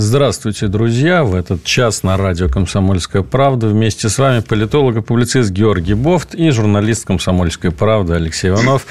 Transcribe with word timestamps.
Здравствуйте, 0.00 0.68
друзья! 0.68 1.24
В 1.24 1.34
этот 1.34 1.64
час 1.64 2.04
на 2.04 2.16
радио 2.16 2.48
«Комсомольская 2.48 3.22
правда» 3.22 3.66
вместе 3.66 4.08
с 4.08 4.16
вами 4.16 4.38
политолог 4.38 4.94
и 4.94 5.00
публицист 5.00 5.50
Георгий 5.50 5.94
Бофт 5.94 6.36
и 6.36 6.50
журналист 6.50 7.04
«Комсомольской 7.04 7.72
правды» 7.72 8.14
Алексей 8.14 8.50
Иванов. 8.50 8.86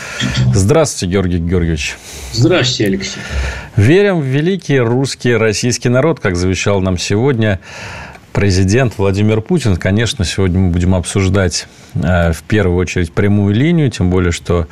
Здравствуйте, 0.54 1.14
Георгий 1.14 1.38
Георгиевич. 1.38 1.96
Здравствуйте, 2.34 2.88
Алексей. 2.88 3.22
Верим 3.78 4.20
в 4.20 4.26
великий 4.26 4.80
русский 4.80 5.34
российский 5.34 5.88
народ, 5.88 6.20
как 6.20 6.36
завещал 6.36 6.82
нам 6.82 6.98
сегодня 6.98 7.62
президент 8.38 9.00
Владимир 9.00 9.42
Путин. 9.42 9.78
Конечно, 9.78 10.24
сегодня 10.24 10.60
мы 10.60 10.70
будем 10.70 10.94
обсуждать 10.94 11.68
э, 11.96 12.32
в 12.34 12.44
первую 12.44 12.78
очередь 12.78 13.12
прямую 13.12 13.56
линию, 13.56 13.90
тем 13.90 14.12
более, 14.12 14.32
что 14.32 14.68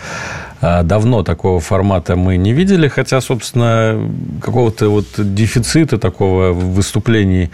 э, 0.62 0.84
давно 0.84 1.24
такого 1.24 1.60
формата 1.60 2.16
мы 2.16 2.38
не 2.38 2.54
видели, 2.54 2.88
хотя, 2.88 3.20
собственно, 3.22 4.00
какого-то 4.40 4.90
вот 4.90 5.08
дефицита 5.18 5.98
такого 5.98 6.54
выступлений 6.54 7.50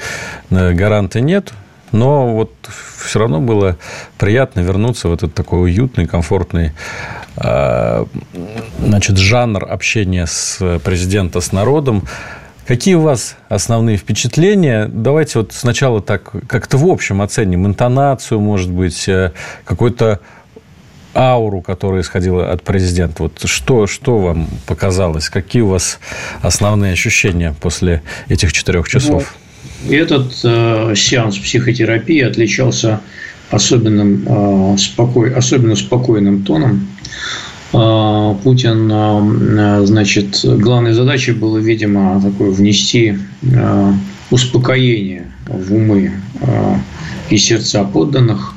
э, 0.50 0.74
гаранта 0.74 1.22
нет. 1.22 1.54
Но 1.94 2.34
вот 2.34 2.52
все 3.06 3.20
равно 3.20 3.40
было 3.40 3.78
приятно 4.18 4.60
вернуться 4.60 5.08
в 5.08 5.14
этот 5.14 5.34
такой 5.34 5.62
уютный, 5.62 6.08
комфортный 6.08 6.74
значит, 8.80 9.18
жанр 9.18 9.64
общения 9.64 10.26
с 10.26 10.80
президента 10.84 11.40
с 11.40 11.54
народом. 11.54 12.04
Какие 12.72 12.94
у 12.94 13.02
вас 13.02 13.36
основные 13.50 13.98
впечатления? 13.98 14.90
Давайте 14.90 15.40
вот 15.40 15.52
сначала 15.52 16.02
так 16.02 16.32
как-то 16.48 16.78
в 16.78 16.88
общем 16.88 17.22
оценим 17.22 17.68
интонацию, 17.68 18.40
может 18.40 18.72
быть, 18.72 19.10
э, 19.10 19.34
какой-то 19.66 20.22
ауру, 21.14 21.62
которая 21.62 22.00
исходила 22.00 22.50
от 22.50 22.64
президента. 22.64 23.24
Вот 23.24 23.42
что, 23.44 23.88
что 23.88 24.20
вам 24.20 24.48
показалось? 24.68 25.30
Какие 25.30 25.64
у 25.64 25.68
вас 25.68 26.00
основные 26.42 26.94
ощущения 26.94 27.54
после 27.60 28.04
этих 28.30 28.54
четырех 28.54 28.88
часов? 28.88 29.36
Ну, 29.84 29.94
этот 29.94 30.32
э, 30.46 30.94
сеанс 30.96 31.40
психотерапии 31.40 32.22
отличался 32.22 33.02
особенным, 33.50 34.24
э, 34.26 34.78
спокой, 34.78 35.34
особенно 35.34 35.76
спокойным 35.76 36.44
тоном. 36.44 36.88
А, 37.74 38.34
Путин, 38.44 38.92
а, 38.92 39.86
значит, 39.86 40.40
главной 40.44 40.94
задачей 40.94 41.32
было, 41.32 41.58
видимо, 41.58 42.22
такое 42.22 42.52
внести 42.52 43.18
а, 43.56 43.94
успокоение 44.30 45.28
в 45.46 45.74
умы 45.74 46.12
и 47.30 47.38
сердца 47.38 47.84
подданных, 47.84 48.51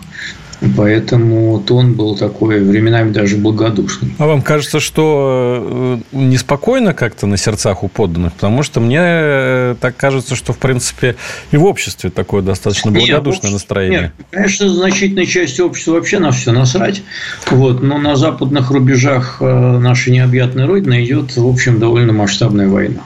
Поэтому 0.77 1.61
тон 1.61 1.95
был 1.95 2.17
такой, 2.17 2.61
временами 2.61 3.13
даже 3.13 3.37
благодушный. 3.37 4.15
А 4.19 4.27
вам 4.27 4.43
кажется, 4.43 4.81
что 4.81 6.01
э, 6.13 6.17
неспокойно 6.17 6.95
как-то 6.95 7.27
на 7.27 7.37
сердцах 7.37 7.83
у 7.83 7.89
подданных? 7.89 8.33
Потому 8.35 8.63
что 8.63 8.81
мне 8.81 9.01
э, 9.01 9.77
так 9.81 9.97
кажется, 9.97 10.37
что, 10.37 10.53
в 10.53 10.59
принципе, 10.59 11.17
и 11.51 11.57
в 11.57 11.65
обществе 11.65 12.11
такое 12.11 12.43
достаточно 12.43 12.91
благодушное 12.91 13.51
нет, 13.51 13.53
настроение. 13.53 14.01
Нет, 14.01 14.13
конечно, 14.31 14.69
значительная 14.69 15.27
часть 15.27 15.61
общества 15.61 15.93
вообще 15.93 16.19
на 16.19 16.31
все 16.31 16.53
насрать. 16.53 17.03
Вот, 17.51 17.83
но 17.83 17.99
на 17.99 18.17
западных 18.17 18.71
рубежах 18.71 19.39
э, 19.41 19.79
нашей 19.79 20.13
необъятной 20.13 20.67
Родины 20.67 21.05
идет, 21.05 21.37
в 21.37 21.47
общем, 21.47 21.79
довольно 21.79 22.13
масштабная 22.13 22.69
война. 22.69 23.01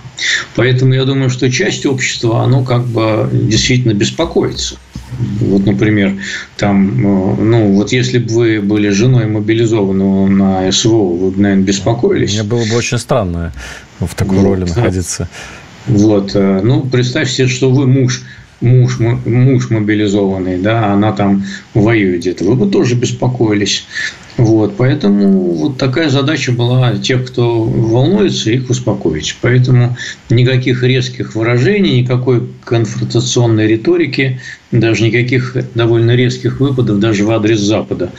Поэтому 0.55 0.95
я 0.95 1.05
думаю, 1.05 1.31
что 1.31 1.51
часть 1.51 1.87
общества, 1.87 2.43
оно 2.43 2.65
как 2.65 2.85
бы 2.85 3.29
действительно 3.33 3.93
беспокоится. 3.93 4.77
Вот, 5.19 5.67
например, 5.67 6.15
там, 6.57 6.89
э, 6.89 7.43
ну, 7.43 7.73
вот 7.73 7.93
если 7.93 8.19
бы 8.19 8.33
вы 8.33 8.61
были 8.61 8.91
женой 8.91 9.27
мобилизованного 9.27 10.29
на 10.29 10.73
СВО, 10.73 11.17
вы 11.17 11.31
бы, 11.31 11.41
наверное, 11.41 11.65
беспокоились. 11.65 12.35
Мне 12.35 12.45
было 12.45 12.65
бы 12.65 12.77
очень 12.77 12.99
странно 12.99 13.53
в 13.99 14.15
такой 14.15 14.39
вот, 14.39 14.45
роли 14.45 14.61
находиться. 14.61 15.29
Вот, 15.87 16.33
э, 16.35 16.61
ну, 16.63 16.83
представьте, 16.83 17.49
что 17.49 17.71
вы 17.71 17.87
муж 17.87 18.23
муж, 18.61 18.99
муж 18.99 19.71
мобилизованный, 19.71 20.59
да, 20.59 20.93
она 20.93 21.13
там 21.13 21.45
воюет 21.75 22.21
где-то, 22.21 22.45
вы 22.45 22.55
бы 22.55 22.71
тоже 22.71 22.95
беспокоились. 22.95 23.87
Вот, 24.37 24.77
поэтому 24.77 25.53
вот 25.55 25.79
такая 25.79 26.11
задача 26.11 26.53
была 26.53 26.97
тех, 26.97 27.27
кто 27.27 27.65
волнуется, 27.65 28.53
их 28.53 28.71
успокоить. 28.71 29.37
Поэтому 29.41 29.97
никаких 30.31 30.85
резких 30.85 31.35
выражений, 31.35 32.03
никакой 32.03 32.49
конфронтационной 32.65 33.67
риторики, 33.67 34.41
даже 34.71 35.03
никаких 35.03 35.57
довольно 35.75 36.15
резких 36.15 36.61
выпадов 36.61 37.01
даже 37.01 37.25
в 37.25 37.31
адрес 37.31 37.59
Запада 37.59 38.11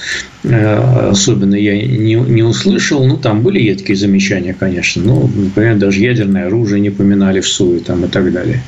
э, 0.44 1.10
особенно 1.10 1.54
я 1.54 1.76
не, 1.76 2.16
не 2.16 2.42
услышал. 2.42 3.06
Ну, 3.06 3.18
там 3.18 3.44
были 3.44 3.60
едкие 3.60 3.96
замечания, 3.96 4.56
конечно. 4.60 5.04
Ну, 5.04 5.28
например, 5.28 5.78
даже 5.78 6.00
ядерное 6.00 6.48
оружие 6.48 6.82
не 6.82 6.90
поминали 6.90 7.40
в 7.40 7.48
СУИ 7.48 7.80
там, 7.80 8.06
и 8.06 8.08
так 8.08 8.32
далее. 8.32 8.64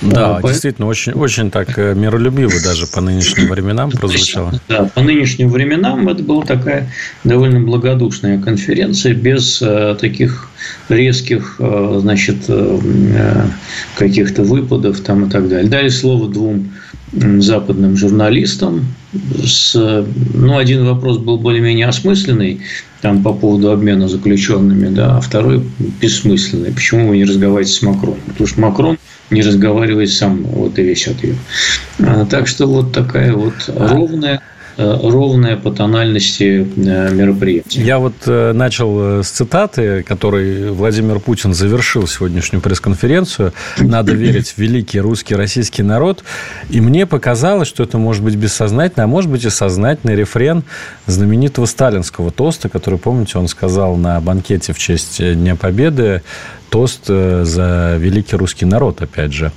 Да, 0.00 0.38
а, 0.38 0.42
действительно, 0.48 0.86
очень, 0.86 1.12
очень 1.12 1.50
так 1.50 1.78
э, 1.78 1.94
миролюбиво 1.94 2.52
даже 2.64 2.86
по 2.86 3.02
нынешним 3.02 3.48
временам 3.48 3.90
прозвучало. 3.90 4.58
Да, 4.68 4.84
по 4.94 5.02
нынешним 5.02 5.50
временам 5.50 6.08
это 6.08 6.22
была 6.22 6.44
такая 6.44 6.90
довольно 7.24 7.60
благодушная 7.60 8.40
конференция 8.40 9.12
без 9.12 9.60
э, 9.60 9.94
таких 10.00 10.48
резких, 10.88 11.60
значит, 11.60 12.50
каких-то 13.96 14.42
выпадов 14.42 15.00
там 15.00 15.26
и 15.26 15.30
так 15.30 15.48
далее. 15.48 15.68
Дали 15.68 15.88
слово 15.88 16.28
двум 16.28 16.70
западным 17.12 17.96
журналистам. 17.96 18.86
С, 19.44 19.74
ну, 20.34 20.58
один 20.58 20.84
вопрос 20.84 21.18
был 21.18 21.38
более-менее 21.38 21.86
осмысленный, 21.86 22.60
там 23.00 23.22
по 23.22 23.32
поводу 23.32 23.70
обмена 23.70 24.08
заключенными, 24.08 24.94
да, 24.94 25.16
а 25.16 25.20
второй 25.20 25.62
бессмысленный. 26.00 26.72
Почему 26.72 27.08
вы 27.08 27.18
не 27.18 27.24
разговариваете 27.24 27.72
с 27.72 27.82
Макроном? 27.82 28.18
Потому 28.26 28.46
что 28.46 28.60
Макрон 28.60 28.98
не 29.30 29.42
разговаривает 29.42 30.10
сам, 30.10 30.42
вот 30.42 30.78
и 30.78 30.82
весь 30.82 31.06
ответ. 31.06 31.36
А, 32.00 32.26
так 32.26 32.46
что 32.46 32.66
вот 32.66 32.92
такая 32.92 33.32
вот 33.32 33.54
ровная 33.68 34.36
Э, 34.36 34.55
ровное 34.76 35.56
по 35.56 35.70
тональности 35.70 36.66
э, 36.76 37.12
мероприятие. 37.12 37.84
Я 37.84 37.98
вот 37.98 38.14
э, 38.26 38.52
начал 38.52 39.22
с 39.22 39.28
цитаты, 39.28 40.02
которой 40.02 40.70
Владимир 40.70 41.18
Путин 41.20 41.54
завершил 41.54 42.06
сегодняшнюю 42.06 42.60
пресс-конференцию. 42.60 43.52
Надо 43.78 44.12
верить 44.12 44.50
в 44.50 44.58
великий 44.58 45.00
русский 45.00 45.34
российский 45.34 45.82
народ. 45.82 46.24
И 46.70 46.80
мне 46.80 47.06
показалось, 47.06 47.68
что 47.68 47.82
это 47.82 47.98
может 47.98 48.22
быть 48.22 48.36
бессознательно, 48.36 49.04
а 49.04 49.06
может 49.06 49.30
быть 49.30 49.44
и 49.44 49.50
сознательный 49.50 50.16
рефрен 50.16 50.64
знаменитого 51.06 51.66
сталинского 51.66 52.30
тоста, 52.30 52.68
который, 52.68 52.98
помните, 52.98 53.38
он 53.38 53.48
сказал 53.48 53.96
на 53.96 54.20
банкете 54.20 54.72
в 54.72 54.78
честь 54.78 55.20
Дня 55.20 55.56
Победы 55.56 56.22
тост 56.76 57.06
за 57.06 57.96
великий 57.98 58.36
русский 58.36 58.66
народ, 58.66 59.00
опять 59.00 59.32
же. 59.32 59.50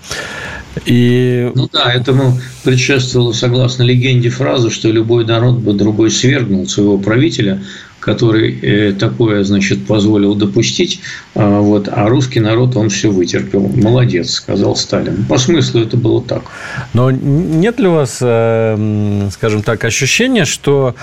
И... 0.86 1.52
Ну 1.54 1.68
да, 1.74 1.92
этому 1.94 2.40
предшествовала, 2.64 3.34
согласно 3.34 3.84
легенде, 3.84 4.30
фраза, 4.30 4.70
что 4.70 4.90
любой 4.90 5.26
народ 5.26 5.58
бы 5.58 5.74
другой 5.74 6.12
свергнул 6.12 6.66
своего 6.70 6.98
правителя, 6.98 7.62
который 8.00 8.58
э, 8.62 8.94
такое, 8.94 9.44
значит, 9.44 9.86
позволил 9.86 10.34
допустить, 10.34 11.02
а, 11.36 11.60
вот, 11.60 11.90
а 11.92 12.08
русский 12.08 12.40
народ, 12.40 12.78
он 12.78 12.88
все 12.88 13.10
вытерпел. 13.10 13.68
Молодец, 13.68 14.32
сказал 14.32 14.78
Сталин. 14.78 15.26
По 15.26 15.38
смыслу 15.38 15.82
это 15.82 15.98
было 15.98 16.24
так. 16.24 16.44
Но 16.94 17.12
нет 17.12 17.82
ли 17.82 17.88
у 17.88 17.96
вас, 17.96 18.20
э, 18.22 19.30
скажем 19.34 19.62
так, 19.62 19.84
ощущения, 19.84 20.46
что 20.46 20.96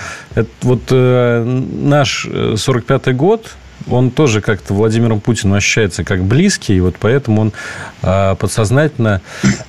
вот 0.63 0.81
э, 0.89 1.43
наш 1.43 2.25
45-й 2.25 3.13
год, 3.13 3.51
он 3.89 4.11
тоже 4.11 4.41
как-то 4.41 4.73
Владимиром 4.73 5.19
Путиным 5.19 5.55
ощущается 5.55 6.03
как 6.03 6.23
близкий, 6.23 6.75
и 6.75 6.79
вот 6.79 6.95
поэтому 6.99 7.41
он 7.41 7.53
а, 8.01 8.35
подсознательно 8.35 9.21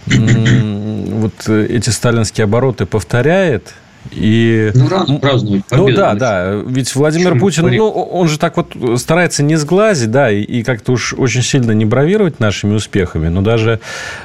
вот 0.07 1.49
эти 1.49 1.91
сталинские 1.91 2.45
обороты 2.45 2.87
повторяет, 2.87 3.75
и... 4.13 4.71
Ну, 4.75 4.89
раз 4.89 5.09
празднует 5.21 5.65
Ну, 5.71 5.91
да, 5.93 6.15
да. 6.15 6.55
Ведь 6.67 6.95
Владимир 6.95 7.33
Чем 7.33 7.41
Путин, 7.41 7.67
ну, 7.77 7.89
он 7.89 8.29
же 8.29 8.39
так 8.39 8.57
вот 8.57 8.75
старается 8.97 9.43
не 9.43 9.57
сглазить, 9.57 10.11
да, 10.11 10.31
и, 10.31 10.41
и 10.43 10.63
как-то 10.63 10.93
уж 10.93 11.15
очень 11.15 11.43
сильно 11.43 11.73
не 11.73 11.85
бравировать 11.85 12.41
нашими 12.41 12.75
успехами. 12.75 13.29
Но 13.29 13.43
даже 13.43 13.81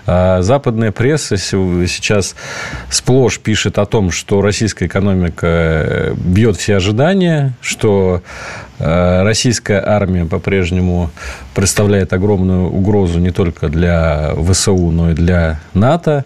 э, 0.05 0.41
западная 0.41 0.91
пресса 0.91 1.37
сейчас 1.37 2.35
сплошь 2.89 3.39
пишет 3.39 3.77
о 3.77 3.85
том, 3.85 4.11
что 4.11 4.41
российская 4.41 4.85
экономика 4.85 5.47
э, 5.47 6.13
бьет 6.15 6.57
все 6.57 6.75
ожидания, 6.75 7.53
что 7.61 8.21
э, 8.79 9.23
российская 9.23 9.83
армия 9.85 10.25
по-прежнему 10.25 11.11
представляет 11.55 12.13
огромную 12.13 12.69
угрозу 12.69 13.19
не 13.19 13.31
только 13.31 13.69
для 13.69 14.33
ВСУ, 14.35 14.91
но 14.91 15.11
и 15.11 15.13
для 15.13 15.59
НАТО. 15.73 16.25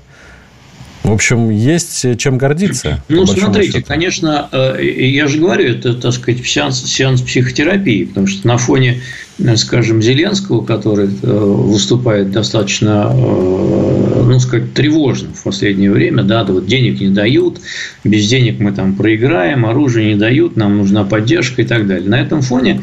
В 1.07 1.13
общем, 1.13 1.49
есть 1.49 2.17
чем 2.17 2.37
гордиться. 2.37 3.03
Ну, 3.07 3.25
смотрите, 3.25 3.71
счету. 3.71 3.85
конечно, 3.87 4.49
э, 4.51 4.83
я 4.83 5.27
же 5.27 5.39
говорю, 5.39 5.69
это, 5.69 5.93
так 5.93 6.13
сказать, 6.13 6.45
сеанс, 6.45 6.83
сеанс 6.83 7.21
психотерапии, 7.21 8.05
потому 8.05 8.27
что 8.27 8.47
на 8.47 8.57
фоне 8.57 9.01
Э, 9.39 9.55
скажем, 9.55 10.01
Зеленского, 10.01 10.63
который 10.63 11.07
э, 11.07 11.09
выступает 11.21 12.31
достаточно, 12.31 13.11
э, 13.13 14.23
ну, 14.25 14.39
сказать, 14.39 14.73
тревожно 14.73 15.29
в 15.33 15.43
последнее 15.43 15.91
время, 15.91 16.23
да, 16.23 16.43
да, 16.43 16.53
вот 16.53 16.65
денег 16.65 16.99
не 16.99 17.09
дают, 17.09 17.59
без 18.03 18.27
денег 18.27 18.59
мы 18.59 18.71
там 18.71 18.95
проиграем, 18.95 19.65
оружие 19.65 20.13
не 20.13 20.19
дают, 20.19 20.57
нам 20.57 20.77
нужна 20.77 21.03
поддержка 21.03 21.61
и 21.61 21.65
так 21.65 21.87
далее. 21.87 22.09
На 22.09 22.19
этом 22.19 22.41
фоне, 22.41 22.81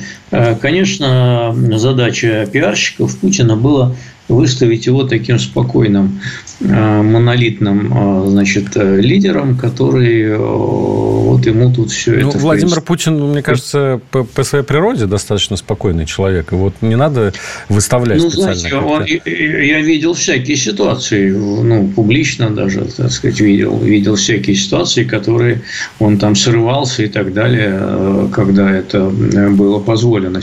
конечно, 0.60 1.54
задача 1.76 2.48
пиарщиков 2.50 3.16
Путина 3.18 3.56
была 3.56 3.94
выставить 4.28 4.86
его 4.86 5.04
таким 5.04 5.38
спокойным, 5.38 6.20
э, 6.22 6.43
монолитным 6.60 7.92
э, 7.92 8.28
значит, 8.28 8.76
э, 8.76 9.00
лидером, 9.00 9.56
который 9.56 10.36
вот 10.36 11.44
ему 11.46 11.72
тут 11.72 11.90
все 11.90 12.12
ну, 12.12 12.30
это... 12.30 12.38
Владимир 12.38 12.80
Путин, 12.80 13.20
мне 13.30 13.42
кажется, 13.42 14.00
по, 14.10 14.24
по 14.24 14.44
своей 14.44 14.64
природе 14.64 15.06
достаточно 15.06 15.56
спокойный 15.56 16.06
человек. 16.06 16.52
И 16.52 16.54
вот 16.54 16.74
не 16.80 16.96
надо 16.96 17.32
выставлять 17.68 18.22
ну. 18.22 18.30
Знаете, 18.30 18.74
он, 18.76 19.04
я 19.04 19.80
видел 19.80 20.14
всякие 20.14 20.56
ситуации, 20.56 21.30
ну, 21.30 21.88
публично 21.88 22.50
даже, 22.50 22.82
так 22.84 23.10
сказать, 23.10 23.40
видел, 23.40 23.78
видел 23.78 24.14
всякие 24.16 24.56
ситуации, 24.56 25.04
которые 25.04 25.62
он 25.98 26.18
там 26.18 26.36
срывался 26.36 27.02
и 27.02 27.08
так 27.08 27.32
далее, 27.32 28.28
когда 28.32 28.70
это 28.70 29.08
было 29.08 29.80
позволено 29.80 30.40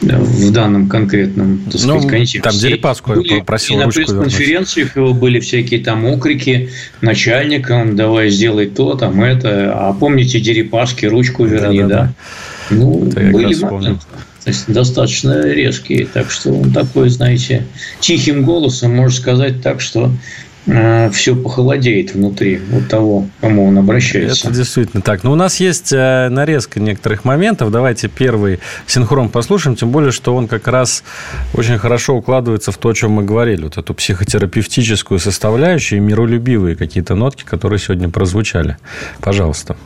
в 0.00 0.52
данном 0.52 0.88
конкретном, 0.88 1.60
так 1.70 1.80
сказать, 1.80 2.02
ну, 2.02 2.08
контексте. 2.08 2.40
Там 2.40 2.52
Дерипаску 2.54 3.14
просил 3.44 3.76
и 3.76 3.84
на 3.84 3.88
пресс-конференциях 3.88 4.96
его 5.02 5.14
были 5.14 5.40
всякие 5.40 5.80
там 5.80 6.04
окрики 6.04 6.70
начальникам, 7.00 7.96
давай 7.96 8.30
сделай 8.30 8.66
то, 8.66 8.94
там 8.94 9.22
это. 9.22 9.72
А 9.74 9.92
помните 9.92 10.40
Дерипаски, 10.40 11.06
ручку 11.06 11.44
верни, 11.44 11.80
да? 11.80 11.86
да, 11.86 11.94
да. 11.96 12.14
Ну, 12.70 13.08
это 13.08 13.20
были 13.20 13.54
моменты. 13.62 14.00
То 14.44 14.50
есть 14.50 14.72
достаточно 14.72 15.40
резкие. 15.46 16.06
Так 16.06 16.30
что 16.30 16.52
он 16.52 16.72
такой, 16.72 17.08
знаете, 17.10 17.64
тихим 18.00 18.42
голосом 18.42 18.96
может 18.96 19.20
сказать 19.20 19.62
так, 19.62 19.80
что 19.80 20.10
все 20.64 21.34
похолодеет 21.34 22.14
внутри 22.14 22.60
вот 22.70 22.88
того, 22.88 23.22
к 23.22 23.42
кому 23.42 23.66
он 23.66 23.78
обращается. 23.78 24.48
Это 24.48 24.56
действительно 24.56 25.02
так. 25.02 25.24
Но 25.24 25.32
у 25.32 25.34
нас 25.34 25.58
есть 25.58 25.92
э, 25.92 26.28
нарезка 26.28 26.78
некоторых 26.78 27.24
моментов. 27.24 27.72
Давайте 27.72 28.08
первый 28.08 28.60
синхрон 28.86 29.28
послушаем, 29.28 29.76
тем 29.76 29.90
более, 29.90 30.12
что 30.12 30.34
он 30.36 30.46
как 30.46 30.68
раз 30.68 31.02
очень 31.54 31.78
хорошо 31.78 32.14
укладывается 32.14 32.70
в 32.70 32.76
то, 32.76 32.90
о 32.90 32.94
чем 32.94 33.12
мы 33.12 33.24
говорили. 33.24 33.64
Вот 33.64 33.76
эту 33.76 33.92
психотерапевтическую 33.92 35.18
составляющую 35.18 35.98
и 35.98 36.00
миролюбивые 36.00 36.76
какие-то 36.76 37.14
нотки, 37.14 37.44
которые 37.44 37.78
сегодня 37.78 38.08
прозвучали. 38.08 38.76
Пожалуйста. 39.20 39.76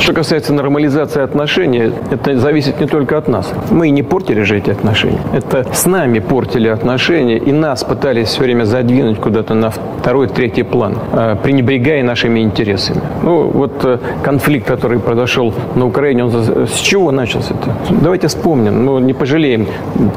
Что 0.00 0.12
касается 0.12 0.52
нормализации 0.52 1.22
отношений, 1.22 1.92
это 2.10 2.38
зависит 2.38 2.80
не 2.80 2.86
только 2.86 3.18
от 3.18 3.28
нас. 3.28 3.52
Мы 3.70 3.90
не 3.90 4.04
портили 4.04 4.42
же 4.42 4.56
эти 4.56 4.70
отношения. 4.70 5.20
Это 5.32 5.66
с 5.72 5.84
нами 5.84 6.20
портили 6.20 6.68
отношения, 6.68 7.38
и 7.38 7.50
нас 7.50 7.82
пытались 7.82 8.28
все 8.28 8.42
время 8.42 8.64
задвинуть 8.64 9.18
куда-то 9.18 9.54
на 9.54 9.72
второй, 10.08 10.26
третий 10.26 10.62
план, 10.62 10.94
э, 11.12 11.36
пренебрегая 11.42 12.02
нашими 12.02 12.40
интересами. 12.40 13.02
Ну, 13.22 13.50
вот 13.50 13.84
э, 13.84 13.98
конфликт, 14.24 14.66
который 14.66 14.98
произошел 14.98 15.52
на 15.74 15.84
Украине, 15.84 16.24
он 16.24 16.32
с 16.66 16.80
чего 16.80 17.12
начался 17.12 17.54
-то? 17.54 17.72
Давайте 18.02 18.26
вспомним, 18.26 18.84
ну, 18.86 19.00
не 19.00 19.12
пожалеем 19.12 19.66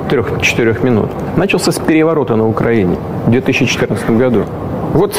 трех-четырех 0.09 0.83
минут. 0.83 1.09
Начался 1.37 1.71
с 1.71 1.79
переворота 1.79 2.37
на 2.37 2.47
Украине 2.47 2.95
в 3.27 3.31
2014 3.31 4.17
году. 4.17 4.43
Вот 4.93 5.15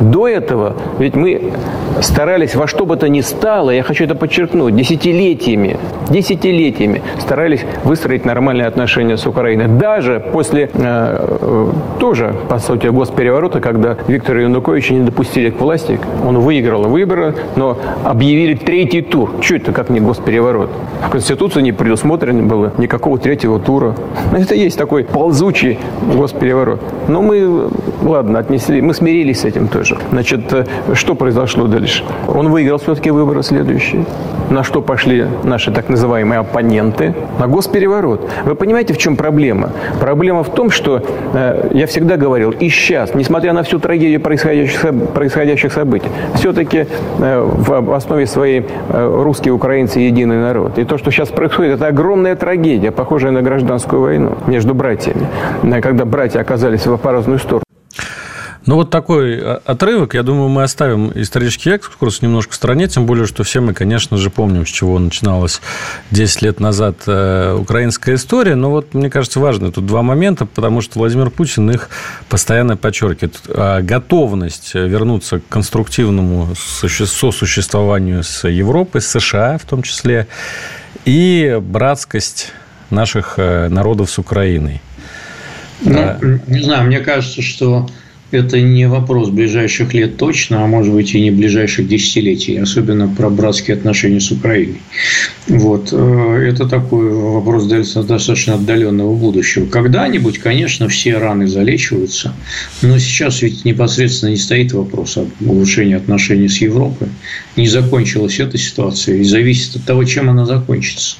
до 0.00 0.28
этого 0.28 0.74
ведь 0.98 1.14
мы 1.14 1.52
старались 2.00 2.54
во 2.54 2.66
что 2.66 2.86
бы 2.86 2.96
то 2.96 3.08
ни 3.08 3.20
стало, 3.20 3.70
я 3.70 3.82
хочу 3.82 4.04
это 4.04 4.14
подчеркнуть, 4.14 4.74
десятилетиями, 4.74 5.78
десятилетиями 6.10 7.02
старались 7.18 7.64
выстроить 7.84 8.24
нормальные 8.24 8.66
отношения 8.66 9.16
с 9.16 9.26
Украиной. 9.26 9.66
Даже 9.66 10.22
после 10.32 10.70
э, 10.72 11.66
тоже, 11.98 12.34
по 12.48 12.58
сути, 12.58 12.86
госпереворота, 12.88 13.60
когда 13.60 13.96
Виктора 14.06 14.42
Януковича 14.42 14.94
не 14.94 15.04
допустили 15.04 15.50
к 15.50 15.60
власти, 15.60 15.98
он 16.24 16.38
выиграл 16.38 16.82
выборы, 16.84 17.34
но 17.56 17.78
объявили 18.04 18.54
третий 18.54 19.02
тур. 19.02 19.30
Что 19.40 19.56
это 19.56 19.72
как 19.72 19.90
не 19.90 20.00
госпереворот? 20.00 20.70
В 21.06 21.10
Конституции 21.10 21.62
не 21.62 21.72
предусмотрено 21.72 22.42
было 22.42 22.72
никакого 22.78 23.18
третьего 23.18 23.58
тура. 23.58 23.94
Это 24.32 24.54
есть 24.54 24.78
такой 24.78 25.04
ползучий 25.04 25.78
госпереворот. 26.14 26.80
Но 27.08 27.22
мы, 27.22 27.68
ладно, 28.02 28.38
отнесли 28.38 28.57
мы, 28.68 28.82
мы 28.82 28.94
смирились 28.94 29.40
с 29.40 29.44
этим 29.44 29.68
тоже. 29.68 29.96
Значит, 30.10 30.52
э, 30.52 30.64
что 30.94 31.14
произошло 31.14 31.66
дальше? 31.66 32.04
Он 32.26 32.48
выиграл 32.48 32.78
все-таки 32.78 33.10
выборы 33.10 33.42
следующие. 33.42 34.04
На 34.50 34.64
что 34.64 34.80
пошли 34.80 35.26
наши 35.44 35.70
так 35.70 35.88
называемые 35.88 36.40
оппоненты? 36.40 37.14
На 37.38 37.46
госпереворот. 37.46 38.28
Вы 38.44 38.54
понимаете, 38.54 38.94
в 38.94 38.98
чем 38.98 39.16
проблема? 39.16 39.70
Проблема 40.00 40.42
в 40.42 40.50
том, 40.50 40.70
что 40.70 41.02
э, 41.34 41.70
я 41.72 41.86
всегда 41.86 42.16
говорил, 42.16 42.50
и 42.50 42.68
сейчас, 42.68 43.14
несмотря 43.14 43.52
на 43.52 43.62
всю 43.62 43.78
трагедию 43.78 44.20
происходящих, 44.20 44.84
происходящих 45.14 45.72
событий, 45.72 46.08
все-таки 46.34 46.86
э, 47.18 47.40
в 47.42 47.94
основе 47.94 48.26
своей 48.26 48.64
э, 48.88 49.22
русские 49.22 49.52
украинцы 49.52 50.00
единый 50.00 50.40
народ. 50.40 50.78
И 50.78 50.84
то, 50.84 50.98
что 50.98 51.10
сейчас 51.10 51.28
происходит, 51.28 51.74
это 51.74 51.86
огромная 51.88 52.36
трагедия, 52.36 52.90
похожая 52.90 53.32
на 53.32 53.42
гражданскую 53.42 54.02
войну 54.02 54.38
между 54.46 54.74
братьями, 54.74 55.26
э, 55.62 55.80
когда 55.80 56.04
братья 56.04 56.40
оказались 56.40 56.86
в 56.86 56.98
по 56.98 57.12
разную 57.12 57.38
сторону. 57.38 57.67
Ну, 58.68 58.74
вот 58.74 58.90
такой 58.90 59.40
а, 59.40 59.62
отрывок, 59.64 60.12
я 60.12 60.22
думаю, 60.22 60.50
мы 60.50 60.62
оставим 60.62 61.10
исторический 61.14 61.70
экскурс 61.70 62.20
немножко 62.20 62.52
в 62.52 62.54
стороне, 62.54 62.86
тем 62.86 63.06
более, 63.06 63.26
что 63.26 63.42
все 63.42 63.62
мы, 63.62 63.72
конечно 63.72 64.18
же, 64.18 64.28
помним, 64.28 64.66
с 64.66 64.68
чего 64.68 64.98
начиналась 64.98 65.62
10 66.10 66.42
лет 66.42 66.60
назад 66.60 66.96
э, 67.06 67.56
украинская 67.58 68.16
история. 68.16 68.56
Но 68.56 68.70
вот, 68.70 68.92
мне 68.92 69.08
кажется, 69.08 69.40
важны 69.40 69.72
тут 69.72 69.86
два 69.86 70.02
момента, 70.02 70.44
потому 70.44 70.82
что 70.82 70.98
Владимир 70.98 71.30
Путин 71.30 71.70
их 71.70 71.88
постоянно 72.28 72.76
подчеркивает. 72.76 73.40
А, 73.48 73.80
готовность 73.80 74.74
вернуться 74.74 75.38
к 75.38 75.48
конструктивному 75.48 76.50
сосуществованию 76.54 78.22
с 78.22 78.46
Европой, 78.46 79.00
с 79.00 79.06
США 79.06 79.56
в 79.56 79.64
том 79.64 79.80
числе, 79.80 80.26
и 81.06 81.58
братскость 81.58 82.52
наших 82.90 83.38
э, 83.38 83.70
народов 83.70 84.10
с 84.10 84.18
Украиной. 84.18 84.82
Ну, 85.80 86.18
не 86.46 86.62
знаю, 86.62 86.86
мне 86.86 87.00
кажется, 87.00 87.40
что 87.40 87.88
это 88.30 88.60
не 88.60 88.88
вопрос 88.88 89.30
ближайших 89.30 89.94
лет 89.94 90.16
точно, 90.16 90.64
а 90.64 90.66
может 90.66 90.92
быть 90.92 91.14
и 91.14 91.20
не 91.20 91.30
ближайших 91.30 91.88
десятилетий, 91.88 92.56
особенно 92.56 93.08
про 93.08 93.30
братские 93.30 93.76
отношения 93.76 94.20
с 94.20 94.30
Украиной. 94.30 94.80
Вот. 95.46 95.88
Э, 95.92 96.48
это 96.48 96.68
такой 96.68 97.10
вопрос 97.10 97.66
достаточно 97.66 98.54
отдаленного 98.54 99.14
будущего. 99.14 99.66
Когда-нибудь, 99.66 100.38
конечно, 100.38 100.88
все 100.88 101.16
раны 101.16 101.46
залечиваются, 101.46 102.34
но 102.82 102.98
сейчас 102.98 103.42
ведь 103.42 103.64
непосредственно 103.64 104.30
не 104.30 104.36
стоит 104.36 104.72
вопрос 104.72 105.16
об 105.16 105.28
улучшении 105.40 105.94
отношений 105.94 106.48
с 106.48 106.58
Европой. 106.58 107.08
Не 107.56 107.68
закончилась 107.68 108.40
эта 108.40 108.58
ситуация 108.58 109.16
и 109.16 109.24
зависит 109.24 109.76
от 109.76 109.84
того, 109.84 110.04
чем 110.04 110.28
она 110.28 110.44
закончится. 110.44 111.16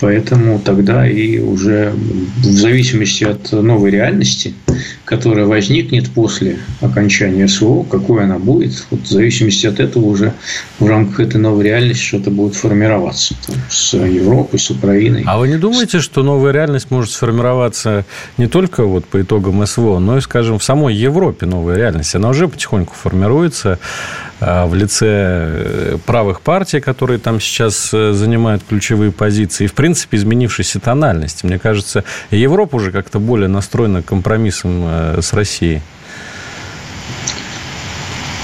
Поэтому 0.00 0.60
тогда 0.60 1.08
и 1.08 1.38
уже 1.40 1.92
в 1.92 2.44
зависимости 2.44 3.24
от 3.24 3.50
новой 3.50 3.90
реальности, 3.90 4.54
которая 5.04 5.46
возникнет 5.46 6.08
после 6.10 6.58
окончания 6.80 7.48
СВО, 7.48 7.82
какой 7.82 8.22
она 8.24 8.38
будет, 8.38 8.86
вот 8.90 9.00
в 9.00 9.08
зависимости 9.08 9.66
от 9.66 9.80
этого 9.80 10.04
уже 10.04 10.34
в 10.78 10.86
рамках 10.86 11.20
этой 11.20 11.40
новой 11.40 11.64
реальности 11.64 12.04
что-то 12.04 12.30
будет 12.30 12.54
формироваться 12.54 13.34
с 13.68 13.94
Европой, 13.94 14.60
с 14.60 14.70
Украиной. 14.70 15.24
А 15.26 15.38
вы 15.38 15.48
не 15.48 15.56
думаете, 15.56 15.98
что 15.98 16.22
новая 16.22 16.52
реальность 16.52 16.90
может 16.90 17.10
сформироваться 17.10 18.04
не 18.36 18.46
только 18.46 18.84
вот 18.84 19.04
по 19.04 19.20
итогам 19.20 19.66
СВО, 19.66 19.98
но 19.98 20.18
и, 20.18 20.20
скажем, 20.20 20.60
в 20.60 20.64
самой 20.64 20.94
Европе 20.94 21.46
новая 21.46 21.76
реальность? 21.76 22.14
Она 22.14 22.28
уже 22.28 22.46
потихоньку 22.46 22.94
формируется 22.94 23.80
в 24.40 24.74
лице 24.74 25.06
э, 25.08 25.98
правых 26.06 26.40
партий, 26.40 26.80
которые 26.80 27.18
там 27.18 27.40
сейчас 27.40 27.90
э, 27.92 28.12
занимают 28.12 28.62
ключевые 28.68 29.10
позиции, 29.10 29.64
и, 29.64 29.66
в 29.66 29.74
принципе, 29.74 30.16
изменившейся 30.16 30.78
тональности. 30.80 31.44
Мне 31.44 31.58
кажется, 31.58 32.04
Европа 32.30 32.76
уже 32.76 32.92
как-то 32.92 33.18
более 33.18 33.48
настроена 33.48 34.02
компромиссом 34.02 34.84
э, 34.86 35.22
с 35.22 35.32
Россией. 35.32 35.82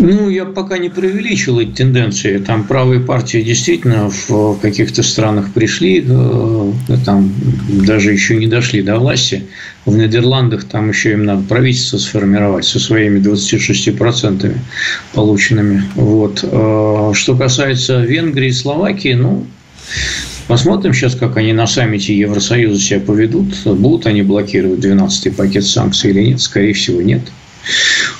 Ну, 0.04 0.28
я 0.28 0.44
пока 0.44 0.76
не 0.76 0.90
преувеличил 0.90 1.58
эти 1.60 1.70
тенденции. 1.70 2.36
Там 2.36 2.64
правые 2.64 3.00
партии 3.00 3.40
действительно 3.40 4.10
в 4.10 4.58
каких-то 4.60 5.02
странах 5.02 5.50
пришли, 5.54 6.04
э, 6.06 6.72
там 7.06 7.32
даже 7.86 8.12
еще 8.12 8.36
не 8.36 8.46
дошли 8.46 8.82
до 8.82 8.98
власти. 8.98 9.44
В 9.86 9.96
Нидерландах 9.96 10.64
там 10.64 10.90
еще 10.90 11.12
им 11.12 11.24
надо 11.24 11.42
правительство 11.44 11.96
сформировать 11.96 12.66
со 12.66 12.78
своими 12.78 13.18
26% 13.18 14.54
полученными. 15.14 15.82
Вот. 15.94 16.40
Э, 16.42 17.12
что 17.14 17.34
касается 17.34 18.02
Венгрии 18.02 18.48
и 18.48 18.52
Словакии, 18.52 19.14
ну, 19.14 19.46
Посмотрим 20.46 20.92
сейчас, 20.92 21.14
как 21.14 21.38
они 21.38 21.54
на 21.54 21.66
саммите 21.66 22.14
Евросоюза 22.14 22.78
себя 22.78 23.00
поведут. 23.00 23.54
Будут 23.64 24.06
они 24.06 24.20
блокировать 24.20 24.80
12-й 24.80 25.32
пакет 25.32 25.64
санкций 25.64 26.10
или 26.10 26.20
нет? 26.20 26.40
Скорее 26.42 26.74
всего, 26.74 27.00
нет. 27.00 27.22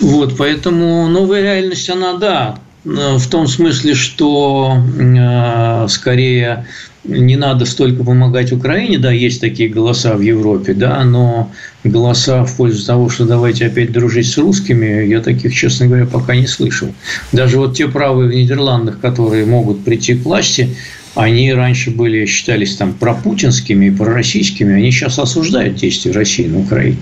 Вот, 0.00 0.36
поэтому 0.36 1.06
новая 1.08 1.42
реальность, 1.42 1.88
она, 1.90 2.14
да, 2.14 2.58
в 2.84 3.26
том 3.28 3.46
смысле, 3.46 3.94
что 3.94 4.76
э, 4.98 5.86
скорее 5.88 6.66
не 7.04 7.36
надо 7.36 7.66
столько 7.66 8.02
помогать 8.02 8.52
Украине, 8.52 8.98
да, 8.98 9.10
есть 9.10 9.40
такие 9.40 9.68
голоса 9.68 10.14
в 10.14 10.20
Европе, 10.20 10.72
да, 10.74 11.04
но 11.04 11.50
голоса 11.82 12.44
в 12.44 12.56
пользу 12.56 12.84
того, 12.84 13.08
что 13.08 13.26
давайте 13.26 13.66
опять 13.66 13.92
дружить 13.92 14.26
с 14.26 14.38
русскими, 14.38 15.06
я 15.06 15.20
таких, 15.20 15.54
честно 15.54 15.86
говоря, 15.86 16.06
пока 16.06 16.34
не 16.34 16.46
слышал. 16.46 16.88
Даже 17.32 17.58
вот 17.58 17.76
те 17.76 17.88
правые 17.88 18.30
в 18.30 18.34
Нидерландах, 18.34 19.00
которые 19.00 19.44
могут 19.44 19.84
прийти 19.84 20.14
к 20.14 20.24
власти, 20.24 20.76
они 21.14 21.52
раньше 21.52 21.90
были, 21.90 22.26
считались 22.26 22.76
там 22.76 22.92
пропутинскими 22.94 23.86
и 23.86 23.90
пророссийскими, 23.90 24.74
они 24.74 24.90
сейчас 24.90 25.18
осуждают 25.18 25.76
действия 25.76 26.12
России 26.12 26.46
на 26.46 26.60
Украине. 26.60 26.98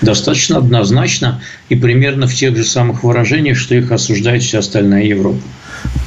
Достаточно 0.00 0.58
однозначно 0.58 1.42
и 1.68 1.76
примерно 1.76 2.26
в 2.26 2.34
тех 2.34 2.56
же 2.56 2.64
самых 2.64 3.04
выражениях, 3.04 3.58
что 3.58 3.74
их 3.74 3.92
осуждает 3.92 4.42
вся 4.42 4.60
остальная 4.60 5.04
Европа. 5.04 5.40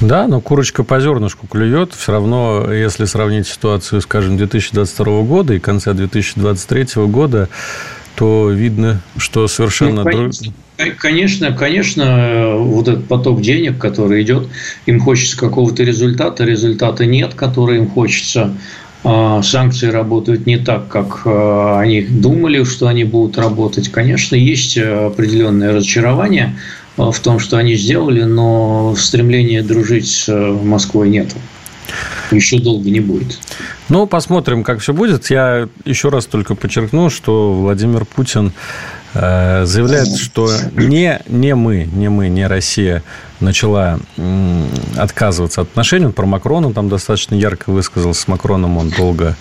Да, 0.01 0.27
но 0.27 0.41
курочка 0.41 0.83
по 0.83 0.99
зернышку 0.99 1.47
клюет. 1.47 1.93
Все 1.93 2.11
равно, 2.11 2.71
если 2.71 3.05
сравнить 3.05 3.47
ситуацию, 3.47 4.01
скажем, 4.01 4.37
2022 4.37 5.21
года 5.21 5.53
и 5.53 5.59
конца 5.59 5.93
2023 5.93 7.03
года, 7.05 7.49
то 8.15 8.49
видно, 8.49 9.01
что 9.17 9.47
совершенно... 9.47 10.03
Ну, 10.03 10.31
конечно, 10.97 11.53
конечно, 11.53 12.55
вот 12.57 12.87
этот 12.87 13.07
поток 13.07 13.41
денег, 13.41 13.77
который 13.77 14.23
идет, 14.23 14.47
им 14.85 14.99
хочется 14.99 15.37
какого-то 15.37 15.83
результата, 15.83 16.43
результата 16.43 17.05
нет, 17.05 17.33
который 17.35 17.77
им 17.77 17.89
хочется. 17.89 18.55
А, 19.03 19.41
санкции 19.41 19.87
работают 19.87 20.45
не 20.45 20.57
так, 20.57 20.87
как 20.87 21.23
а, 21.25 21.79
они 21.79 22.01
думали, 22.01 22.63
что 22.63 22.87
они 22.87 23.03
будут 23.03 23.37
работать. 23.37 23.89
Конечно, 23.89 24.35
есть 24.35 24.77
определенное 24.77 25.73
разочарование, 25.73 26.55
Э, 26.97 27.11
в 27.11 27.19
том, 27.19 27.39
что 27.39 27.57
они 27.57 27.75
сделали, 27.75 28.23
но 28.23 28.95
стремления 28.97 29.63
дружить 29.63 30.09
с 30.09 30.29
э, 30.29 30.51
Москвой 30.51 31.09
нет. 31.09 31.35
Еще 32.31 32.59
долго 32.59 32.89
не 32.89 32.99
будет. 32.99 33.39
Ну, 33.89 34.07
посмотрим, 34.07 34.63
как 34.63 34.79
все 34.79 34.93
будет. 34.93 35.29
Я 35.29 35.67
еще 35.85 36.09
раз 36.09 36.25
только 36.25 36.55
подчеркну, 36.55 37.09
что 37.09 37.53
Владимир 37.53 38.05
Путин 38.05 38.47
э, 38.47 38.51
заявляет, 39.13 40.17
что 40.17 40.49
не, 40.75 41.21
не 41.27 41.55
мы, 41.55 41.87
не 41.91 42.09
мы, 42.09 42.29
не 42.29 42.47
Россия 42.47 43.03
начала 43.39 43.99
отказываться 44.97 45.61
от 45.61 45.69
отношений. 45.69 46.07
Он 46.07 46.13
про 46.13 46.25
Макрона 46.25 46.73
там 46.73 46.89
достаточно 46.89 47.35
ярко 47.35 47.71
высказался. 47.71 48.21
С 48.21 48.27
Макроном 48.27 48.77
он 48.77 48.89
долго 48.89 49.35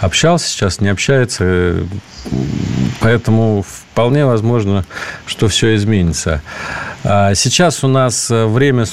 общался, 0.00 0.48
сейчас 0.48 0.80
не 0.80 0.88
общается. 0.88 1.76
Поэтому 3.00 3.64
вполне 3.66 4.24
возможно, 4.26 4.84
что 5.26 5.48
все 5.48 5.74
изменится. 5.76 6.42
А 7.04 7.34
сейчас 7.34 7.84
у 7.84 7.88
нас 7.88 8.28
время 8.30 8.86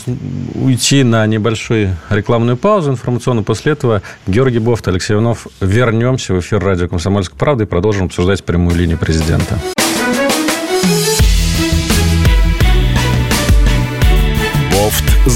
уйти 0.55 1.03
на 1.03 1.25
небольшую 1.25 1.95
рекламную 2.09 2.57
паузу 2.57 2.91
информационную. 2.91 3.45
После 3.45 3.73
этого 3.73 4.01
Георгий 4.27 4.59
Бофт, 4.59 4.87
Алексей 4.87 5.13
Иванов. 5.13 5.47
Вернемся 5.61 6.33
в 6.33 6.39
эфир 6.39 6.63
радио 6.63 6.87
«Комсомольская 6.87 7.37
правда» 7.37 7.63
и 7.63 7.67
продолжим 7.67 8.07
обсуждать 8.07 8.43
прямую 8.43 8.75
линию 8.75 8.97
президента. 8.97 9.59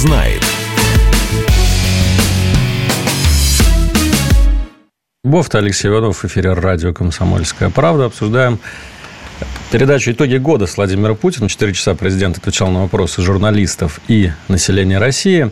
Знает. 0.04 0.42
Бофт 5.24 5.56
Алексей 5.56 5.88
Иванов 5.88 6.26
эфире 6.26 6.52
радио 6.52 6.94
«Комсомольская 6.94 7.70
правда». 7.70 8.06
Обсуждаем 8.06 8.60
передачу 9.72 10.12
«Итоги 10.12 10.36
года» 10.36 10.68
с 10.68 10.76
Владимиром 10.76 11.16
Путиным. 11.16 11.48
Четыре 11.48 11.74
часа 11.74 11.96
президент 11.96 12.38
отвечал 12.38 12.70
на 12.70 12.82
вопросы 12.82 13.22
журналистов 13.22 14.02
и 14.10 14.32
населения 14.50 14.98
России. 14.98 15.52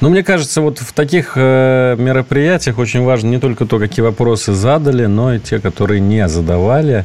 Но 0.00 0.10
мне 0.10 0.24
кажется, 0.24 0.60
вот 0.60 0.78
в 0.78 0.92
таких 0.92 1.32
э, 1.36 1.94
мероприятиях 1.98 2.78
очень 2.78 3.04
важно 3.04 3.28
не 3.28 3.38
только 3.38 3.64
то, 3.64 3.78
какие 3.78 4.02
вопросы 4.02 4.54
задали, 4.54 5.06
но 5.06 5.34
и 5.34 5.38
те, 5.38 5.60
которые 5.60 6.00
не 6.00 6.28
задавали. 6.28 7.04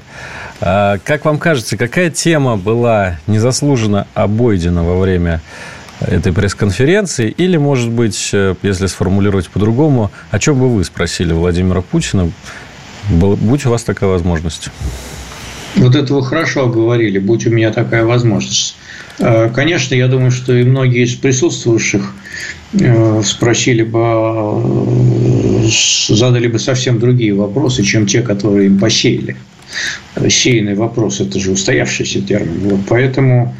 А, 0.60 0.98
как 1.04 1.26
вам 1.26 1.38
кажется, 1.38 1.78
какая 1.78 2.10
тема 2.10 2.58
была 2.58 3.20
незаслуженно 3.28 4.08
обойдена 4.16 4.84
во 4.84 5.00
время 5.00 5.42
этой 6.08 6.34
пресс-конференции? 6.34 7.30
Или, 7.30 7.58
может 7.58 7.90
быть, 7.92 8.30
э, 8.34 8.56
если 8.64 8.88
сформулировать 8.88 9.50
по-другому, 9.50 10.12
о 10.32 10.40
чем 10.40 10.60
бы 10.60 10.70
вы 10.74 10.84
спросили 10.84 11.34
Владимира 11.34 11.82
Путина, 11.82 12.32
будь 13.10 13.66
у 13.66 13.70
вас 13.70 13.84
такая 13.84 14.10
возможность? 14.10 14.70
Вот 15.76 15.96
это 15.96 16.14
вы 16.14 16.24
хорошо 16.24 16.68
говорили, 16.68 17.20
будь 17.20 17.48
у 17.48 17.50
меня 17.50 17.72
такая 17.72 18.06
возможность. 18.06 18.76
Э, 19.20 19.50
конечно, 19.50 19.96
я 19.96 20.08
думаю, 20.08 20.32
что 20.32 20.54
и 20.54 20.64
многие 20.64 21.04
из 21.04 21.16
присутствующих 21.16 22.14
э, 22.74 23.22
спросили 23.24 23.84
бы, 23.84 25.70
задали 26.10 26.48
бы 26.48 26.60
совсем 26.60 27.00
другие 27.00 27.34
вопросы, 27.34 27.84
чем 27.84 28.06
те, 28.06 28.22
которые 28.22 28.68
им 28.68 28.80
посеяли 28.80 29.36
сеянный 30.30 30.76
вопрос, 30.76 31.22
это 31.22 31.40
же 31.40 31.52
устоявшийся 31.52 32.22
термин. 32.22 32.60
Вот, 32.70 32.80
поэтому 32.88 33.56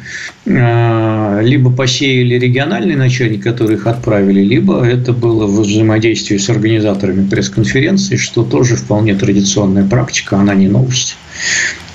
э, 0.46 1.40
либо 1.42 1.70
посеяли 1.70 2.38
региональный 2.38 2.96
начальник, 2.96 3.42
который 3.42 3.76
их 3.76 3.86
отправили, 3.86 4.40
либо 4.42 4.84
это 4.84 5.12
было 5.12 5.46
в 5.46 5.60
взаимодействии 5.60 6.36
с 6.36 6.48
организаторами 6.48 7.28
пресс-конференции, 7.28 8.16
что 8.16 8.44
тоже 8.44 8.76
вполне 8.76 9.14
традиционная 9.14 9.84
практика, 9.84 10.36
она 10.36 10.54
не 10.54 10.68
новость. 10.68 11.16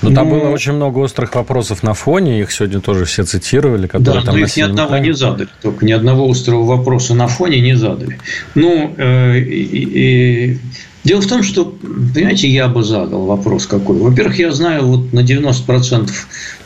Но, 0.02 0.12
там 0.12 0.30
было 0.30 0.48
очень 0.48 0.72
много 0.72 0.98
острых 0.98 1.34
вопросов 1.34 1.82
на 1.82 1.94
фоне, 1.94 2.40
их 2.40 2.52
сегодня 2.52 2.80
тоже 2.80 3.04
все 3.04 3.24
цитировали, 3.24 3.86
которые 3.86 4.20
да, 4.20 4.26
там 4.26 4.38
но 4.38 4.44
их 4.44 4.56
ни 4.56 4.62
одного 4.62 4.98
не 4.98 5.12
задали, 5.12 5.48
только 5.62 5.84
ни 5.84 5.92
одного 5.92 6.30
острого 6.30 6.64
вопроса 6.64 7.14
на 7.14 7.28
фоне 7.28 7.60
не 7.60 7.76
задали. 7.76 8.18
Ну, 8.54 8.94
э, 8.96 9.38
и, 9.38 10.52
и, 10.54 10.58
Дело 11.02 11.22
в 11.22 11.26
том, 11.26 11.42
что, 11.42 11.64
понимаете, 12.14 12.48
я 12.48 12.68
бы 12.68 12.82
задал 12.82 13.24
вопрос 13.24 13.66
какой. 13.66 13.96
Во-первых, 13.96 14.38
я 14.38 14.52
знаю 14.52 14.86
вот 14.86 15.12
на 15.14 15.20
90% 15.20 16.10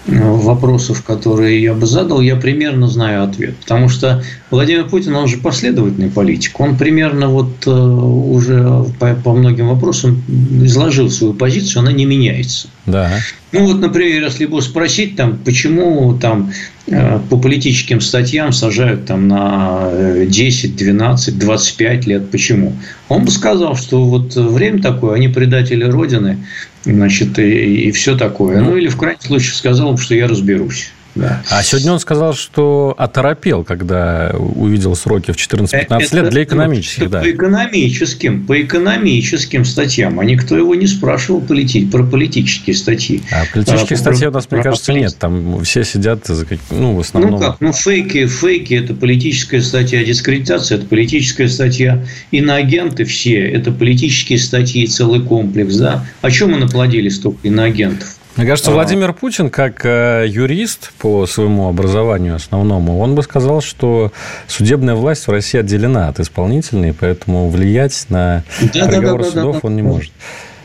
вопросов, 0.07 1.03
которые 1.03 1.62
я 1.62 1.73
бы 1.73 1.87
задал, 1.87 2.21
я 2.21 2.35
примерно 2.35 2.88
знаю 2.88 3.25
ответ. 3.25 3.57
Потому 3.59 3.88
что 3.88 4.25
Владимир 4.50 4.88
Путин, 4.88 5.14
он 5.14 5.29
же 5.29 5.38
последовательный 5.38 6.11
политик. 6.11 6.59
Он 6.61 6.76
примерно 6.76 7.29
вот 7.29 7.67
э, 7.67 7.71
уже 7.71 8.85
по, 8.99 9.14
по 9.14 9.33
многим 9.35 9.69
вопросам 9.69 10.23
изложил 10.62 11.11
свою 11.11 11.33
позицию, 11.33 11.81
она 11.81 11.93
не 11.93 12.05
меняется. 12.05 12.69
Да. 12.87 13.11
Ну 13.53 13.67
вот, 13.67 13.81
например, 13.81 14.25
если 14.25 14.47
бы 14.47 14.61
спросить, 14.61 15.17
там, 15.17 15.38
почему 15.38 16.17
там 16.19 16.53
э, 16.87 17.19
по 17.31 17.38
политическим 17.38 18.00
статьям 18.00 18.53
сажают 18.53 19.07
там 19.07 19.26
на 19.26 19.91
10, 20.26 20.76
12, 20.76 21.38
25 21.38 22.07
лет, 22.07 22.31
почему? 22.31 22.75
Он 23.09 23.25
бы 23.25 23.31
сказал, 23.31 23.76
что 23.76 24.05
вот 24.05 24.35
время 24.35 24.83
такое, 24.83 25.14
они 25.14 25.29
предатели 25.29 25.85
Родины, 25.85 26.38
значит, 26.85 27.38
и, 27.38 27.88
и 27.88 27.91
все 27.93 28.17
такое. 28.17 28.61
Ну, 28.61 28.71
ну 28.71 28.76
или 28.76 28.88
в 28.88 28.97
крайнем 28.97 29.21
случае 29.21 29.55
сказал, 29.55 29.97
что 29.97 30.14
я 30.14 30.29
разберусь. 30.29 30.91
Да. 31.14 31.42
А 31.50 31.62
сегодня 31.62 31.92
он 31.92 32.00
сказал, 32.00 32.35
что 32.35 32.94
оторопел, 32.99 33.64
когда 33.64 34.33
увидел 34.37 34.97
сроки 34.97 35.30
в 35.30 35.37
14-15 35.37 36.14
лет 36.14 36.30
для 36.30 36.42
экономических. 36.42 37.11
Да. 37.11 37.21
По 37.21 37.30
экономическим, 37.30 38.47
по 38.47 38.61
экономическим 38.61 39.64
статьям. 39.64 40.18
А 40.18 40.25
никто 40.25 40.56
его 40.56 40.75
не 40.75 40.87
спрашивал 40.87 41.40
полететь 41.40 41.90
про 41.90 42.02
политические 42.02 42.75
статьи. 42.75 43.23
А 43.30 43.44
политических 43.52 43.97
а, 43.97 44.00
статей 44.00 44.28
у 44.28 44.30
нас, 44.33 44.47
про, 44.47 44.56
мне 44.56 44.64
кажется, 44.64 44.92
про... 44.92 44.99
нет. 44.99 45.16
Там 45.18 45.62
все 45.62 45.85
сидят 45.85 46.26
за 46.26 46.44
ну, 46.71 46.94
в 46.97 47.00
основном. 47.00 47.33
Ну 47.33 47.38
как, 47.38 47.61
ну 47.61 47.73
фейки, 47.73 48.26
фейки– 48.26 48.75
это 48.75 48.94
политическая 48.94 49.61
статья, 49.61 50.04
дискредитация– 50.04 50.78
это 50.78 50.87
политическая 50.87 51.49
статья, 51.49 52.04
иноагенты 52.30 53.04
все– 53.04 53.38
это 53.52 53.71
политические 53.71 54.38
статьи, 54.38 54.87
целый 54.87 55.23
комплекс. 55.23 55.76
Да? 55.76 56.04
О 56.23 56.30
чем 56.30 56.52
мы 56.52 56.59
наплодили 56.59 57.09
столько 57.09 57.47
иноагентов? 57.49 58.16
Мне 58.37 58.47
кажется, 58.47 58.71
а... 58.71 58.75
Владимир 58.75 59.12
Путин, 59.12 59.49
как 59.49 59.85
э, 59.85 60.25
юрист 60.26 60.93
по 60.99 61.26
своему 61.26 61.69
образованию 61.69 62.35
основному, 62.35 62.99
он 62.99 63.14
бы 63.14 63.23
сказал, 63.23 63.61
что 63.61 64.12
судебная 64.49 64.95
власть 64.95 65.26
в 65.26 65.31
России 65.31 65.59
отделена 65.59 66.09
от 66.09 66.19
исполнительной, 66.19 66.93
поэтому 66.93 67.49
влиять 67.49 68.07
на 68.09 68.43
да, 68.61 68.87
приговор 68.87 69.21
да, 69.21 69.25
да, 69.26 69.31
судов 69.31 69.55
да, 69.55 69.61
да, 69.62 69.69
он 69.69 69.76
не 69.76 69.83
может. 69.83 70.12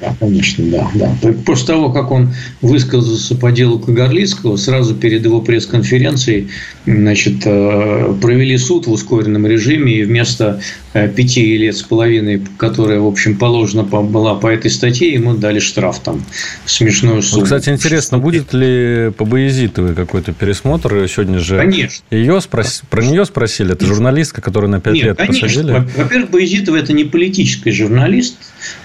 Да, 0.01 0.15
конечно, 0.20 0.63
да, 0.65 0.89
да. 0.94 1.34
После 1.46 1.68
того, 1.68 1.91
как 1.91 2.12
он 2.12 2.34
высказался 2.62 3.36
по 3.36 3.51
делу 3.51 3.79
Кагарлицкого, 3.79 4.56
сразу 4.56 4.96
перед 4.96 5.25
его 5.25 5.41
пресс-конференцией 5.41 6.48
значит, 6.86 7.41
э, 7.46 8.13
провели 8.22 8.58
суд 8.58 8.88
в 8.88 8.91
ускоренном 8.91 9.46
режиме, 9.46 9.94
и 9.94 10.03
вместо 10.03 10.62
э, 10.94 11.10
пяти 11.10 11.58
лет 11.58 11.75
с 11.75 11.84
половиной, 11.84 12.41
которая, 12.58 13.00
в 13.00 13.08
общем, 13.08 13.38
положена 13.38 13.84
была 13.84 14.36
по 14.36 14.48
этой 14.48 14.72
статье, 14.72 15.12
ему 15.12 15.34
дали 15.34 15.60
штраф 15.60 16.00
там, 16.00 16.24
смешную 16.65 17.22
сумму. 17.22 17.41
Вот, 17.41 17.46
кстати, 17.46 17.70
интересно, 17.70 18.20
будет 18.20 18.53
ли 18.53 19.12
по 19.18 19.25
Боязитовой 19.25 19.96
какой-то 19.96 20.32
пересмотр? 20.32 21.08
Сегодня 21.10 21.39
же 21.39 21.58
конечно. 21.58 22.03
Ее 22.10 22.39
спрос... 22.41 22.84
про 22.89 23.03
нее 23.03 23.25
спросили, 23.25 23.74
это 23.74 23.86
журналистка, 23.86 24.41
которую 24.41 24.72
на 24.72 24.79
пять 24.79 24.96
лет 24.96 25.18
конечно. 25.18 25.48
посадили. 25.48 25.88
Во-первых, 25.98 26.32
Боязитова– 26.32 26.75
это 26.77 26.94
не 26.94 27.03
политический 27.03 27.72
журналист, 27.72 28.38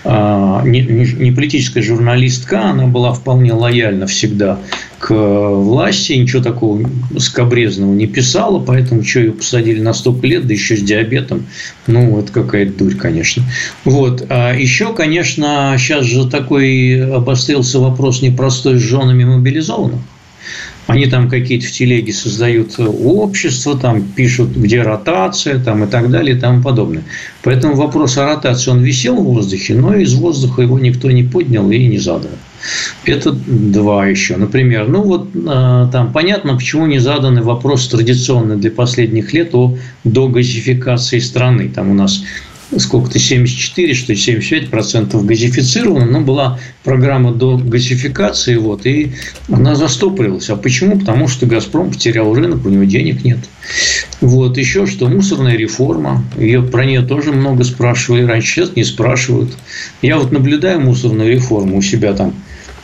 а, 0.04 0.62
не, 0.64 0.82
не 1.12 1.32
политическая 1.32 1.82
журналистка, 1.82 2.70
она 2.70 2.86
была 2.86 3.12
вполне 3.12 3.52
лояльна 3.52 4.06
всегда 4.06 4.58
к 4.98 5.04
к 5.04 5.12
власти, 5.12 6.14
ничего 6.14 6.42
такого 6.42 6.80
скобрезного 7.18 7.92
не 7.92 8.06
писала, 8.06 8.58
поэтому 8.58 9.04
что 9.04 9.20
ее 9.20 9.32
посадили 9.32 9.78
на 9.78 9.92
столько 9.92 10.26
лет, 10.26 10.46
да 10.46 10.54
еще 10.54 10.78
с 10.78 10.80
диабетом, 10.80 11.44
ну, 11.86 12.18
это 12.18 12.32
какая-то 12.32 12.78
дурь, 12.78 12.94
конечно. 12.94 13.42
Вот. 13.84 14.24
А 14.30 14.54
еще, 14.54 14.94
конечно, 14.94 15.76
сейчас 15.78 16.06
же 16.06 16.26
такой 16.26 17.04
обострился 17.16 17.80
вопрос 17.80 18.22
непростой 18.22 18.78
с 18.78 18.82
женами 18.82 19.24
мобилизованных. 19.24 20.00
Они 20.86 21.06
там 21.06 21.30
какие-то 21.30 21.66
в 21.66 21.72
телеге 21.72 22.12
создают 22.12 22.78
общество, 22.78 23.76
там 23.78 24.02
пишут, 24.02 24.50
где 24.50 24.82
ротация, 24.82 25.58
там 25.58 25.84
и 25.84 25.86
так 25.86 26.10
далее 26.10 26.36
и 26.36 26.38
тому 26.38 26.62
подобное. 26.62 27.02
Поэтому 27.42 27.74
вопрос 27.74 28.18
о 28.18 28.26
ротации, 28.26 28.70
он 28.70 28.82
висел 28.82 29.16
в 29.16 29.24
воздухе, 29.24 29.74
но 29.74 29.94
из 29.94 30.14
воздуха 30.14 30.62
его 30.62 30.78
никто 30.78 31.10
не 31.10 31.22
поднял 31.22 31.70
и 31.70 31.86
не 31.86 31.98
задал. 31.98 32.30
Это 33.04 33.32
два 33.32 34.06
еще. 34.06 34.36
Например, 34.36 34.88
ну 34.88 35.02
вот 35.02 35.28
а, 35.46 35.88
там 35.90 36.12
понятно, 36.12 36.54
почему 36.54 36.86
не 36.86 36.98
заданный 36.98 37.42
вопрос 37.42 37.88
традиционный 37.88 38.56
для 38.56 38.70
последних 38.70 39.32
лет 39.32 39.54
о 39.54 39.76
догазификации 40.04 41.18
страны. 41.18 41.70
Там 41.74 41.90
у 41.90 41.94
нас 41.94 42.22
сколько-то 42.78 43.18
74, 43.18 43.94
что 43.94 44.12
ли, 44.12 44.18
75 44.18 44.70
процентов 44.70 45.24
газифицировано, 45.24 46.06
но 46.06 46.20
была 46.20 46.58
программа 46.82 47.32
до 47.32 47.56
газификации, 47.56 48.56
вот, 48.56 48.86
и 48.86 49.12
она 49.50 49.74
застопорилась. 49.74 50.50
А 50.50 50.56
почему? 50.56 50.98
Потому 50.98 51.28
что 51.28 51.46
«Газпром» 51.46 51.90
потерял 51.90 52.34
рынок, 52.34 52.64
у 52.66 52.68
него 52.68 52.84
денег 52.84 53.24
нет. 53.24 53.38
Вот, 54.20 54.58
еще 54.58 54.86
что, 54.86 55.08
мусорная 55.08 55.56
реформа, 55.56 56.24
ее, 56.38 56.62
про 56.62 56.84
нее 56.84 57.02
тоже 57.02 57.32
много 57.32 57.64
спрашивали 57.64 58.22
раньше, 58.24 58.54
сейчас 58.54 58.76
не 58.76 58.84
спрашивают. 58.84 59.52
Я 60.02 60.18
вот 60.18 60.32
наблюдаю 60.32 60.80
мусорную 60.80 61.32
реформу 61.32 61.78
у 61.78 61.82
себя 61.82 62.12
там 62.12 62.34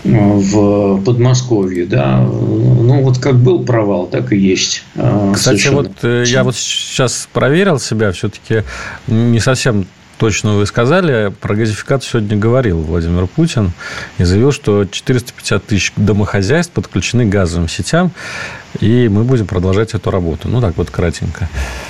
в 0.04 1.02
Подмосковье, 1.04 1.84
да, 1.86 2.20
ну 2.20 3.02
вот 3.02 3.18
как 3.18 3.36
был 3.36 3.64
провал, 3.64 4.06
так 4.06 4.32
и 4.32 4.36
есть. 4.36 4.82
А, 4.96 5.32
Кстати, 5.34 5.58
совершенно. 5.58 5.76
вот 5.88 5.92
э, 6.02 6.24
я 6.26 6.42
вот 6.42 6.56
сейчас 6.56 7.28
проверил 7.32 7.78
себя, 7.78 8.12
все-таки 8.12 8.62
не 9.06 9.40
совсем 9.40 9.86
точно 10.20 10.54
вы 10.54 10.66
сказали. 10.66 11.32
Про 11.40 11.54
газификацию 11.54 12.20
сегодня 12.20 12.36
говорил 12.36 12.78
Владимир 12.78 13.26
Путин 13.26 13.72
и 14.18 14.24
заявил, 14.24 14.52
что 14.52 14.84
450 14.84 15.64
тысяч 15.64 15.92
домохозяйств 15.96 16.72
подключены 16.72 17.24
к 17.24 17.30
газовым 17.30 17.68
сетям, 17.68 18.12
и 18.80 19.08
мы 19.08 19.24
будем 19.24 19.46
продолжать 19.46 19.94
эту 19.94 20.10
работу. 20.10 20.48
Ну, 20.48 20.60
так 20.60 20.76
вот, 20.76 20.90
кратенько. 20.90 21.48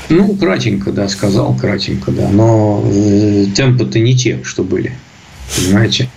Ну, 0.09 0.37
кратенько, 0.37 0.93
да, 0.93 1.09
сказал, 1.09 1.55
кратенько, 1.57 2.13
да. 2.13 2.29
Но 2.29 2.85
э, 2.87 3.47
темпы-то 3.55 3.99
не 3.99 4.17
те, 4.17 4.41
что 4.45 4.63
были 4.63 4.95
понимаете? 5.57 6.09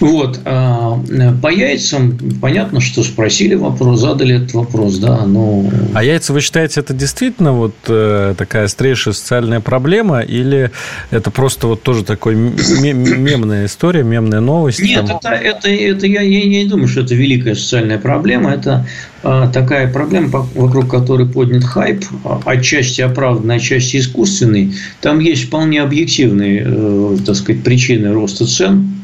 Вот. 0.00 0.40
А, 0.44 1.00
по 1.42 1.48
яйцам 1.48 2.18
понятно, 2.40 2.80
что 2.80 3.02
спросили 3.02 3.54
вопрос, 3.54 4.00
задали 4.00 4.36
этот 4.36 4.54
вопрос, 4.54 4.98
да, 4.98 5.24
но... 5.26 5.64
А 5.94 6.04
яйца, 6.04 6.32
вы 6.32 6.40
считаете, 6.40 6.80
это 6.80 6.94
действительно 6.94 7.52
вот 7.52 7.74
э, 7.88 8.34
такая 8.36 8.64
острейшая 8.64 9.14
социальная 9.14 9.60
проблема, 9.60 10.20
или 10.20 10.70
это 11.10 11.30
просто 11.30 11.66
вот 11.66 11.82
тоже 11.82 12.04
такой 12.04 12.34
мемная 12.34 13.66
история, 13.66 14.02
мемная 14.02 14.40
новость? 14.40 14.80
Нет, 14.80 15.06
там... 15.06 15.16
это, 15.16 15.28
это, 15.30 15.68
это 15.68 16.06
я, 16.06 16.22
я 16.22 16.44
не 16.44 16.66
думаю, 16.66 16.88
что 16.88 17.00
это 17.00 17.14
великая 17.14 17.54
социальная 17.54 17.98
проблема, 17.98 18.52
это 18.52 18.86
такая 19.22 19.92
проблема, 19.92 20.46
вокруг 20.54 20.88
которой 20.88 21.26
поднят 21.26 21.64
хайп, 21.64 22.04
а, 22.24 22.40
отчасти 22.44 23.00
оправданный, 23.00 23.56
отчасти 23.56 23.98
искусственный. 23.98 24.74
Там 25.00 25.18
есть 25.18 25.44
вполне 25.44 25.82
объективные, 25.82 26.62
э, 26.64 27.16
так 27.26 27.34
сказать, 27.36 27.62
причины 27.62 28.12
роста 28.12 28.46
цен 28.46 28.97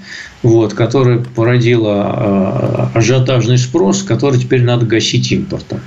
вот, 0.45 0.75
которая 0.75 1.19
породила 1.19 2.91
э, 2.93 2.99
ажиотажный 2.99 3.57
спрос, 3.57 4.03
который 4.03 4.39
теперь 4.39 4.63
надо 4.63 4.85
гасить 4.85 5.33
импортом. 5.33 5.81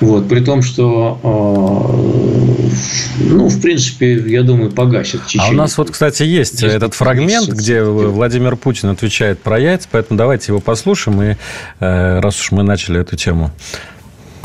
Вот, 0.00 0.28
при 0.28 0.40
том, 0.40 0.62
что, 0.62 1.18
э, 1.22 3.24
ну, 3.24 3.48
в 3.48 3.60
принципе, 3.60 4.22
я 4.30 4.42
думаю, 4.42 4.70
погасит. 4.70 5.22
А 5.38 5.48
у 5.48 5.52
нас 5.52 5.78
вот, 5.78 5.90
кстати, 5.90 6.24
есть 6.24 6.62
этот 6.62 6.92
фрагмент, 6.92 7.48
где 7.48 7.82
Владимир 7.82 8.56
Путин 8.56 8.90
отвечает 8.90 9.40
про 9.40 9.58
яйца, 9.58 9.88
поэтому 9.90 10.18
давайте 10.18 10.52
его 10.52 10.60
послушаем, 10.60 11.22
и 11.22 11.36
э, 11.80 12.20
раз 12.20 12.38
уж 12.38 12.52
мы 12.52 12.62
начали 12.62 13.00
эту 13.00 13.16
тему. 13.16 13.50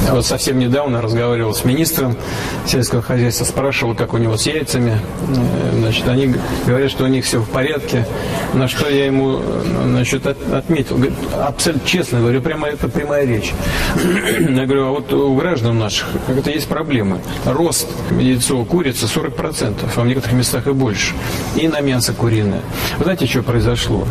Вот 0.10 0.26
совсем 0.26 0.60
недавно 0.60 1.02
разговаривал 1.02 1.54
с 1.54 1.64
министром 1.64 2.18
сельского 2.66 3.02
хозяйства, 3.02 3.46
спрашивал, 3.46 3.96
как 3.96 4.14
у 4.14 4.18
него 4.18 4.36
с 4.36 4.46
яйцами. 4.46 5.00
Э, 5.28 5.72
значит, 5.78 6.08
они 6.08 6.36
говорят, 6.66 6.92
что 6.92 7.06
у 7.06 7.08
них 7.08 7.24
все 7.24 7.40
в 7.40 7.50
порядке. 7.50 8.06
На 8.54 8.68
что 8.68 8.90
я 8.90 9.06
ему 9.06 9.42
значит, 9.86 10.26
отметил. 10.26 11.00
Абсолютно 11.40 11.88
честно 11.88 12.20
говорю, 12.20 12.42
прямо 12.42 12.68
это 12.68 12.90
прямая 12.90 13.26
речь. 13.26 13.54
Я 14.40 14.66
говорю, 14.66 14.88
а 14.88 14.90
вот 14.92 15.14
у 15.14 15.36
граждан 15.36 15.78
наших 15.78 16.08
как-то 16.28 16.50
есть 16.50 16.68
проблемы. 16.68 17.20
Рост 17.46 17.88
яйцо 18.20 18.64
курицы 18.66 19.06
40%, 19.06 19.90
а 19.96 20.02
в 20.02 20.06
некоторых 20.06 20.38
местах 20.38 20.68
и 20.68 20.72
больше. 20.72 21.14
И 21.56 21.68
на 21.68 21.80
мясо 21.82 22.14
куриное. 22.14 22.62
Вы 22.98 23.04
знаете, 23.04 23.28
что 23.28 23.44
произошло? 23.44 24.08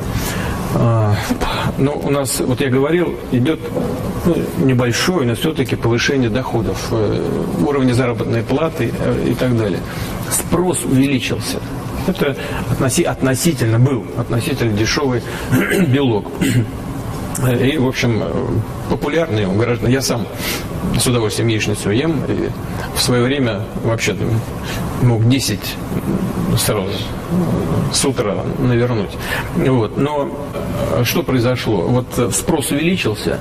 А, 0.74 1.14
ну, 1.78 2.00
у 2.04 2.10
нас, 2.10 2.40
вот 2.40 2.60
я 2.60 2.68
говорил, 2.68 3.14
идет 3.32 3.60
ну, 4.24 4.36
небольшое, 4.58 5.26
но 5.26 5.34
все-таки 5.34 5.76
повышение 5.76 6.30
доходов, 6.30 6.88
э, 6.92 7.22
уровня 7.66 7.92
заработной 7.92 8.42
платы 8.42 8.92
э, 8.96 9.28
и 9.30 9.34
так 9.34 9.56
далее. 9.56 9.80
Спрос 10.30 10.84
увеличился. 10.84 11.58
Это 12.06 12.36
относи, 12.70 13.02
относительно 13.02 13.78
был, 13.78 14.04
относительно 14.16 14.72
дешевый 14.72 15.22
белок. 15.88 16.26
И, 17.60 17.78
в 17.78 17.86
общем, 17.86 18.22
популярный 18.90 19.46
у 19.46 19.52
граждан. 19.52 19.90
Я 19.90 20.02
сам 20.02 20.26
с 20.98 21.06
удовольствием 21.06 21.48
яичницу 21.48 21.90
ем. 21.90 22.24
И 22.28 22.50
в 22.94 23.00
свое 23.00 23.22
время 23.22 23.60
вообще 23.84 24.16
мог 25.02 25.28
10 25.28 25.60
сразу 26.58 26.90
с 27.92 28.04
утра 28.04 28.44
навернуть. 28.58 29.10
Вот. 29.56 29.96
Но 29.96 30.30
э, 30.94 31.04
что 31.04 31.22
произошло? 31.22 31.82
Вот 31.82 32.34
спрос 32.34 32.70
увеличился, 32.70 33.38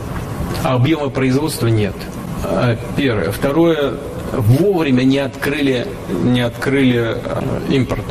а 0.64 0.76
объема 0.76 1.10
производства 1.10 1.68
нет. 1.68 1.96
А, 2.44 2.78
первое. 2.96 3.32
Второе, 3.32 3.96
вовремя 4.32 5.04
не 5.04 5.20
открыли, 5.20 5.88
не 6.24 6.42
открыли 6.42 7.18
э, 7.24 7.42
импорт 7.70 8.06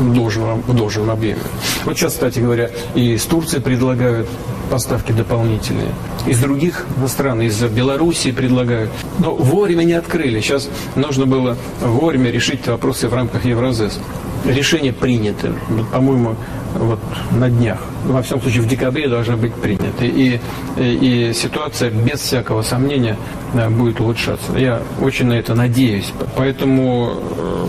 в 0.00 0.14
должном, 0.14 0.62
в 0.62 0.74
должном 0.74 1.10
объеме. 1.10 1.40
Вот 1.84 1.96
сейчас, 1.96 2.14
кстати 2.14 2.40
говоря, 2.40 2.70
и 2.94 3.12
из 3.14 3.24
Турции 3.24 3.58
предлагают 3.58 4.28
поставки 4.70 5.12
дополнительные. 5.12 5.90
Из 6.26 6.38
других 6.38 6.86
стран, 7.08 7.42
из 7.42 7.60
Белоруссии 7.62 8.30
предлагают. 8.30 8.90
Но 9.18 9.34
вовремя 9.34 9.84
не 9.84 9.92
открыли. 9.92 10.40
Сейчас 10.40 10.68
нужно 10.96 11.26
было 11.26 11.56
вовремя 11.80 12.30
решить 12.30 12.66
вопросы 12.66 13.08
в 13.08 13.14
рамках 13.14 13.44
Евразес. 13.44 13.98
Решение 14.44 14.92
принято, 14.92 15.54
по-моему, 15.92 16.36
вот 16.74 17.00
на 17.32 17.48
днях. 17.48 17.78
Во 18.04 18.22
всем 18.22 18.40
случае, 18.40 18.62
в 18.62 18.68
декабре 18.68 19.08
должны 19.08 19.36
быть 19.36 19.54
приняты. 19.54 20.06
И, 20.06 20.40
и, 20.76 21.28
и 21.30 21.32
ситуация, 21.32 21.90
без 21.90 22.20
всякого 22.20 22.62
сомнения, 22.62 23.16
э, 23.54 23.68
будет 23.70 24.00
улучшаться. 24.00 24.52
Я 24.56 24.82
очень 25.00 25.26
на 25.26 25.34
это 25.34 25.54
надеюсь. 25.54 26.12
Поэтому 26.36 27.14
э, 27.36 27.66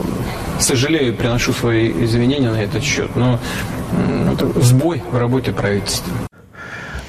сожалею, 0.60 1.16
приношу 1.16 1.54
свои 1.54 1.92
извинения 1.92 2.52
на 2.52 2.62
этот 2.62 2.84
счет. 2.84 3.16
Но 3.16 3.40
это 4.34 4.60
сбой 4.60 5.02
в 5.12 5.18
работе 5.18 5.52
правительства. 5.52 6.12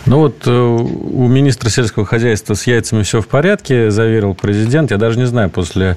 Ну 0.06 0.18
вот 0.18 0.46
э, 0.46 0.50
у 0.52 1.26
министра 1.26 1.68
сельского 1.68 2.06
хозяйства 2.06 2.54
с 2.54 2.66
яйцами 2.68 3.02
все 3.02 3.20
в 3.20 3.26
порядке, 3.26 3.90
заверил 3.90 4.34
президент. 4.34 4.92
Я 4.92 4.98
даже 4.98 5.18
не 5.18 5.26
знаю, 5.26 5.50
после 5.50 5.96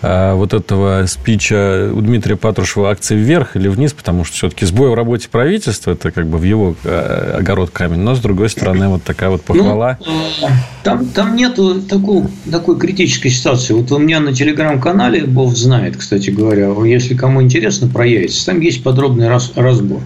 э, 0.00 0.34
вот 0.34 0.54
этого 0.54 1.06
спича 1.06 1.90
у 1.92 2.00
Дмитрия 2.00 2.36
Патрушева 2.36 2.90
акции 2.90 3.16
вверх 3.16 3.56
или 3.56 3.66
вниз, 3.66 3.92
потому 3.92 4.24
что 4.24 4.36
все-таки 4.36 4.64
сбой 4.64 4.90
в 4.90 4.94
работе 4.94 5.28
правительства, 5.28 5.90
это 5.90 6.12
как 6.12 6.28
бы 6.28 6.38
в 6.38 6.44
его 6.44 6.76
э, 6.84 7.38
огород 7.40 7.70
камень. 7.70 7.98
Но, 7.98 8.14
с 8.14 8.20
другой 8.20 8.48
стороны, 8.48 8.88
вот 8.88 9.02
такая 9.02 9.30
вот 9.30 9.42
похвала. 9.42 9.98
Ну, 10.06 10.48
там, 10.84 11.06
там 11.06 11.34
нету 11.34 11.82
такого, 11.82 12.30
такой 12.48 12.78
критической 12.78 13.32
ситуации. 13.32 13.74
Вот 13.74 13.90
у 13.90 13.98
меня 13.98 14.20
на 14.20 14.32
телеграм-канале, 14.32 15.24
Бог 15.24 15.56
знает, 15.56 15.96
кстати 15.96 16.30
говоря, 16.30 16.72
если 16.84 17.14
кому 17.14 17.42
интересно 17.42 17.88
про 17.88 18.06
яйца, 18.06 18.46
там 18.46 18.60
есть 18.60 18.84
подробный 18.84 19.28
раз, 19.28 19.52
разбор. 19.56 20.00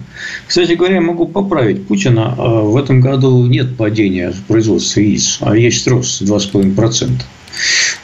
Кстати 0.47 0.73
говоря, 0.73 0.95
я 0.95 1.01
могу 1.01 1.27
поправить 1.27 1.85
Путина. 1.85 2.33
В 2.35 2.77
этом 2.77 2.99
году 2.99 3.42
нет 3.47 3.77
падения 3.77 4.33
производства 4.47 4.99
яиц, 4.99 5.37
а 5.41 5.55
есть 5.55 5.87
рост 5.87 6.21
2,5%. 6.21 7.09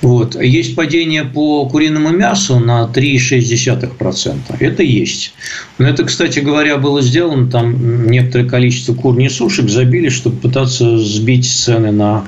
Вот. 0.02 0.41
Есть 0.41 0.75
падение 0.75 1.23
по 1.23 1.67
куриному 1.67 2.10
мясу 2.10 2.60
на 2.60 2.89
3,6%. 2.93 4.38
Это 4.60 4.84
есть. 4.84 5.34
Но 5.78 5.88
это, 5.88 6.04
кстати 6.06 6.39
говоря, 6.39 6.78
было 6.78 7.02
сделано, 7.02 7.49
там 7.49 8.08
некоторое 8.08 8.45
количество 8.45 8.93
кур 8.93 9.17
несушек 9.17 9.69
забили, 9.69 10.10
чтобы 10.10 10.38
пытаться 10.38 10.97
сбить 10.99 11.49
цены 11.52 11.91
на 11.91 12.28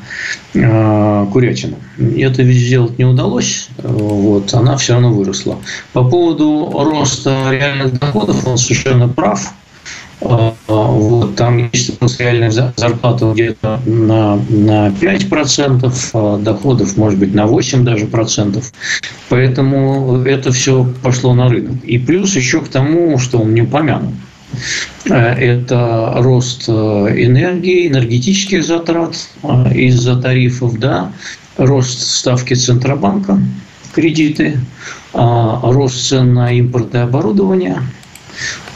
э, 0.53 1.25
курятину. 1.31 1.77
Это 2.17 2.43
ведь 2.43 2.57
сделать 2.57 2.97
не 2.97 3.05
удалось, 3.05 3.69
вот, 3.77 4.53
она 4.53 4.77
все 4.77 4.93
равно 4.93 5.13
выросла. 5.13 5.59
По 5.93 6.03
поводу 6.03 6.71
роста 6.73 7.49
реальных 7.51 7.99
доходов 7.99 8.45
он 8.47 8.57
совершенно 8.57 9.07
прав. 9.07 9.53
А, 10.21 10.53
вот, 10.67 11.35
там 11.35 11.69
есть 11.73 12.19
реальная 12.19 12.51
зарплата 12.51 13.31
где-то 13.33 13.81
на, 13.85 14.35
на 14.49 14.89
5%, 14.89 15.93
а 16.13 16.37
доходов, 16.37 16.95
может 16.95 17.19
быть, 17.19 17.33
на 17.33 17.47
8 17.47 17.83
даже 17.83 18.05
процентов. 18.05 18.71
Поэтому 19.29 20.21
это 20.23 20.51
все 20.51 20.87
пошло 21.01 21.33
на 21.33 21.49
рынок. 21.49 21.83
И 21.83 21.97
плюс 21.97 22.35
еще 22.35 22.61
к 22.61 22.67
тому, 22.67 23.17
что 23.17 23.39
он 23.39 23.53
не 23.53 23.63
упомянул. 23.63 24.13
Э, 25.09 25.33
это 25.33 26.13
рост 26.17 26.65
э, 26.67 26.71
энергии, 26.71 27.87
энергетических 27.87 28.63
затрат 28.63 29.15
э, 29.41 29.73
из-за 29.73 30.21
тарифов, 30.21 30.77
да, 30.77 31.11
рост 31.57 31.99
ставки 31.99 32.53
Центробанка, 32.53 33.39
кредиты, 33.93 34.59
рост 35.13 36.07
цен 36.07 36.33
на 36.33 36.51
импортное 36.51 37.03
оборудование– 37.03 37.81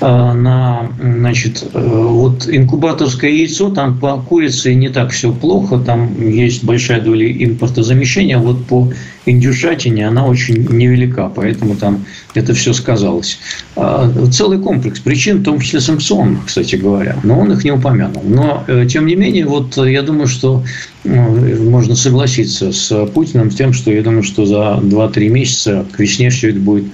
на, 0.02 0.92
значит, 1.02 1.64
э, 1.74 1.80
вот 1.80 2.48
инкубаторское 2.50 3.32
яйцо, 3.32 3.70
там 3.70 3.98
по 3.98 4.18
курице 4.18 4.74
не 4.74 4.90
так 4.90 5.12
все 5.12 5.32
плохо, 5.32 5.78
там 5.80 6.20
есть 6.20 6.64
большая 6.64 7.02
доля 7.02 7.32
импортозамещения, 7.32 8.38
вот 8.38 8.66
по 8.66 8.92
индюшатине 9.26 10.08
она 10.08 10.26
очень 10.26 10.68
невелика, 10.70 11.32
поэтому 11.34 11.76
там 11.76 12.06
это 12.34 12.54
все 12.54 12.74
сказалось. 12.74 13.40
А, 13.76 14.12
целый 14.32 14.60
комплекс 14.60 15.00
причин, 15.00 15.40
в 15.40 15.44
том 15.44 15.60
числе 15.60 15.80
санкционных, 15.80 16.46
кстати 16.46 16.76
говоря, 16.76 17.18
но 17.24 17.40
он 17.40 17.54
их 17.54 17.64
не 17.64 17.72
упомянул. 17.72 18.24
Но, 18.26 18.64
э, 18.68 18.86
тем 18.88 19.06
не 19.06 19.16
менее, 19.16 19.46
вот 19.46 19.78
я 19.78 20.02
думаю, 20.02 20.28
что 20.28 20.64
можно 21.06 21.96
согласиться 21.96 22.72
с 22.72 23.06
Путиным 23.08 23.52
с 23.52 23.56
тем, 23.56 23.74
что 23.74 23.92
я 23.92 24.02
думаю, 24.02 24.24
что 24.24 24.46
за 24.46 24.80
2-3 24.82 25.30
месяца 25.30 25.86
к 25.92 26.00
весне 26.00 26.30
все 26.32 26.50
это 26.50 26.60
будет 26.60 26.86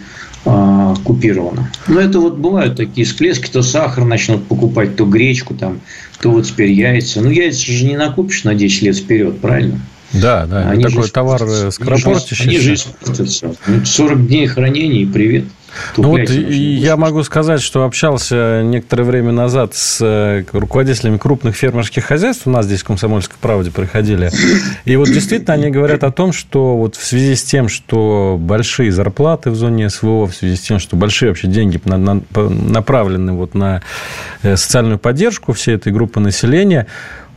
а, 0.45 0.95
купировано. 1.03 1.71
Но 1.87 1.99
это 1.99 2.19
вот 2.19 2.37
бывают 2.37 2.75
такие 2.75 3.05
всплески, 3.05 3.49
то 3.49 3.61
сахар 3.61 4.05
начнут 4.05 4.47
покупать, 4.47 4.95
то 4.95 5.05
гречку, 5.05 5.53
там, 5.53 5.81
то 6.19 6.31
вот 6.31 6.45
теперь 6.45 6.71
яйца. 6.71 7.21
Ну, 7.21 7.29
яйца 7.29 7.71
же 7.71 7.85
не 7.85 7.95
накупишь 7.95 8.43
на 8.43 8.55
10 8.55 8.81
лет 8.81 8.95
вперед, 8.95 9.39
правильно? 9.39 9.79
Да, 10.13 10.45
да, 10.45 10.69
они 10.69 10.83
такой 10.83 11.03
же, 11.03 11.11
товар 11.11 11.71
скоропортящийся. 11.71 12.43
Они 12.43 12.59
же 12.59 12.73
испортятся. 12.73 13.55
40 13.85 14.27
дней 14.27 14.47
хранения 14.47 15.03
и 15.03 15.05
привет. 15.05 15.45
Ну 15.97 16.09
вот 16.09 16.29
я 16.29 16.97
могу 16.97 17.23
сказать, 17.23 17.61
что 17.61 17.83
общался 17.83 18.61
некоторое 18.63 19.03
время 19.03 19.31
назад 19.31 19.73
с 19.75 19.99
э, 20.01 20.43
руководителями 20.51 21.17
крупных 21.17 21.55
фермерских 21.55 22.05
хозяйств. 22.05 22.47
У 22.47 22.49
нас 22.49 22.65
здесь 22.65 22.81
в 22.81 22.85
«Комсомольской 22.85 23.37
правде» 23.39 23.71
приходили. 23.71 24.31
И 24.85 24.95
вот 24.95 25.07
действительно 25.07 25.53
они 25.53 25.69
говорят 25.69 26.03
о 26.03 26.11
том, 26.11 26.33
что 26.33 26.77
вот 26.77 26.95
в 26.95 27.05
связи 27.05 27.35
с 27.35 27.43
тем, 27.43 27.69
что 27.69 28.37
большие 28.39 28.91
зарплаты 28.91 29.51
в 29.51 29.55
зоне 29.55 29.89
СВО, 29.89 30.27
в 30.27 30.35
связи 30.35 30.55
с 30.55 30.61
тем, 30.61 30.79
что 30.79 30.95
большие 30.95 31.29
вообще 31.29 31.47
деньги 31.47 31.79
направлены 31.85 33.33
вот 33.33 33.53
на 33.53 33.81
э, 34.43 34.55
социальную 34.55 34.99
поддержку 34.99 35.53
всей 35.53 35.75
этой 35.75 35.91
группы 35.91 36.19
населения, 36.19 36.87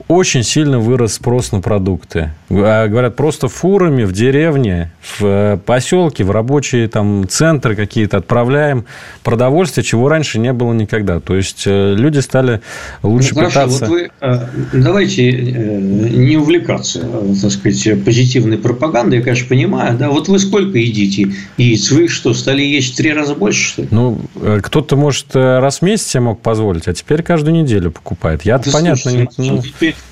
очень 0.08 0.42
сильно 0.42 0.78
вырос 0.78 1.14
спрос 1.14 1.52
на 1.52 1.60
продукты. 1.60 2.30
А, 2.50 2.88
говорят, 2.88 3.16
просто 3.16 3.48
фурами 3.48 4.04
в 4.04 4.12
деревне, 4.12 4.92
в 5.00 5.24
э, 5.24 5.58
поселке, 5.64 6.24
в 6.24 6.30
рабочие 6.30 6.88
там 6.88 7.26
центры 7.28 7.74
какие-то 7.74 8.18
отправляем 8.18 8.84
продовольствие, 9.22 9.82
чего 9.82 10.08
раньше 10.08 10.38
не 10.38 10.52
было 10.52 10.74
никогда. 10.74 11.20
То 11.20 11.34
есть 11.34 11.64
э, 11.66 11.94
люди 11.94 12.18
стали 12.18 12.60
лучше 13.02 13.34
ну, 13.34 13.40
хорошо, 13.40 13.60
питаться. 13.60 13.86
Вот 13.86 13.90
вы, 13.90 14.10
э, 14.20 14.46
давайте 14.74 15.32
не 15.32 16.36
увлекаться, 16.36 17.00
так 17.40 17.50
сказать, 17.50 18.04
позитивной 18.04 18.58
пропагандой. 18.58 19.18
Я, 19.18 19.24
конечно, 19.24 19.48
понимаю, 19.48 19.96
да. 19.96 20.10
Вот 20.10 20.28
вы 20.28 20.38
сколько 20.38 20.76
едите 20.76 21.28
яиц? 21.56 21.90
Вы 21.90 22.08
что, 22.08 22.34
стали 22.34 22.62
есть 22.62 22.92
в 22.92 22.96
три 22.96 23.12
раза 23.12 23.34
больше, 23.34 23.68
что 23.68 23.82
ли? 23.82 23.88
Ну, 23.90 24.20
кто-то, 24.62 24.96
может, 24.96 25.34
раз 25.34 25.78
в 25.78 25.82
месяц 25.82 26.08
себе 26.08 26.24
мог 26.24 26.40
позволить, 26.40 26.88
а 26.88 26.92
теперь 26.92 27.22
каждую 27.22 27.54
неделю 27.54 27.90
покупает. 27.90 28.44
Я-то, 28.44 28.70
да, 28.70 28.78
понятно, 28.78 29.10
слушайте, 29.10 29.42
не... 29.42 29.50
Ну, 29.50 29.62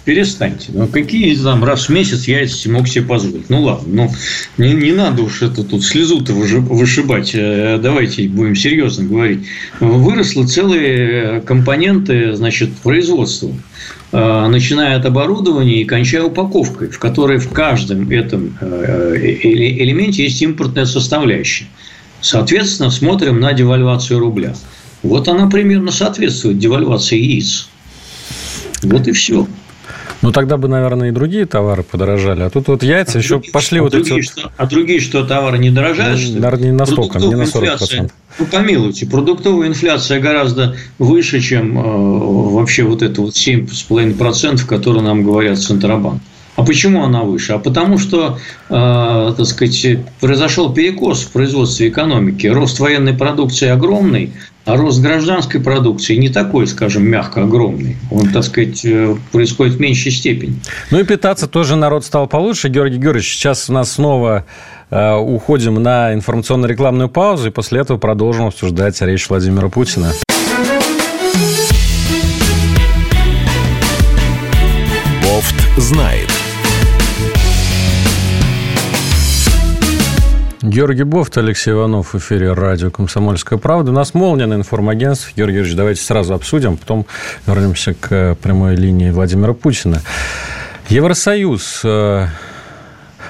перестаньте. 0.04 0.72
Ну, 0.72 0.86
какие 0.88 1.34
там 1.36 1.64
раз 1.64 1.88
в 1.88 1.88
месяц 1.90 2.24
яйца 2.24 2.70
мог 2.70 2.88
себе 2.88 3.04
позволить? 3.04 3.48
Ну, 3.50 3.62
ладно, 3.62 3.86
ну, 3.86 4.10
не, 4.58 4.72
не 4.72 4.92
надо 4.92 5.22
уж 5.22 5.42
это 5.42 5.62
тут 5.62 5.84
слезу-то 5.84 6.32
вышибать. 6.32 7.32
Э, 7.34 7.78
давайте 7.80 8.28
будем 8.28 8.56
серьезно 8.56 9.04
говорить. 9.04 9.46
Выросли 9.80 10.44
целые 10.44 11.40
компоненты, 11.42 12.34
значит, 12.34 12.72
производства 12.78 13.52
э, 14.12 14.46
начиная 14.48 14.96
от 14.96 15.06
оборудования 15.06 15.82
и 15.82 15.84
кончая 15.84 16.24
упаковкой, 16.24 16.88
в 16.88 16.98
которой 16.98 17.38
в 17.38 17.50
каждом 17.50 18.10
этом 18.10 18.58
э, 18.60 19.16
элементе 19.42 20.24
есть 20.24 20.42
импортная 20.42 20.86
составляющая. 20.86 21.66
Соответственно, 22.20 22.90
смотрим 22.90 23.40
на 23.40 23.52
девальвацию 23.52 24.18
рубля. 24.20 24.54
Вот 25.02 25.28
она 25.28 25.48
примерно 25.48 25.90
соответствует 25.90 26.58
девальвации 26.58 27.18
яиц. 27.18 27.68
Вот 28.82 29.08
и 29.08 29.12
все. 29.12 29.46
Ну, 30.22 30.30
тогда 30.30 30.56
бы, 30.56 30.68
наверное, 30.68 31.08
и 31.08 31.12
другие 31.12 31.46
товары 31.46 31.82
подорожали. 31.82 32.42
А 32.42 32.50
тут 32.50 32.68
вот 32.68 32.84
яйца 32.84 33.18
а 33.18 33.20
еще 33.20 33.34
другие, 33.34 33.52
пошли 33.52 33.78
а 33.80 33.82
вот 33.82 33.92
другие, 33.92 34.20
эти... 34.20 34.26
Что, 34.26 34.52
а 34.56 34.66
другие 34.66 35.00
что, 35.00 35.26
товары 35.26 35.58
не 35.58 35.70
дорожают? 35.70 36.20
Ну, 36.28 36.40
наверное, 36.40 36.70
не 36.70 36.76
настолько, 36.76 37.18
не 37.18 37.34
на 37.34 37.42
40%. 37.42 38.10
Ну, 38.38 38.46
помилуйте, 38.46 39.06
продуктовая 39.06 39.68
инфляция 39.68 40.20
гораздо 40.20 40.76
выше, 40.98 41.40
чем 41.40 41.76
э, 41.76 41.82
вообще 41.82 42.84
вот 42.84 43.02
это 43.02 43.20
вот 43.20 43.34
7,5%, 43.34 44.64
которые 44.64 45.02
нам 45.02 45.24
говорят 45.24 45.58
Центробанк. 45.58 46.22
А 46.54 46.64
почему 46.64 47.02
она 47.02 47.22
выше? 47.22 47.54
А 47.54 47.58
потому 47.58 47.98
что, 47.98 48.38
э, 48.68 49.34
так 49.36 49.46
сказать, 49.46 49.98
произошел 50.20 50.72
перекос 50.72 51.22
в 51.22 51.32
производстве 51.32 51.88
экономики. 51.88 52.46
Рост 52.46 52.78
военной 52.78 53.14
продукции 53.14 53.68
огромный, 53.68 54.32
а 54.64 54.76
рост 54.76 55.00
гражданской 55.00 55.60
продукции 55.60 56.16
не 56.16 56.28
такой, 56.28 56.66
скажем, 56.66 57.04
мягко 57.04 57.42
огромный. 57.42 57.96
Он, 58.10 58.28
так 58.28 58.44
сказать, 58.44 58.84
э, 58.84 59.16
происходит 59.32 59.74
в 59.74 59.80
меньшей 59.80 60.12
степени. 60.12 60.54
Ну 60.90 61.00
и 61.00 61.04
питаться 61.04 61.48
тоже 61.48 61.76
народ 61.76 62.04
стал 62.04 62.28
получше. 62.28 62.68
Георгий 62.68 62.98
Георгиевич, 62.98 63.32
сейчас 63.32 63.68
у 63.68 63.72
нас 63.72 63.92
снова 63.92 64.44
э, 64.90 65.14
уходим 65.14 65.74
на 65.74 66.14
информационно-рекламную 66.14 67.08
паузу, 67.08 67.48
и 67.48 67.50
после 67.50 67.80
этого 67.80 67.98
продолжим 67.98 68.46
обсуждать 68.46 69.00
речь 69.02 69.28
Владимира 69.28 69.68
Путина. 69.68 70.12
Бофт 75.22 75.56
знает. 75.76 76.31
Георгий 80.72 81.02
Бофт, 81.02 81.36
Алексей 81.36 81.72
Иванов 81.72 82.14
в 82.14 82.18
эфире 82.18 82.54
радио 82.54 82.90
«Комсомольская 82.90 83.58
правда». 83.58 83.90
У 83.90 83.94
нас 83.94 84.14
молния 84.14 84.46
на 84.46 84.54
информагентстве. 84.54 85.34
Георгий 85.36 85.56
Георгиевич, 85.56 85.76
давайте 85.76 86.00
сразу 86.00 86.32
обсудим, 86.32 86.78
потом 86.78 87.04
вернемся 87.46 87.92
к 87.92 88.36
прямой 88.36 88.74
линии 88.76 89.10
Владимира 89.10 89.52
Путина. 89.52 90.00
Евросоюз 90.88 91.82
э, 91.84 92.26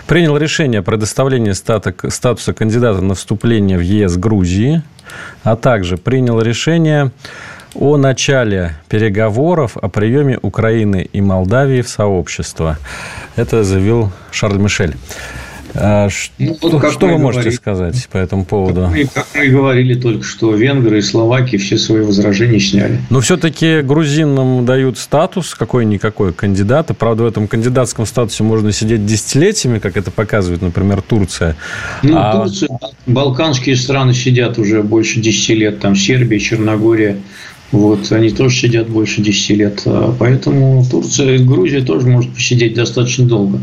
принял 0.07 0.37
решение 0.37 0.79
о 0.79 0.83
предоставлении 0.85 1.51
статуса 1.51 2.53
кандидата 2.53 3.01
на 3.01 3.17
вступление 3.17 3.77
в 3.77 3.81
ЕС 3.81 4.17
Грузии, 4.17 4.85
а 5.43 5.57
также 5.57 5.97
принял 5.97 6.41
решение 6.41 7.11
о 7.75 7.97
начале 7.97 8.77
переговоров 8.89 9.77
о 9.77 9.89
приеме 9.89 10.39
Украины 10.43 11.09
и 11.13 11.21
Молдавии 11.21 11.83
в 11.83 11.89
сообщество. 11.89 12.79
Это 13.35 13.65
заявил 13.65 14.13
Шарль 14.31 14.59
Мишель. 14.59 14.95
А 15.75 16.09
ну, 16.39 16.55
что, 16.55 16.69
вот 16.69 16.93
что 16.93 17.07
вы 17.07 17.19
можете 17.19 17.43
говорили, 17.43 17.57
сказать 17.57 18.09
по 18.11 18.19
этому 18.19 18.45
поводу? 18.45 18.83
Как 18.83 18.91
мы, 18.91 19.05
как 19.07 19.27
мы 19.35 19.49
говорили 19.49 19.95
только 19.95 20.25
что, 20.25 20.55
венгры 20.55 20.99
и 20.99 21.03
словаки 21.03 21.57
все 21.57 21.79
свои 21.79 22.03
возражения 22.03 22.61
сняли. 22.61 23.01
Но 23.11 23.21
все-таки 23.21 23.81
грузинам 23.81 24.67
дают 24.67 24.99
статус 24.99 25.55
какой-никакой 25.55 26.33
кандидата. 26.33 26.95
Правда, 26.95 27.25
в 27.25 27.27
этом 27.27 27.49
кандидатском 27.49 28.07
статусе 28.07 28.43
можно 28.43 28.73
сидеть 28.73 29.07
десятилетиями, 29.07 29.79
как 29.79 29.97
это 29.97 30.11
показывает, 30.11 30.63
например, 30.63 31.01
Турция. 31.01 31.57
Ну, 32.03 32.17
а... 32.17 32.33
Турция, 32.33 32.69
балканские 33.07 33.77
страны 33.77 34.13
сидят 34.13 34.59
уже 34.59 34.83
больше 34.83 35.21
10 35.21 35.49
лет. 35.57 35.81
Там 35.81 35.97
Сербия, 35.97 36.39
Черногория. 36.39 37.17
Вот, 37.71 38.13
они 38.13 38.29
тоже 38.31 38.55
сидят 38.55 38.89
больше 38.89 39.23
10 39.23 39.51
лет. 39.57 39.83
А 39.87 40.15
поэтому 40.19 40.85
Турция 40.89 41.37
и 41.37 41.39
Грузия 41.39 41.81
тоже 41.81 42.07
может 42.07 42.35
посидеть 42.35 42.75
достаточно 42.75 43.25
долго. 43.25 43.61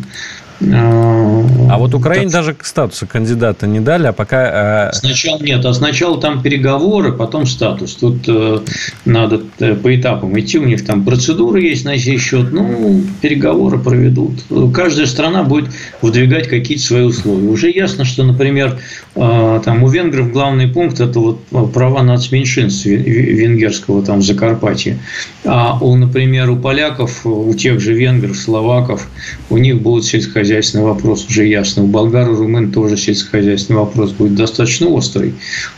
А 0.62 1.78
вот 1.78 1.94
Украине 1.94 2.26
так... 2.26 2.34
даже 2.34 2.56
статуса 2.62 3.06
кандидата 3.06 3.66
не 3.66 3.80
дали, 3.80 4.08
а 4.08 4.14
пока... 4.14 4.90
Э, 4.90 4.94
сначала 4.94 5.42
нет, 5.42 5.66
а 5.66 5.74
сначала 5.74 6.20
там 6.20 6.42
переговоры, 6.42 7.14
потом 7.14 7.46
статус. 7.46 7.96
Тут 7.96 8.28
э, 8.28 8.60
надо 9.06 9.42
э, 9.60 9.76
по 9.76 9.96
этапам 9.96 10.38
идти, 10.38 10.58
у 10.58 10.66
них 10.66 10.86
там 10.86 11.06
процедуры 11.06 11.62
есть 11.62 11.86
на 11.86 11.98
сей 11.98 12.18
счет, 12.18 12.52
ну, 12.52 13.02
переговоры 13.22 13.80
проведут. 13.80 14.44
Каждая 14.74 15.06
страна 15.06 15.44
будет 15.44 15.70
выдвигать 16.02 16.50
какие-то 16.50 16.84
свои 16.84 17.04
условия. 17.04 17.48
Уже 17.48 17.70
ясно, 17.70 18.04
что, 18.04 18.24
например, 18.24 18.80
э, 19.16 19.62
там 19.64 19.84
у 19.84 19.88
венгров 19.88 20.32
главный 20.32 20.68
пункт– 20.68 21.00
это 21.02 21.20
вот 21.20 21.72
права 21.72 22.04
нацменьшинств 22.04 22.86
венгерского 22.86 24.04
там 24.04 24.20
в 24.20 24.24
Закарпатье. 24.24 25.00
А 25.46 25.78
у, 25.80 25.96
например, 25.96 26.50
у 26.50 26.58
поляков, 26.58 27.26
у 27.26 27.54
тех 27.54 27.80
же 27.80 27.94
венгров, 27.94 28.36
словаков, 28.36 29.08
у 29.50 29.58
них 29.58 29.82
будут 29.82 30.04
сельскохозяйственные 30.06 30.49
сельскохозяйственный 30.50 30.86
вопрос 30.86 31.28
уже 31.30 31.46
ясно. 31.46 31.84
У 31.84 31.88
болгар 31.88 32.30
и 32.30 32.34
румын 32.34 32.72
тоже 32.72 32.98
сельскохозяйственный 32.98 33.80
вопрос 33.80 34.12
будет 34.12 34.36
достаточно 34.36 34.88
острый. 34.88 35.34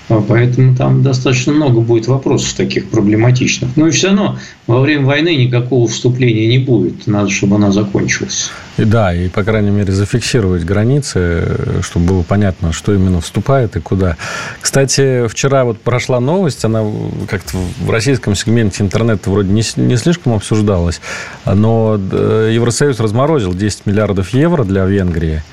А 0.10 0.23
поэтому 0.25 0.75
там 0.75 1.03
достаточно 1.03 1.53
много 1.53 1.81
будет 1.81 2.07
вопросов 2.07 2.53
таких 2.53 2.89
проблематичных. 2.89 3.75
Но 3.75 3.88
и 3.88 3.91
все 3.91 4.07
равно 4.07 4.38
во 4.67 4.79
время 4.81 5.05
войны 5.05 5.36
никакого 5.36 5.88
вступления 5.88 6.47
не 6.47 6.60
будет. 6.60 7.05
Надо, 7.07 7.29
чтобы 7.29 7.57
она 7.57 7.71
закончилась. 7.71 8.49
И 8.82 8.86
да, 8.86 9.13
и, 9.13 9.30
по 9.30 9.44
крайней 9.44 9.70
мере, 9.70 9.94
зафиксировать 9.94 10.63
границы, 10.63 11.82
чтобы 11.84 12.08
было 12.08 12.24
понятно, 12.24 12.74
что 12.74 12.96
именно 12.96 13.22
вступает 13.22 13.76
и 13.76 13.80
куда. 13.80 14.17
Кстати, 14.60 15.28
вчера 15.28 15.65
вот 15.65 15.80
прошла 15.80 16.20
новость, 16.20 16.65
она 16.65 16.84
как-то 17.30 17.58
в 17.80 17.91
российском 17.91 18.34
сегменте 18.34 18.82
интернета 18.82 19.30
вроде 19.30 19.52
не, 19.52 19.62
не 19.76 19.98
слишком 19.98 20.34
обсуждалась, 20.34 21.00
но 21.46 22.00
э, 22.12 22.54
Евросоюз 22.56 23.00
разморозил 23.00 23.54
10 23.54 23.86
миллиардов 23.86 24.30
евро 24.30 24.63
для 24.63 24.84
Венгрии 24.86 25.44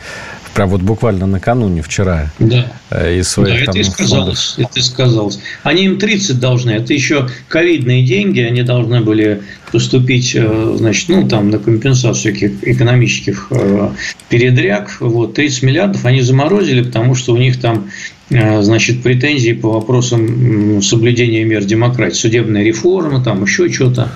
прям 0.58 0.70
вот 0.70 0.82
буквально 0.82 1.26
накануне, 1.26 1.82
вчера. 1.82 2.32
Да. 2.40 2.66
Э, 2.90 3.16
из 3.20 3.28
своих, 3.28 3.60
да, 3.60 3.66
там, 3.66 3.74
это 3.76 3.78
и 3.78 3.84
сказалось. 3.84 4.54
Фондов. 4.56 4.70
Это 4.70 4.80
и 4.80 4.82
сказалось. 4.82 5.38
Они 5.62 5.84
им 5.84 5.98
30 6.00 6.40
должны. 6.40 6.72
Это 6.72 6.92
еще 6.92 7.28
ковидные 7.46 8.04
деньги. 8.04 8.40
Они 8.40 8.62
должны 8.62 9.00
были 9.00 9.42
поступить, 9.70 10.32
э, 10.34 10.74
значит, 10.76 11.10
ну, 11.10 11.28
там, 11.28 11.50
на 11.50 11.60
компенсацию 11.60 12.34
экономических 12.62 13.46
э, 13.52 13.90
передряг. 14.30 14.96
Вот, 14.98 15.34
30 15.34 15.62
миллиардов 15.62 16.04
они 16.04 16.22
заморозили, 16.22 16.82
потому 16.82 17.14
что 17.14 17.34
у 17.34 17.36
них 17.36 17.60
там 17.60 17.88
значит, 18.30 19.02
претензии 19.02 19.52
по 19.52 19.70
вопросам 19.70 20.82
соблюдения 20.82 21.44
мер 21.44 21.64
демократии, 21.64 22.14
судебная 22.14 22.62
реформа, 22.62 23.24
там 23.24 23.44
еще 23.44 23.72
что-то, 23.72 24.12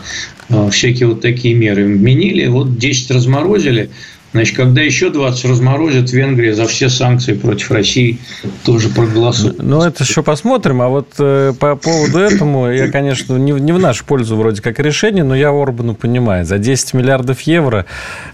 всякие 0.70 1.08
вот 1.08 1.22
такие 1.22 1.54
меры 1.54 1.86
вменили, 1.86 2.46
вот 2.46 2.76
10 2.76 3.10
разморозили, 3.10 3.88
Значит, 4.32 4.56
когда 4.56 4.80
еще 4.80 5.10
20 5.10 5.44
разморозят, 5.44 6.10
Венгрия 6.10 6.54
за 6.54 6.66
все 6.66 6.88
санкции 6.88 7.34
против 7.34 7.70
России 7.70 8.18
тоже 8.64 8.88
проголосует. 8.88 9.62
Ну, 9.62 9.82
это 9.82 10.04
еще 10.04 10.22
посмотрим. 10.22 10.80
А 10.80 10.88
вот 10.88 11.08
э, 11.18 11.52
по 11.58 11.76
поводу 11.76 12.18
этому, 12.18 12.70
я, 12.70 12.90
конечно, 12.90 13.36
не, 13.36 13.52
не 13.52 13.72
в 13.72 13.78
нашу 13.78 14.04
пользу 14.04 14.36
вроде 14.36 14.62
как 14.62 14.78
решение, 14.80 15.22
но 15.22 15.34
я 15.34 15.50
Орбану 15.50 15.94
понимаю. 15.94 16.46
За 16.46 16.58
10 16.58 16.94
миллиардов 16.94 17.40
евро 17.42 17.84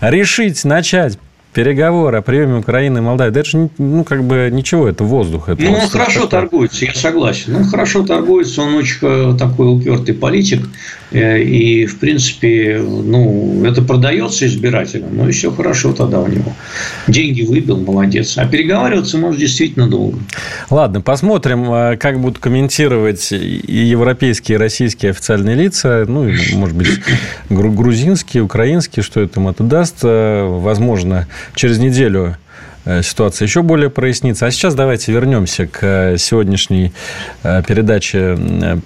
решить, 0.01 0.65
начать 0.65 1.19
переговоры 1.59 2.19
о 2.19 2.23
приеме 2.23 2.59
Украины 2.59 2.99
и 2.99 3.01
Молдавии, 3.01 3.33
да 3.33 3.41
это 3.41 3.51
же, 3.51 3.69
ну, 3.79 4.05
как 4.05 4.23
бы 4.23 4.49
ничего, 4.53 4.87
это 4.87 5.03
воздух. 5.03 5.49
Это 5.49 5.61
ну, 5.61 5.73
он 5.73 5.89
хорошо 5.89 6.27
такое. 6.27 6.43
торгуется, 6.43 6.85
я 6.85 6.95
согласен. 6.95 7.57
Он 7.57 7.65
хорошо 7.65 8.07
торгуется, 8.07 8.63
он 8.63 8.77
очень 8.77 8.99
э, 9.03 9.37
такой 9.37 9.67
упертый 9.67 10.15
политик. 10.15 10.69
Э, 11.11 11.43
и, 11.43 11.87
в 11.87 11.99
принципе, 11.99 12.81
ну, 12.81 13.65
это 13.65 13.83
продается 13.83 14.47
избирателям, 14.47 15.09
ну 15.17 15.29
и 15.29 15.33
все 15.33 15.51
хорошо 15.51 15.93
тогда 15.93 16.21
у 16.21 16.29
него. 16.29 16.53
Деньги 17.09 17.43
выбил, 17.43 17.79
молодец. 17.81 18.39
А 18.39 18.47
переговариваться 18.47 19.19
может 19.19 19.41
действительно 19.41 19.89
долго. 19.89 20.21
Ладно, 20.71 21.01
посмотрим, 21.01 21.73
э, 21.73 21.97
как 21.97 22.21
будут 22.21 22.39
комментировать 22.39 23.33
и 23.33 23.85
европейские, 23.85 24.59
и 24.59 24.59
российские 24.61 25.11
официальные 25.11 25.57
лица, 25.57 26.05
ну, 26.07 26.29
и, 26.29 26.55
может 26.55 26.77
быть, 26.77 27.01
грузинские, 27.51 28.45
украинские, 28.45 29.03
что 29.03 29.21
это 29.21 29.41
им 29.41 29.49
это 29.49 29.65
даст. 29.65 30.05
Возможно, 30.05 31.27
через 31.55 31.79
неделю 31.79 32.37
Э, 32.89 33.03
ситуация 33.03 33.45
еще 33.45 33.61
более 33.61 33.91
прояснится. 33.91 34.47
А 34.47 34.51
сейчас 34.51 34.75
давайте 34.75 35.13
вернемся 35.13 35.67
к 35.67 35.79
э, 35.83 36.17
сегодняшней 36.17 36.93
э, 37.43 37.63
передаче 37.67 38.39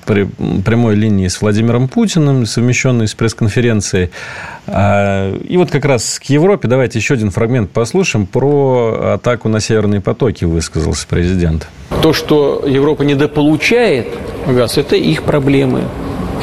прямой 0.06 0.96
линии 0.96 1.28
с 1.28 1.40
Владимиром 1.40 1.86
Путиным, 1.86 2.44
совмещенной 2.44 3.06
с 3.06 3.14
пресс-конференцией. 3.14 4.10
А, 4.66 5.32
и 5.36 5.56
вот 5.56 5.70
как 5.70 5.84
раз 5.84 6.18
к 6.18 6.24
Европе 6.24 6.66
давайте 6.66 6.98
еще 6.98 7.14
один 7.14 7.30
фрагмент 7.30 7.70
послушаем. 7.70 8.26
Про 8.26 9.14
атаку 9.14 9.48
на 9.48 9.60
северные 9.60 10.00
потоки 10.00 10.44
высказался 10.44 11.06
президент. 11.06 11.68
То, 12.02 12.12
что 12.12 12.64
Европа 12.66 13.02
недополучает 13.02 14.08
газ, 14.48 14.78
это 14.78 14.96
их 14.96 15.22
проблемы. 15.22 15.82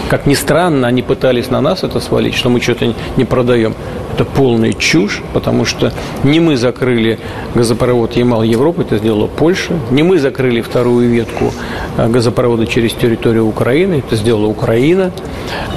Как 0.10 0.26
ни 0.26 0.34
странно, 0.34 0.88
они 0.88 1.02
пытались 1.02 1.50
на 1.50 1.60
нас 1.62 1.84
это 1.84 2.00
свалить, 2.00 2.36
что 2.36 2.50
мы 2.50 2.62
что-то 2.62 2.94
не 3.18 3.26
продаем. 3.26 3.76
Это 4.20 4.28
полная 4.30 4.74
чушь, 4.74 5.22
потому 5.32 5.64
что 5.64 5.94
не 6.26 6.42
мы 6.42 6.58
закрыли 6.58 7.20
газопровод 7.56 8.18
Ямал-Европы, 8.18 8.82
это 8.82 8.98
сделала 8.98 9.28
Польша. 9.28 9.80
Не 9.92 10.04
мы 10.04 10.20
закрыли 10.20 10.60
вторую 10.60 11.08
ветку 11.08 11.54
э, 11.98 12.10
газопровода 12.10 12.68
через 12.68 12.92
территорию 12.92 13.48
Украины, 13.48 14.04
это 14.06 14.18
сделала 14.18 14.48
Украина. 14.48 15.14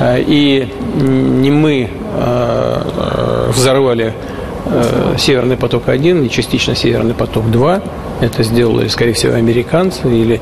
Э, 0.01 0.21
и 0.21 0.67
не 1.01 1.53
мы 1.53 1.89
э, 2.17 3.51
взорвали 3.55 4.13
Северный 5.19 5.57
поток-1 5.57 6.27
и 6.27 6.29
частично 6.29 6.75
Северный 6.75 7.15
поток-2. 7.15 7.83
Это 8.23 8.43
сделали, 8.43 8.89
скорее 8.89 9.13
всего, 9.13 9.35
американцы 9.35 10.09
или 10.09 10.41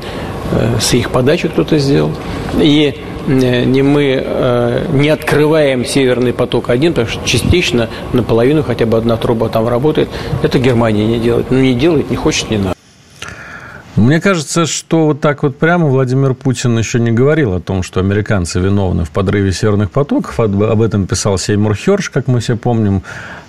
с 0.79 0.93
их 0.93 1.11
подачи 1.11 1.47
кто-то 1.49 1.77
сделал. 1.77 2.11
И 2.59 2.95
не 3.31 3.81
мы 3.81 4.21
э, 4.23 4.85
не 4.93 5.09
открываем 5.09 5.85
Северный 5.85 6.33
поток-1, 6.33 6.89
потому 6.89 7.07
что 7.07 7.25
частично, 7.27 7.89
наполовину 8.13 8.63
хотя 8.63 8.85
бы 8.85 8.97
одна 8.97 9.17
труба 9.17 9.49
там 9.49 9.67
работает, 9.67 10.09
это 10.43 10.59
Германия 10.59 11.05
не 11.05 11.19
делает. 11.19 11.51
Ну, 11.51 11.59
не 11.59 11.73
делает, 11.73 12.09
не 12.09 12.15
хочет, 12.15 12.49
не 12.49 12.57
надо. 12.57 12.75
Мне 13.97 14.21
кажется, 14.21 14.65
что 14.65 15.07
вот 15.07 15.19
так 15.21 15.43
вот 15.43 15.57
прямо 15.57 15.87
Владимир 15.87 16.33
Путин 16.33 16.77
еще 16.77 16.99
не 16.99 17.11
говорил 17.11 17.53
о 17.53 17.59
том, 17.59 17.83
что 17.83 17.99
американцы 17.99 18.59
виновны 18.59 19.03
в 19.03 19.11
подрыве 19.11 19.51
северных 19.51 19.91
потоков. 19.91 20.39
Об 20.39 20.81
этом 20.81 21.07
писал 21.07 21.37
Сеймур 21.37 21.75
Херш, 21.75 22.09
как 22.09 22.27
мы 22.27 22.39
все 22.39 22.55
помним. 22.55 23.03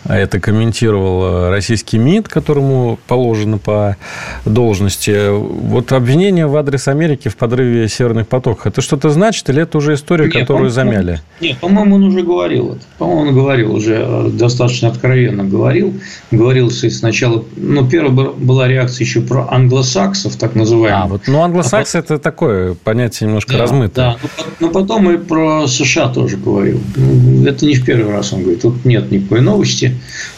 А 0.04 0.18
это 0.18 0.40
комментировал 0.40 1.50
российский 1.50 1.98
МИД, 1.98 2.28
которому 2.28 2.98
положено 3.06 3.58
по 3.58 3.96
должности. 4.44 5.30
Вот 5.30 5.92
обвинение 5.92 6.46
в 6.46 6.56
адрес 6.56 6.88
Америки 6.88 7.28
в 7.28 7.36
подрыве 7.36 7.88
северных 7.88 8.26
потоков, 8.26 8.66
это 8.66 8.80
что-то 8.80 9.10
значит 9.10 9.48
или 9.48 9.62
это 9.62 9.78
уже 9.78 9.94
история, 9.94 10.24
нет, 10.24 10.34
которую 10.34 10.70
замяли? 10.70 11.20
Нет, 11.40 11.58
по-моему, 11.58 11.96
он 11.96 12.04
уже 12.04 12.22
говорил 12.22 12.72
это. 12.72 12.80
По-моему, 12.98 13.22
он 13.22 13.34
говорил 13.34 13.74
уже 13.74 13.94
э, 14.00 14.30
достаточно 14.32 14.88
откровенно 14.88 15.44
говорил. 15.44 15.94
Говорил 16.30 16.70
сначала, 16.70 17.44
ну, 17.56 17.88
первая 17.88 18.12
была 18.12 18.66
реакция 18.66 19.04
еще 19.04 19.20
про 19.20 19.48
англосаксов, 19.50 20.36
так 20.36 20.54
называемых. 20.56 21.04
А, 21.04 21.06
вот, 21.06 21.22
ну, 21.26 21.42
англосаксы 21.42 21.96
а, 21.96 21.98
это 22.00 22.18
такое 22.18 22.74
понятие 22.74 23.28
немножко 23.28 23.52
да, 23.52 23.58
размытое. 23.58 24.04
Да, 24.04 24.16
но, 24.60 24.66
но 24.66 24.72
потом 24.72 25.10
и 25.10 25.16
про 25.16 25.66
США 25.68 26.08
тоже 26.08 26.36
говорил. 26.36 26.80
Ну, 26.96 27.46
это 27.46 27.64
не 27.64 27.76
в 27.76 27.84
первый 27.84 28.12
раз 28.12 28.32
он 28.32 28.42
говорит. 28.42 28.62
Тут 28.62 28.84
нет 28.84 29.10
никакой 29.10 29.40
новости 29.40 29.91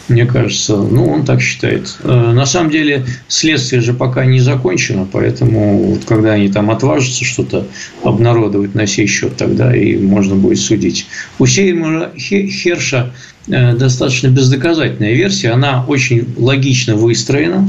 мне 0.08 0.26
кажется. 0.26 0.76
Ну, 0.76 1.06
он 1.06 1.24
так 1.24 1.40
считает. 1.40 1.96
Э, 2.02 2.32
на 2.32 2.46
самом 2.46 2.70
деле, 2.70 3.04
следствие 3.28 3.80
же 3.80 3.94
пока 3.94 4.24
не 4.24 4.40
закончено, 4.40 5.06
поэтому 5.10 5.78
вот 5.78 6.04
когда 6.04 6.32
они 6.32 6.48
там 6.48 6.70
отважатся 6.70 7.24
что-то 7.24 7.66
обнародовать 8.02 8.74
на 8.74 8.86
сей 8.86 9.06
счет, 9.06 9.36
тогда 9.36 9.74
и 9.74 9.96
можно 9.96 10.34
будет 10.34 10.58
судить. 10.58 11.06
У 11.38 11.46
Сеймура 11.46 12.12
Херша 12.16 13.12
э, 13.48 13.74
достаточно 13.74 14.28
бездоказательная 14.28 15.14
версия, 15.14 15.50
она 15.50 15.84
очень 15.86 16.34
логично 16.36 16.96
выстроена, 16.96 17.68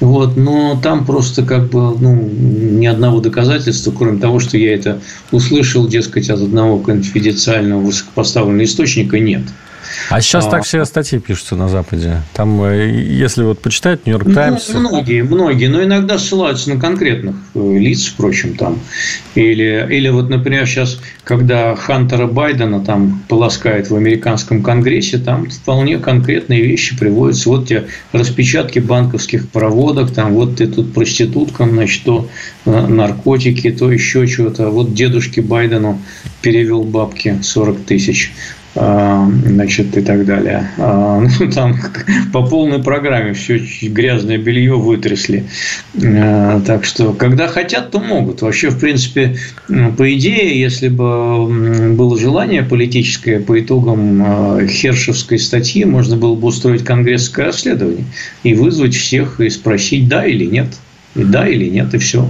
вот, 0.00 0.36
но 0.36 0.78
там 0.82 1.06
просто 1.06 1.44
как 1.44 1.70
бы 1.70 1.96
ну, 1.98 2.14
ни 2.14 2.86
одного 2.86 3.20
доказательства, 3.20 3.92
кроме 3.96 4.18
того, 4.18 4.40
что 4.40 4.58
я 4.58 4.74
это 4.74 5.00
услышал, 5.30 5.86
дескать, 5.86 6.30
от 6.30 6.40
одного 6.40 6.78
конфиденциального 6.78 7.80
высокопоставленного 7.80 8.64
источника, 8.64 9.18
нет. 9.18 9.42
А 10.10 10.20
сейчас 10.20 10.46
а, 10.46 10.50
так 10.50 10.64
все 10.64 10.84
статьи 10.84 11.18
пишутся 11.18 11.56
на 11.56 11.68
Западе. 11.68 12.22
Там, 12.32 12.62
э, 12.62 12.90
если 12.90 13.42
вот 13.42 13.60
почитать 13.60 14.06
Нью-Йорк 14.06 14.26
ну, 14.26 14.34
Таймс... 14.34 14.68
Ну, 14.68 14.80
многие, 14.80 15.22
многие, 15.22 15.66
но 15.66 15.82
иногда 15.82 16.18
ссылаются 16.18 16.70
на 16.70 16.80
конкретных 16.80 17.36
э, 17.54 17.78
лиц, 17.78 18.06
впрочем, 18.06 18.56
там. 18.56 18.80
Или, 19.34 19.86
или 19.90 20.08
вот, 20.08 20.28
например, 20.28 20.66
сейчас, 20.66 21.00
когда 21.24 21.74
Хантера 21.74 22.26
Байдена 22.26 22.84
там 22.84 23.22
полоскает 23.28 23.90
в 23.90 23.96
американском 23.96 24.62
конгрессе, 24.62 25.18
там 25.18 25.48
вполне 25.50 25.98
конкретные 25.98 26.62
вещи 26.62 26.96
приводятся. 26.96 27.48
Вот 27.48 27.68
те 27.68 27.86
распечатки 28.12 28.78
банковских 28.78 29.48
проводок, 29.48 30.12
там 30.12 30.34
вот 30.34 30.56
ты 30.56 30.66
тут 30.66 30.92
проституткам, 30.94 31.70
значит, 31.70 32.04
то 32.04 32.28
э, 32.64 32.86
наркотики, 32.86 33.70
то 33.72 33.90
еще 33.90 34.26
чего-то. 34.26 34.68
Вот 34.68 34.94
дедушке 34.94 35.42
Байдену 35.42 36.00
перевел 36.42 36.84
бабки 36.84 37.38
40 37.42 37.84
тысяч. 37.84 38.32
А, 38.76 39.30
значит, 39.46 39.96
и 39.96 40.00
так 40.00 40.26
далее. 40.26 40.68
А, 40.78 41.20
ну, 41.40 41.50
там 41.50 41.76
по 42.32 42.44
полной 42.44 42.82
программе 42.82 43.32
все 43.32 43.58
грязное 43.82 44.38
белье 44.38 44.74
вытрясли. 44.74 45.44
А, 46.02 46.60
так 46.60 46.84
что, 46.84 47.12
когда 47.12 47.46
хотят, 47.46 47.92
то 47.92 48.00
могут. 48.00 48.42
Вообще, 48.42 48.70
в 48.70 48.78
принципе, 48.78 49.36
по 49.68 50.12
идее, 50.12 50.58
если 50.60 50.88
бы 50.88 51.94
было 51.94 52.18
желание 52.18 52.62
политическое 52.62 53.38
по 53.38 53.60
итогам 53.60 54.66
Хершевской 54.66 55.38
статьи, 55.38 55.84
можно 55.84 56.16
было 56.16 56.34
бы 56.34 56.48
устроить 56.48 56.84
конгрессское 56.84 57.46
расследование 57.46 58.04
и 58.42 58.54
вызвать 58.54 58.94
всех 58.94 59.40
и 59.40 59.50
спросить, 59.50 60.08
да 60.08 60.26
или 60.26 60.46
нет. 60.46 60.68
И 61.14 61.22
да 61.22 61.46
или 61.46 61.68
нет, 61.68 61.94
и 61.94 61.98
все. 61.98 62.28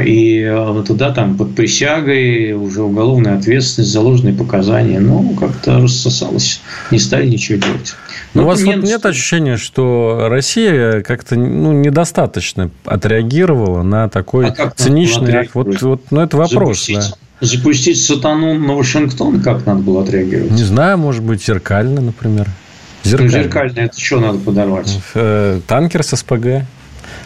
И 0.00 0.44
туда 0.86 1.12
там 1.12 1.36
под 1.36 1.54
присягой 1.54 2.52
уже 2.52 2.82
уголовная 2.82 3.36
ответственность, 3.38 3.92
заложенные 3.92 4.34
показания. 4.34 5.00
Ну, 5.00 5.34
как-то 5.38 5.80
рассосалось, 5.80 6.60
не 6.90 6.98
стали 6.98 7.28
ничего 7.28 7.58
делать. 7.58 7.94
Но 8.34 8.42
ну, 8.42 8.46
у 8.46 8.50
вас 8.50 8.62
вот 8.62 8.76
нет 8.76 9.04
ощущения, 9.04 9.56
что 9.56 10.28
Россия 10.30 11.02
как-то 11.02 11.36
ну, 11.36 11.72
недостаточно 11.72 12.70
отреагировала 12.84 13.82
на 13.82 14.08
такой 14.08 14.48
а 14.48 14.70
циничный? 14.70 15.48
Вот, 15.52 15.82
вот, 15.82 16.02
ну, 16.10 16.20
это 16.20 16.36
вопрос, 16.36 16.86
запустить, 16.86 16.96
да. 17.40 17.46
Запустить 17.46 18.02
сатану 18.02 18.54
на 18.58 18.74
Вашингтон, 18.74 19.42
как 19.42 19.66
надо 19.66 19.80
было 19.80 20.02
отреагировать? 20.02 20.52
Не 20.52 20.64
знаю, 20.64 20.96
может 20.96 21.22
быть, 21.22 21.44
зеркально, 21.44 22.00
например. 22.00 22.48
Зеркально. 23.04 23.32
Ну, 23.32 23.42
зеркально 23.42 23.80
это 23.80 24.00
что 24.00 24.20
надо 24.20 24.38
подорвать? 24.38 24.98
Э, 25.14 25.60
танкер 25.66 26.02
с 26.02 26.16
СПГ. 26.16 26.64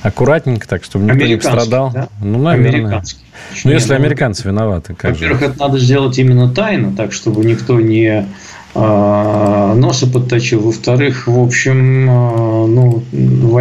Аккуратненько 0.06 0.68
так, 0.68 0.84
чтобы 0.84 1.06
никто 1.06 1.26
не 1.26 1.36
пострадал. 1.36 1.90
Да? 1.92 2.08
Ну, 2.20 2.38
наверное. 2.38 2.80
Американский. 2.80 3.20
Ну, 3.64 3.70
если 3.72 3.90
ну, 3.90 3.96
американцы 3.96 4.46
виноваты, 4.46 4.94
как 4.94 5.12
Во-первых, 5.12 5.42
это 5.42 5.58
надо 5.58 5.78
сделать 5.78 6.18
именно 6.18 6.48
тайно, 6.48 6.94
так, 6.94 7.12
чтобы 7.12 7.44
никто 7.44 7.80
не 7.80 8.26
а, 8.74 9.74
носа 9.74 10.06
подточил. 10.06 10.60
Во-вторых, 10.60 11.26
в 11.26 11.38
общем, 11.38 12.08
а, 12.08 12.66
ну, 12.66 12.85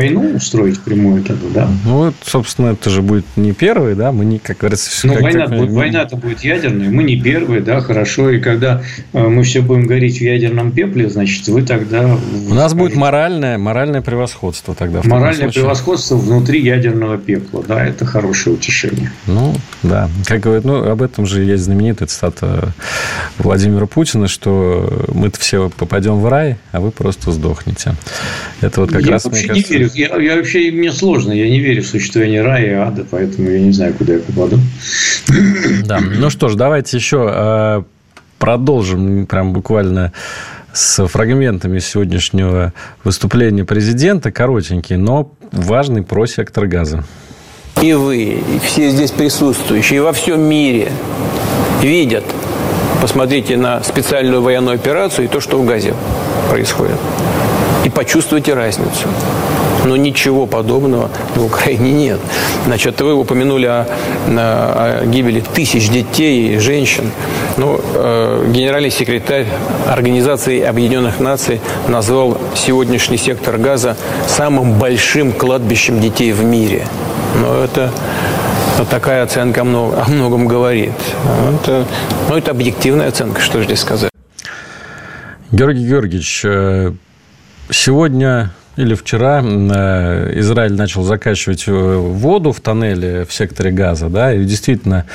войну 0.06 0.36
устроить 0.36 0.80
прямую 0.82 1.24
тогда, 1.24 1.48
да. 1.54 1.70
Ну, 1.86 1.98
вот, 1.98 2.16
собственно, 2.24 2.68
это 2.68 2.90
же 2.90 3.02
будет 3.02 3.26
не 3.36 3.54
первый, 3.54 3.96
да, 3.96 4.12
мы 4.12 4.26
не, 4.26 4.40
как 4.40 4.58
говорится... 4.58 5.08
Ну, 5.08 5.14
как, 5.14 5.24
война, 5.24 5.48
как... 5.48 5.58
будет, 5.58 5.72
война-то 5.72 6.18
будет 6.18 6.44
ядерная, 6.44 6.90
мы 6.90 7.04
не 7.04 7.20
первые, 7.20 7.62
да, 7.62 7.82
хорошо, 7.82 8.30
и 8.30 8.40
когда 8.40 8.82
а, 9.14 9.30
мы 9.30 9.44
все 9.44 9.62
будем 9.62 9.86
гореть 9.86 10.18
в 10.18 10.22
ядерном 10.22 10.72
пепле, 10.72 11.10
значит, 11.10 11.48
вы 11.48 11.62
тогда... 11.62 12.18
У 12.50 12.54
нас 12.54 12.74
будет 12.74 12.96
моральное, 12.96 13.58
моральное 13.58 14.02
превосходство 14.02 14.76
тогда. 14.76 15.02
Моральное 15.04 15.50
превосходство 15.50 16.16
внутри 16.16 16.62
ядерного 16.62 17.18
пепла, 17.18 17.64
да, 17.68 17.86
это 17.86 18.06
хорошее 18.06 18.56
утешение. 18.56 19.12
Ну, 19.28 19.56
да, 19.84 20.10
как 20.26 20.42
говорят, 20.42 20.66
ну, 20.66 20.90
об 20.90 21.02
этом 21.02 21.26
же 21.26 21.44
есть 21.44 21.64
знаменитая 21.64 22.08
цитата 22.08 22.74
Владимира 23.38 23.86
Путина, 23.86 24.28
что 24.28 25.06
мы-то 25.14 25.40
все 25.40 25.70
попадем 25.70 26.20
в 26.20 26.28
рай, 26.28 26.58
а 26.72 26.80
вы 26.80 26.92
просто 26.92 27.32
сдохнете. 27.32 27.96
Это 28.62 28.82
вот 28.82 28.92
как 28.92 29.02
я 29.02 29.12
раз, 29.12 29.26
вообще 29.26 29.40
мне 29.40 29.48
кажется... 29.48 29.74
не 29.74 29.80
верю. 29.80 29.92
Я, 29.96 30.16
я 30.18 30.36
вообще, 30.36 30.72
мне 30.72 30.92
сложно, 30.92 31.32
я 31.32 31.50
не 31.50 31.60
верю 31.60 31.84
в 31.84 31.88
существование 31.88 32.42
рая 32.42 32.66
и 32.66 32.74
ада, 32.74 33.06
поэтому 33.10 33.50
я 33.50 33.60
не 33.60 33.72
знаю, 33.72 33.94
куда 33.94 34.14
я 34.14 34.20
попаду. 34.20 34.60
Да, 35.86 36.00
ну 36.00 36.30
что 36.30 36.50
ж, 36.50 36.56
давайте 36.56 36.98
еще 36.98 37.30
э, 37.32 37.84
продолжим 38.38 39.26
прям 39.26 39.54
буквально 39.54 40.12
с 40.74 41.08
фрагментами 41.08 41.80
сегодняшнего 41.80 42.74
выступления 43.04 43.64
президента, 43.64 44.32
коротенький, 44.32 44.98
но 44.98 45.32
важный 45.52 46.04
про 46.04 46.26
сектор 46.26 46.68
газа. 46.68 47.04
И 47.82 47.94
вы, 47.94 48.18
и 48.18 48.60
все 48.64 48.90
здесь 48.90 49.12
присутствующие, 49.12 49.98
и 49.98 50.02
во 50.02 50.14
всем 50.14 50.42
мире 50.42 50.92
видят– 51.82 52.24
Посмотрите 53.06 53.56
на 53.56 53.84
специальную 53.84 54.42
военную 54.42 54.76
операцию 54.76 55.26
и 55.26 55.28
то, 55.28 55.40
что 55.40 55.60
в 55.60 55.66
Газе 55.66 55.94
происходит. 56.50 56.98
И 57.84 57.90
почувствуйте 57.90 58.56
разницу. 58.56 59.08
Но 59.86 59.96
ничего 59.96 60.48
подобного 60.48 61.10
в 61.36 61.46
Украине 61.46 61.94
нет. 61.94 62.20
Значит, 62.66 63.00
вы 63.00 63.14
упомянули 63.14 63.68
о, 63.68 63.88
о 64.28 65.06
гибели 65.06 65.40
тысяч 65.42 65.90
детей 65.90 66.56
и 66.56 66.58
женщин. 66.58 67.12
Ну, 67.58 67.80
э, 67.94 68.50
генеральный 68.52 68.90
секретарь 68.90 69.46
Организации 69.88 70.62
Объединенных 70.62 71.20
Наций 71.20 71.62
назвал 71.88 72.38
сегодняшний 72.56 73.18
сектор 73.18 73.58
газа 73.58 73.96
самым 74.28 74.74
большим 74.74 75.32
кладбищем 75.32 76.02
детей 76.02 76.34
в 76.34 76.44
мире. 76.44 76.88
Но 77.40 77.64
это 77.64 77.92
вот 78.78 78.90
такая 78.90 79.24
оценка 79.24 79.64
много, 79.64 80.04
о 80.04 80.10
многом 80.10 80.48
говорит. 80.48 80.92
Это, 81.62 81.86
ну, 82.30 82.36
это 82.36 82.52
объективная 82.52 83.08
оценка, 83.08 83.40
что 83.40 83.64
здесь 83.64 83.80
сказать. 83.80 84.12
Георгий 85.52 85.88
Георгиевич, 85.88 86.42
э, 86.44 86.92
сегодня 87.70 88.52
или 88.78 88.94
вчера 88.94 89.42
э, 89.44 90.40
Израиль 90.40 90.74
начал 90.74 91.04
закачивать 91.04 91.66
э, 91.68 91.72
воду 91.72 92.52
в 92.52 92.60
тоннеле 92.60 93.26
в 93.26 93.34
секторе 93.34 93.72
газа, 93.72 94.10
да, 94.10 94.34
и 94.34 94.44
действительно 94.44 95.06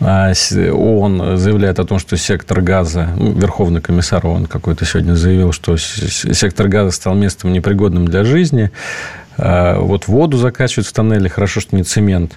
ООН 0.00 1.36
заявляет 1.38 1.78
о 1.80 1.84
том, 1.84 1.98
что 1.98 2.16
сектор 2.16 2.60
газа, 2.60 3.08
Верховный 3.16 3.80
комиссар 3.80 4.24
ООН 4.24 4.46
какой-то 4.46 4.84
сегодня 4.84 5.14
заявил, 5.14 5.52
что 5.52 5.76
сектор 5.76 6.68
газа 6.68 6.92
стал 6.92 7.14
местом 7.14 7.52
непригодным 7.52 8.06
для 8.06 8.24
жизни. 8.24 8.70
А, 9.38 9.78
вот 9.78 10.08
воду 10.08 10.36
закачивают 10.36 10.88
в 10.88 10.92
тоннеле, 10.92 11.28
хорошо, 11.28 11.60
что 11.60 11.76
не 11.76 11.84
цемент. 11.84 12.36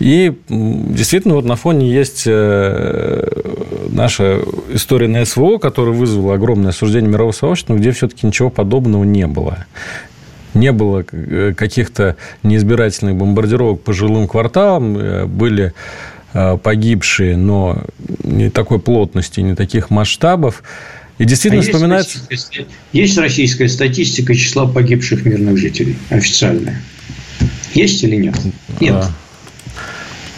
И 0.00 0.36
действительно, 0.48 1.34
вот 1.34 1.44
на 1.44 1.54
фоне 1.54 1.88
есть 1.88 2.24
э, 2.26 3.28
наша 3.88 4.40
история 4.72 5.06
на 5.06 5.24
СВО, 5.24 5.58
которая 5.58 5.94
вызвала 5.94 6.34
огромное 6.34 6.70
осуждение 6.70 7.10
мирового 7.10 7.32
сообщества, 7.32 7.74
где 7.74 7.92
все-таки 7.92 8.26
ничего 8.26 8.50
подобного 8.50 9.04
не 9.04 9.26
было 9.26 9.66
не 10.54 10.70
было 10.70 11.02
э, 11.10 11.54
каких-то 11.56 12.16
неизбирательных 12.42 13.16
бомбардировок 13.16 13.80
по 13.80 13.94
жилым 13.94 14.28
кварталам, 14.28 14.98
э, 14.98 15.26
были 15.26 15.72
погибшие, 16.34 17.36
но 17.36 17.84
не 18.24 18.48
такой 18.48 18.78
плотности, 18.78 19.40
не 19.40 19.54
таких 19.54 19.90
масштабов. 19.90 20.62
И 21.22 21.24
действительно 21.24 21.62
а 21.62 21.64
вспоминается... 21.64 22.18
Есть 22.18 22.30
российская, 22.30 22.66
есть 22.92 23.16
российская 23.16 23.68
статистика 23.68 24.34
числа 24.34 24.66
погибших 24.66 25.24
мирных 25.24 25.56
жителей, 25.56 25.96
официальная. 26.10 26.82
Есть 27.74 28.02
или 28.02 28.16
нет? 28.16 28.34
Нет. 28.80 28.94
А, 28.94 29.10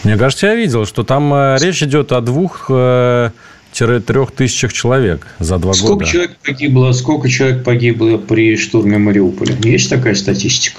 мне 0.02 0.18
кажется, 0.18 0.46
я 0.46 0.54
видел, 0.54 0.84
что 0.84 1.02
там 1.02 1.32
э, 1.32 1.56
речь 1.58 1.82
идет 1.82 2.12
о 2.12 2.20
двух 2.20 2.66
э, 2.68 3.30
трех 3.72 4.32
тысячах 4.32 4.74
человек 4.74 5.26
за 5.38 5.56
два 5.56 5.72
сколько 5.72 5.94
года. 5.94 6.04
Человек 6.04 6.36
погибло, 6.44 6.92
сколько 6.92 7.30
человек 7.30 7.64
погибло 7.64 8.18
при 8.18 8.54
штурме 8.58 8.98
Мариуполя? 8.98 9.56
Есть 9.62 9.88
такая 9.88 10.14
статистика? 10.14 10.76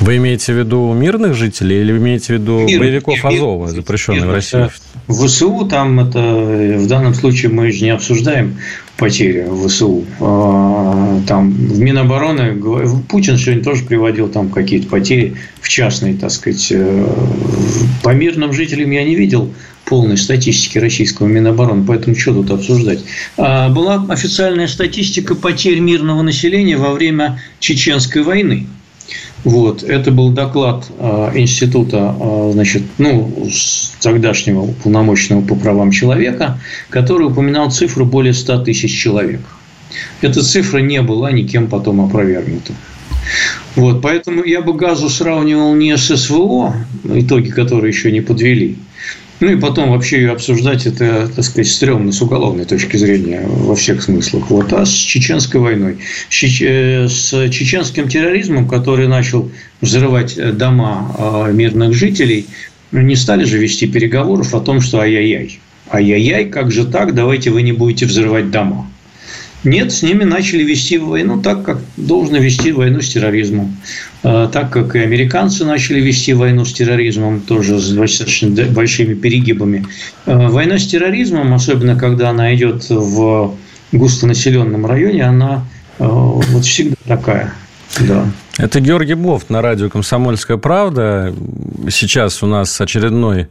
Вы 0.00 0.16
имеете 0.16 0.52
в 0.52 0.58
виду 0.58 0.92
мирных 0.92 1.34
жителей 1.34 1.80
или 1.80 1.92
имеете 1.96 2.26
в 2.36 2.40
виду 2.40 2.58
Мир, 2.60 2.80
боевиков 2.80 3.22
мир, 3.22 3.26
Азова, 3.26 3.68
запрещенных 3.68 4.26
в 4.26 4.32
России? 4.32 4.68
В 5.06 5.26
ВСУ 5.26 5.64
там 5.70 6.00
это 6.00 6.18
в 6.18 6.86
данном 6.88 7.14
случае 7.14 7.52
мы 7.52 7.70
же 7.70 7.84
не 7.84 7.90
обсуждаем 7.90 8.58
потери 8.96 9.44
в 9.48 9.68
ВСУ. 9.68 10.04
А, 10.20 11.20
там 11.26 11.50
в 11.50 11.78
Минобороны 11.78 12.60
Путин 13.08 13.36
сегодня 13.36 13.62
тоже 13.62 13.84
приводил 13.84 14.28
там 14.28 14.48
какие-то 14.48 14.88
потери 14.88 15.36
в 15.60 15.68
частной, 15.68 16.14
так 16.14 16.30
сказать. 16.30 16.68
Э, 16.70 17.06
по 18.02 18.10
мирным 18.10 18.52
жителям 18.52 18.90
я 18.90 19.04
не 19.04 19.14
видел 19.14 19.52
полной 19.84 20.16
статистики 20.16 20.78
российского 20.78 21.26
Минобороны, 21.26 21.84
поэтому 21.86 22.16
что 22.16 22.34
тут 22.34 22.50
обсуждать. 22.50 23.00
А, 23.36 23.68
была 23.68 24.04
официальная 24.08 24.66
статистика 24.66 25.34
потерь 25.34 25.78
мирного 25.78 26.22
населения 26.22 26.76
во 26.76 26.92
время 26.92 27.40
Чеченской 27.60 28.22
войны. 28.22 28.66
Вот, 29.46 29.84
это 29.84 30.10
был 30.10 30.30
доклад 30.30 30.90
э, 30.98 31.30
института, 31.36 32.16
э, 32.18 32.50
значит, 32.52 32.82
ну, 32.98 33.32
тогдашнего 34.00 34.62
уполномоченного 34.62 35.42
по 35.42 35.54
правам 35.54 35.92
человека, 35.92 36.58
который 36.90 37.28
упоминал 37.28 37.70
цифру 37.70 38.04
более 38.04 38.34
100 38.34 38.64
тысяч 38.64 39.00
человек. 39.00 39.42
Эта 40.20 40.42
цифра 40.42 40.78
не 40.78 41.00
была 41.00 41.30
никем 41.30 41.68
потом 41.68 42.00
опровергнута. 42.00 42.72
Вот, 43.76 44.02
поэтому 44.02 44.42
я 44.42 44.62
бы 44.62 44.74
газу 44.74 45.08
сравнивал 45.08 45.76
не 45.76 45.96
с 45.96 46.16
СВО, 46.16 46.74
итоги 47.04 47.50
которые 47.50 47.92
еще 47.92 48.10
не 48.10 48.22
подвели, 48.22 48.76
ну 49.40 49.48
и 49.50 49.56
потом 49.56 49.90
вообще 49.90 50.18
ее 50.18 50.32
обсуждать, 50.32 50.86
это, 50.86 51.28
так 51.34 51.44
сказать, 51.44 51.68
стрёмно 51.68 52.12
с 52.12 52.22
уголовной 52.22 52.64
точки 52.64 52.96
зрения 52.96 53.42
во 53.46 53.74
всех 53.74 54.02
смыслах. 54.02 54.50
Вот. 54.50 54.72
А 54.72 54.86
с 54.86 54.92
чеченской 54.92 55.60
войной, 55.60 55.98
э, 56.30 57.08
с 57.08 57.50
чеченским 57.50 58.08
терроризмом, 58.08 58.66
который 58.66 59.08
начал 59.08 59.50
взрывать 59.80 60.38
э, 60.38 60.52
дома 60.52 61.14
а, 61.18 61.52
мирных 61.52 61.94
жителей, 61.94 62.46
не 62.92 63.16
стали 63.16 63.44
же 63.44 63.58
вести 63.58 63.86
переговоров 63.86 64.54
о 64.54 64.60
том, 64.60 64.80
что 64.80 65.00
ай-яй-яй. 65.00 65.58
Ай-яй-яй, 65.92 66.46
как 66.46 66.72
же 66.72 66.86
так, 66.86 67.14
давайте 67.14 67.50
вы 67.50 67.62
не 67.62 67.72
будете 67.72 68.06
взрывать 68.06 68.50
дома. 68.50 68.90
Нет, 69.64 69.92
с 69.92 70.02
ними 70.02 70.24
начали 70.24 70.62
вести 70.62 70.98
войну 70.98 71.40
так, 71.42 71.64
как 71.64 71.78
должно 71.96 72.38
вести 72.38 72.72
войну 72.72 73.00
с 73.00 73.08
терроризмом. 73.08 73.76
А, 74.22 74.48
так 74.48 74.70
как 74.70 74.94
и 74.94 75.00
американцы 75.00 75.64
начали 75.64 76.00
вести 76.00 76.34
войну 76.34 76.64
с 76.64 76.72
терроризмом, 76.72 77.40
тоже 77.40 77.78
с 77.78 77.90
достаточно 77.92 78.48
большими 78.66 79.14
перегибами. 79.14 79.86
А, 80.26 80.50
война 80.50 80.78
с 80.78 80.86
терроризмом, 80.86 81.52
особенно 81.54 81.96
когда 81.96 82.30
она 82.30 82.54
идет 82.54 82.88
в 82.90 83.56
густонаселенном 83.92 84.86
районе, 84.86 85.24
она 85.24 85.64
а, 85.98 86.06
вот 86.06 86.64
всегда 86.64 86.96
такая. 87.06 87.54
Да. 88.00 88.26
Это 88.58 88.80
Георгий 88.80 89.12
Бофт 89.12 89.50
на 89.50 89.60
радио 89.60 89.90
«Комсомольская 89.90 90.56
правда». 90.56 91.34
Сейчас 91.90 92.42
у 92.42 92.46
нас 92.46 92.80
очередной 92.80 93.48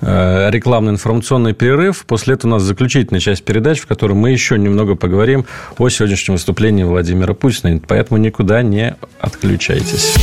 э, 0.00 0.50
рекламный 0.50 0.92
информационный 0.92 1.52
перерыв. 1.52 2.04
После 2.04 2.34
этого 2.34 2.50
у 2.50 2.54
нас 2.54 2.64
заключительная 2.64 3.20
часть 3.20 3.44
передач, 3.44 3.78
в 3.78 3.86
которой 3.86 4.14
мы 4.14 4.30
еще 4.32 4.58
немного 4.58 4.96
поговорим 4.96 5.46
о 5.78 5.88
сегодняшнем 5.88 6.34
выступлении 6.34 6.82
Владимира 6.82 7.32
Путина. 7.32 7.80
Поэтому 7.86 8.18
никуда 8.18 8.62
не 8.62 8.96
отключайтесь. 9.20 10.16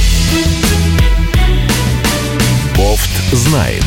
Бофт 2.75 3.31
знает. 3.31 3.83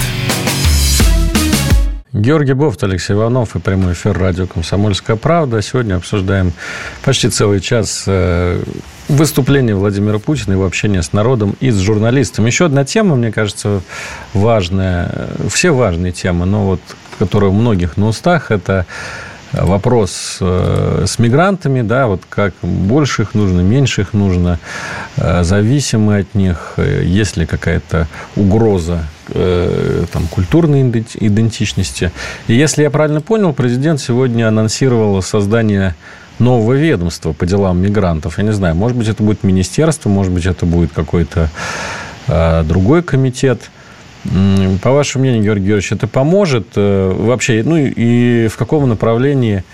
Георгий 2.14 2.55
Бофт, 2.55 2.82
Алексей 2.82 3.12
Иванов 3.12 3.57
и 3.57 3.59
прямой 3.59 3.93
эфир 3.93 4.18
радио 4.18 4.47
«Комсомольская 4.47 5.16
правда». 5.16 5.61
Сегодня 5.61 5.97
обсуждаем 5.97 6.53
почти 7.05 7.28
целый 7.28 7.61
час 7.61 8.05
э, 8.07 8.62
выступление 9.11 9.74
Владимира 9.74 10.18
Путина, 10.18 10.54
его 10.54 10.64
общение 10.64 11.02
с 11.02 11.12
народом 11.12 11.56
и 11.61 11.70
с 11.70 11.78
журналистом. 11.78 12.46
Еще 12.46 12.66
одна 12.66 12.84
тема, 12.84 13.16
мне 13.16 13.32
кажется, 13.32 13.82
важная. 14.34 15.28
Все 15.48 15.70
важные 15.70 16.12
темы, 16.12 16.46
но 16.46 16.64
вот 16.64 16.80
которая 17.18 17.50
у 17.50 17.54
многих 17.54 17.96
на 17.96 18.08
устах, 18.08 18.50
это 18.50 18.86
вопрос 19.52 20.38
э, 20.40 21.04
с 21.06 21.18
мигрантами, 21.18 21.82
да, 21.82 22.06
вот 22.06 22.22
как 22.28 22.54
больше 22.62 23.22
их 23.22 23.34
нужно, 23.34 23.61
меньше 23.61 24.02
их 24.02 24.12
нужно, 24.12 24.58
э, 25.16 25.42
зависимы 25.42 26.18
от 26.18 26.34
них, 26.34 26.74
э, 26.76 27.02
есть 27.04 27.36
ли 27.36 27.46
какая-то 27.46 28.06
угроза 28.36 29.06
там, 30.12 30.26
культурной 30.28 30.90
идентичности. 30.90 32.11
И 32.48 32.54
если 32.54 32.82
я 32.82 32.90
правильно 32.90 33.20
понял, 33.20 33.52
президент 33.52 34.00
сегодня 34.00 34.48
анонсировал 34.48 35.22
создание 35.22 35.94
нового 36.41 36.72
ведомства 36.72 37.32
по 37.32 37.47
делам 37.47 37.80
мигрантов. 37.80 38.38
Я 38.38 38.45
не 38.45 38.53
знаю, 38.53 38.74
может 38.74 38.97
быть, 38.97 39.09
это 39.09 39.22
будет 39.22 39.45
министерство, 39.45 40.09
может 40.09 40.32
быть, 40.32 40.47
это 40.47 40.66
будет 40.66 40.93
какой-то 40.93 41.51
другой 42.66 43.03
комитет– 43.03 43.61
по 44.82 44.91
вашему 44.93 45.22
мнению, 45.22 45.43
Георгий 45.43 45.66
Георгиевич, 45.66 45.93
это 45.93 46.07
поможет 46.07 46.68
э, 46.76 47.12
вообще? 47.16 47.62
Ну 47.64 47.76
и 47.78 48.49
в 48.49 48.57
каком 48.57 48.88
направлении 48.88 49.64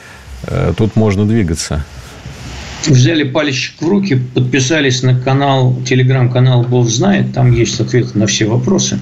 э, 0.44 0.72
тут 0.76 0.94
можно 0.94 1.26
двигаться? 1.26 1.84
Взяли 2.86 3.24
пальчик 3.24 3.74
в 3.80 3.88
руки, 3.88 4.14
подписались 4.34 5.02
на 5.02 5.18
канал, 5.18 5.76
телеграм-канал 5.84 6.62
Бог 6.62 6.88
знает, 6.88 7.34
там 7.34 7.50
есть 7.50 7.80
ответы 7.80 8.16
на 8.16 8.28
все 8.28 8.44
вопросы. 8.46 9.00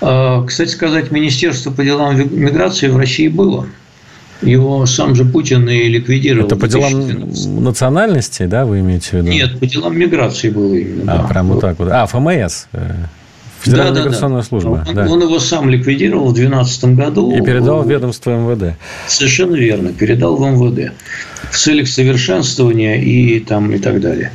А, 0.00 0.42
кстати 0.46 0.70
сказать, 0.70 1.10
Министерство 1.10 1.70
по 1.70 1.84
делам 1.84 2.16
миграции 2.16 2.88
в 2.88 2.96
России 2.96 3.28
было. 3.28 3.66
Его 4.42 4.86
сам 4.86 5.14
же 5.14 5.24
Путин 5.24 5.68
и 5.68 5.88
ликвидировал. 5.88 6.46
Это 6.46 6.56
по 6.56 6.68
делам 6.68 7.32
национальности, 7.62 8.46
да, 8.46 8.64
вы 8.64 8.80
имеете 8.80 9.10
в 9.10 9.12
виду? 9.14 9.28
Нет, 9.28 9.58
по 9.58 9.66
делам 9.66 9.98
миграции 9.98 10.50
было 10.50 10.74
именно. 10.74 11.12
А, 11.12 11.18
да. 11.18 11.24
прям 11.24 11.48
вот 11.48 11.60
так 11.60 11.78
вот. 11.78 11.88
А, 11.90 12.06
ФМС. 12.06 12.66
Федеральная 13.60 13.94
да, 13.94 14.00
миграционная 14.00 14.38
да, 14.38 14.42
да. 14.42 14.48
служба. 14.48 14.84
Он, 14.88 14.94
да. 14.94 15.06
он 15.08 15.22
его 15.22 15.38
сам 15.40 15.68
ликвидировал 15.68 16.28
в 16.28 16.34
2012 16.34 16.84
году. 16.96 17.36
И 17.36 17.40
передал 17.40 17.82
в 17.82 17.90
ведомство 17.90 18.30
МВД. 18.30 18.76
Совершенно 19.08 19.56
верно. 19.56 19.92
Передал 19.92 20.36
в 20.36 20.40
МВД. 20.40 20.92
В 21.50 21.56
целях 21.56 21.88
совершенствования 21.88 23.00
и, 23.00 23.40
там, 23.40 23.72
и 23.72 23.78
так 23.78 24.00
далее. 24.00 24.30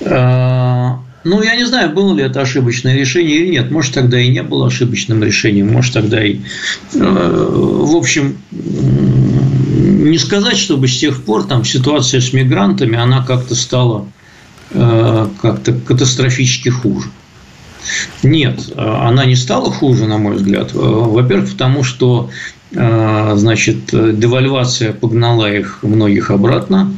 А, 0.00 1.00
ну, 1.24 1.42
я 1.42 1.54
не 1.54 1.64
знаю, 1.64 1.90
было 1.90 2.14
ли 2.14 2.24
это 2.24 2.40
ошибочное 2.40 2.96
решение 2.96 3.36
или 3.36 3.50
нет. 3.50 3.70
Может, 3.70 3.94
тогда 3.94 4.18
и 4.18 4.28
не 4.28 4.42
было 4.42 4.66
ошибочным 4.66 5.22
решением. 5.22 5.70
Может, 5.72 5.92
тогда 5.92 6.24
и... 6.24 6.38
А, 6.98 7.48
в 7.84 7.94
общем, 7.94 8.38
не 10.02 10.18
сказать, 10.18 10.58
чтобы 10.58 10.88
с 10.88 10.98
тех 10.98 11.22
пор 11.24 11.44
там 11.44 11.64
ситуация 11.64 12.20
с 12.20 12.32
мигрантами, 12.32 12.98
она 12.98 13.24
как-то 13.24 13.54
стала 13.54 14.06
а, 14.74 15.30
как-то 15.40 15.72
катастрофически 15.72 16.68
хуже. 16.68 17.08
Нет, 18.22 18.72
она 18.76 19.24
не 19.24 19.34
стала 19.34 19.70
хуже, 19.72 20.06
на 20.06 20.18
мой 20.18 20.36
взгляд. 20.36 20.72
Во-первых, 20.72 21.50
потому 21.50 21.82
что 21.82 22.30
э, 22.30 22.61
значит, 22.74 23.86
девальвация 23.92 24.92
погнала 24.92 25.52
их 25.52 25.80
многих 25.82 26.30
обратно. 26.30 26.92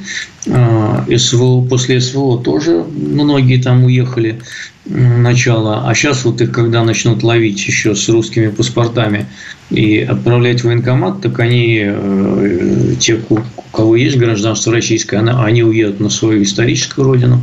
Э, 0.46 1.16
СВО, 1.16 1.64
после 1.64 2.00
СВО 2.00 2.38
тоже 2.38 2.84
многие 2.94 3.60
там 3.60 3.84
уехали 3.84 4.40
начало. 4.86 5.88
А 5.88 5.94
сейчас 5.94 6.24
вот 6.24 6.40
их, 6.40 6.52
когда 6.52 6.84
начнут 6.84 7.22
ловить 7.22 7.66
еще 7.66 7.94
с 7.94 8.08
русскими 8.08 8.48
паспортами 8.48 9.26
и 9.70 10.00
отправлять 10.00 10.60
в 10.60 10.64
военкомат, 10.64 11.22
так 11.22 11.40
они, 11.40 11.80
э, 11.86 12.94
те, 13.00 13.18
у 13.30 13.38
кого 13.72 13.96
есть 13.96 14.18
гражданство 14.18 14.72
российское, 14.72 15.18
они 15.20 15.62
уедут 15.62 16.00
на 16.00 16.10
свою 16.10 16.42
историческую 16.42 17.06
родину. 17.06 17.42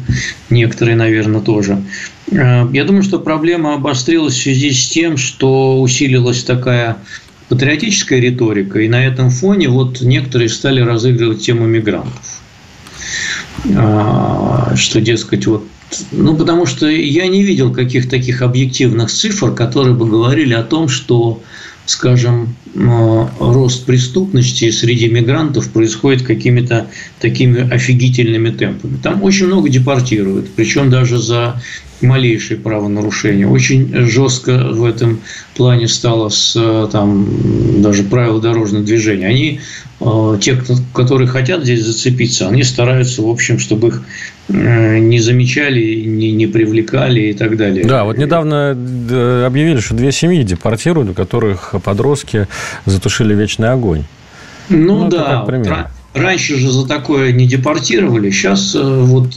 Некоторые, 0.52 0.96
наверное, 0.96 1.42
тоже. 1.42 1.82
Э, 2.32 2.68
я 2.72 2.84
думаю, 2.84 3.02
что 3.02 3.20
проблема 3.20 3.74
обострилась 3.74 4.36
в 4.36 4.42
связи 4.42 4.72
с 4.72 4.88
тем, 4.90 5.18
что 5.18 5.82
усилилась 5.82 6.44
такая 6.44 6.98
патриотическая 7.52 8.22
риторика, 8.22 8.80
и 8.80 8.88
на 8.88 9.06
этом 9.06 9.30
фоне 9.30 9.68
вот 9.68 10.00
некоторые 10.00 10.48
стали 10.48 10.80
разыгрывать 10.80 11.42
тему 11.42 11.66
мигрантов. 11.66 12.40
А, 13.76 14.74
что, 14.78 15.02
дескать, 15.02 15.46
вот 15.48 15.68
ну, 16.14 16.38
потому 16.38 16.66
что 16.66 16.88
я 16.88 17.28
не 17.28 17.44
видел 17.44 17.74
каких 17.74 18.10
таких 18.10 18.42
объективных 18.42 19.12
цифр, 19.12 19.54
которые 19.54 19.94
бы 19.94 20.08
говорили 20.08 20.54
о 20.54 20.64
том, 20.64 20.88
что, 20.88 21.42
скажем, 21.86 22.56
э, 22.74 23.28
рост 23.40 23.86
преступности 23.86 24.72
среди 24.72 25.10
мигрантов 25.10 25.70
происходит 25.72 26.22
какими-то 26.22 26.88
такими 27.20 27.70
офигительными 27.70 28.52
темпами. 28.52 28.96
Там 29.04 29.22
очень 29.24 29.48
много 29.48 29.68
депортируют, 29.68 30.52
причем 30.56 30.90
даже 30.90 31.18
за 31.18 31.62
малейшие 32.02 32.58
правонарушения. 32.58 33.48
Очень 33.48 33.94
жестко 34.06 34.58
в 34.72 34.86
этом 34.86 35.20
плане 35.56 35.88
стало 35.88 36.30
с 36.30 36.54
там, 36.92 37.28
даже 37.82 38.04
правил 38.04 38.40
дорожного 38.40 38.84
движения. 38.84 39.28
Они, 39.28 39.60
э, 40.00 40.38
те, 40.42 40.58
которые 40.94 41.28
хотят 41.28 41.64
здесь 41.64 41.86
зацепиться, 41.86 42.48
они 42.48 42.64
стараются, 42.64 43.22
в 43.22 43.30
общем, 43.30 43.60
чтобы 43.60 43.90
их 43.90 44.04
э, 44.50 45.00
не 45.00 45.20
замечали, 45.20 46.02
не, 46.02 46.32
не 46.32 46.48
привлекали 46.48 47.22
и 47.22 47.34
так 47.34 47.58
далее. 47.58 47.86
Да, 47.86 48.04
вот 48.04 48.18
недавно 48.18 48.76
э, 48.76 49.44
объявили, 49.46 49.80
что 49.80 49.94
две 49.96 50.12
семьи 50.12 50.44
депортируют, 50.44 51.10
у 51.10 51.14
которых 51.14 51.76
подростки 51.84 52.48
затушили 52.86 53.34
вечный 53.34 53.70
огонь. 53.70 54.04
Ну, 54.70 55.04
ну 55.04 55.10
да, 55.10 55.46
Раньше 56.14 56.58
же 56.58 56.70
за 56.72 56.86
такое 56.86 57.32
не 57.32 57.48
депортировали, 57.48 58.32
сейчас 58.32 58.76
э, 58.76 58.80
вот 58.82 59.34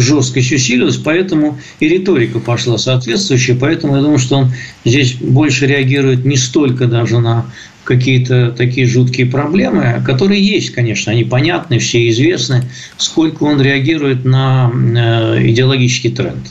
жесткость 0.00 0.52
усилилась, 0.52 0.96
поэтому 0.96 1.58
и 1.78 1.88
риторика 1.88 2.40
пошла 2.40 2.78
соответствующая, 2.78 3.54
поэтому 3.54 3.94
я 3.94 4.02
думаю, 4.02 4.18
что 4.18 4.38
он 4.38 4.52
здесь 4.84 5.14
больше 5.14 5.66
реагирует 5.66 6.24
не 6.24 6.36
столько 6.36 6.86
даже 6.86 7.20
на 7.20 7.46
какие-то 7.84 8.50
такие 8.50 8.86
жуткие 8.88 9.26
проблемы, 9.26 10.02
которые 10.04 10.44
есть, 10.44 10.70
конечно, 10.70 11.12
они 11.12 11.22
понятны, 11.22 11.78
все 11.78 12.08
известны, 12.08 12.64
сколько 12.96 13.44
он 13.44 13.60
реагирует 13.60 14.24
на 14.24 14.72
э, 14.72 15.48
идеологический 15.50 16.10
тренд. 16.10 16.50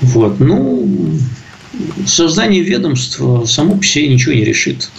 Вот. 0.00 0.40
Ну, 0.40 1.18
создание 2.06 2.62
ведомства 2.62 3.44
само 3.44 3.76
по 3.76 3.84
себе 3.84 4.08
ничего 4.08 4.34
не 4.34 4.44
решит. 4.44 4.90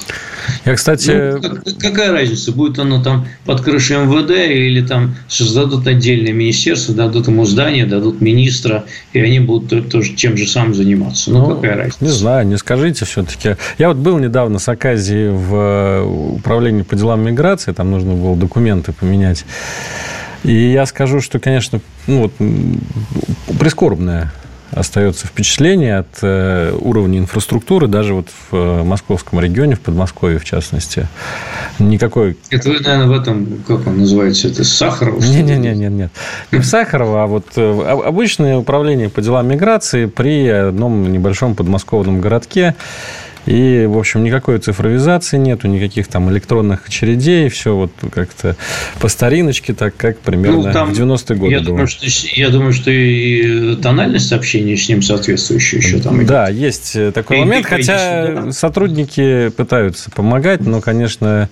Я, 0.66 0.76
кстати... 0.76 1.34
Ну, 1.34 1.41
как, 1.41 1.64
какая 1.80 2.12
разница, 2.12 2.52
будет 2.52 2.80
оно 2.80 3.04
там 3.04 3.28
под 3.45 3.62
крышей 3.62 3.97
МВД 3.97 4.32
или 4.32 4.86
там 4.86 5.16
создадут 5.28 5.88
отдельное 5.88 6.34
министерство, 6.34 6.93
дадут 6.93 7.28
ему 7.28 7.45
здание, 7.45 7.86
дадут 7.86 8.22
министра, 8.22 8.86
и 9.14 9.20
они 9.20 9.39
будут 9.39 9.89
тоже 9.89 10.14
тем 10.14 10.38
же 10.38 10.47
самым 10.47 10.74
заниматься. 10.74 11.32
Ну, 11.32 11.47
ну 11.47 11.56
какая 11.56 11.78
разница? 11.78 12.04
Не 12.04 12.12
знаю, 12.12 12.47
не 12.47 12.58
скажите 12.58 13.06
все-таки. 13.06 13.56
Я 13.78 13.89
вот 13.89 13.97
был 13.97 14.18
недавно 14.20 14.60
с 14.60 14.68
Аказией 14.68 15.30
в 15.30 15.56
э, 15.56 16.04
управлении 16.04 16.84
по 16.84 16.95
делам 16.95 17.22
миграции, 17.26 17.72
там 17.72 17.91
нужно 17.91 18.14
было 18.14 18.36
документы 18.36 18.93
поменять. 18.93 19.45
И 20.43 20.72
я 20.72 20.86
скажу, 20.86 21.22
что, 21.22 21.39
конечно, 21.39 21.82
ну, 22.08 22.24
вот, 22.24 23.58
прискорбная 23.60 24.32
остается 24.72 25.28
впечатление 25.28 26.00
от 26.00 26.20
э, 26.22 26.74
уровня 26.80 27.20
инфраструктуры, 27.20 27.88
даже 27.88 28.14
вот 28.14 28.28
в 28.30 28.56
э, 28.56 28.84
московском 28.84 29.40
регионе, 29.40 29.76
в 29.76 29.82
Подмосковье 29.82 30.40
в 30.40 30.46
частности. 30.46 31.08
Никакой... 31.80 32.38
Это 32.50 32.70
вы, 32.70 32.80
наверное, 32.80 33.08
в 33.08 33.12
этом, 33.12 33.64
как 33.68 33.86
он 33.88 34.00
называется, 34.00 34.48
это 34.48 34.64
Сахарова? 34.64 35.20
Нет, 35.20 35.46
нет, 35.46 35.60
нет, 35.60 35.76
нет, 35.76 35.92
нет. 35.92 36.12
Не 36.52 36.60
в 36.60 36.66
Сахарова, 36.66 37.24
а 37.24 37.28
вот 37.28 37.46
э, 37.56 37.82
обычное 38.06 38.58
управление 38.58 39.10
по 39.10 39.22
делам 39.22 39.48
миграции 39.48 40.06
при 40.06 40.48
одном 40.48 41.12
небольшом 41.12 41.56
подмосковном 41.56 42.22
городке. 42.22 42.76
И, 43.46 43.86
в 43.88 43.98
общем, 43.98 44.24
никакой 44.24 44.60
цифровизации 44.60 45.38
нету, 45.38 45.68
никаких 45.68 46.08
там 46.08 46.30
электронных 46.32 46.88
очередей, 46.88 47.50
все 47.50 47.76
вот 47.76 47.92
как-то 48.14 48.56
по 49.00 49.08
стариночке, 49.08 49.74
так 49.74 49.96
как 49.98 50.20
примерно 50.20 50.64
ну, 50.64 50.72
там, 50.72 50.94
в 50.94 51.00
90-е 51.00 51.38
годы 51.38 51.52
я 51.52 51.60
было. 51.60 51.68
Думаю, 51.70 51.88
что, 51.88 52.06
я 52.06 52.50
думаю, 52.50 52.74
что 52.74 52.92
и 52.92 53.76
тональность 53.78 54.32
общения 54.32 54.78
с 54.78 54.88
ним 54.88 55.02
соответствующая 55.02 55.78
еще 55.78 56.00
там. 56.00 56.24
Да, 56.26 56.50
есть 56.50 56.96
такой 57.14 57.38
и 57.38 57.39
момент, 57.42 57.66
хотя 57.66 58.28
да. 58.28 58.52
сотрудники 58.52 59.50
пытаются 59.50 60.12
помогать, 60.12 60.62
но, 60.62 60.80
конечно, 60.82 61.50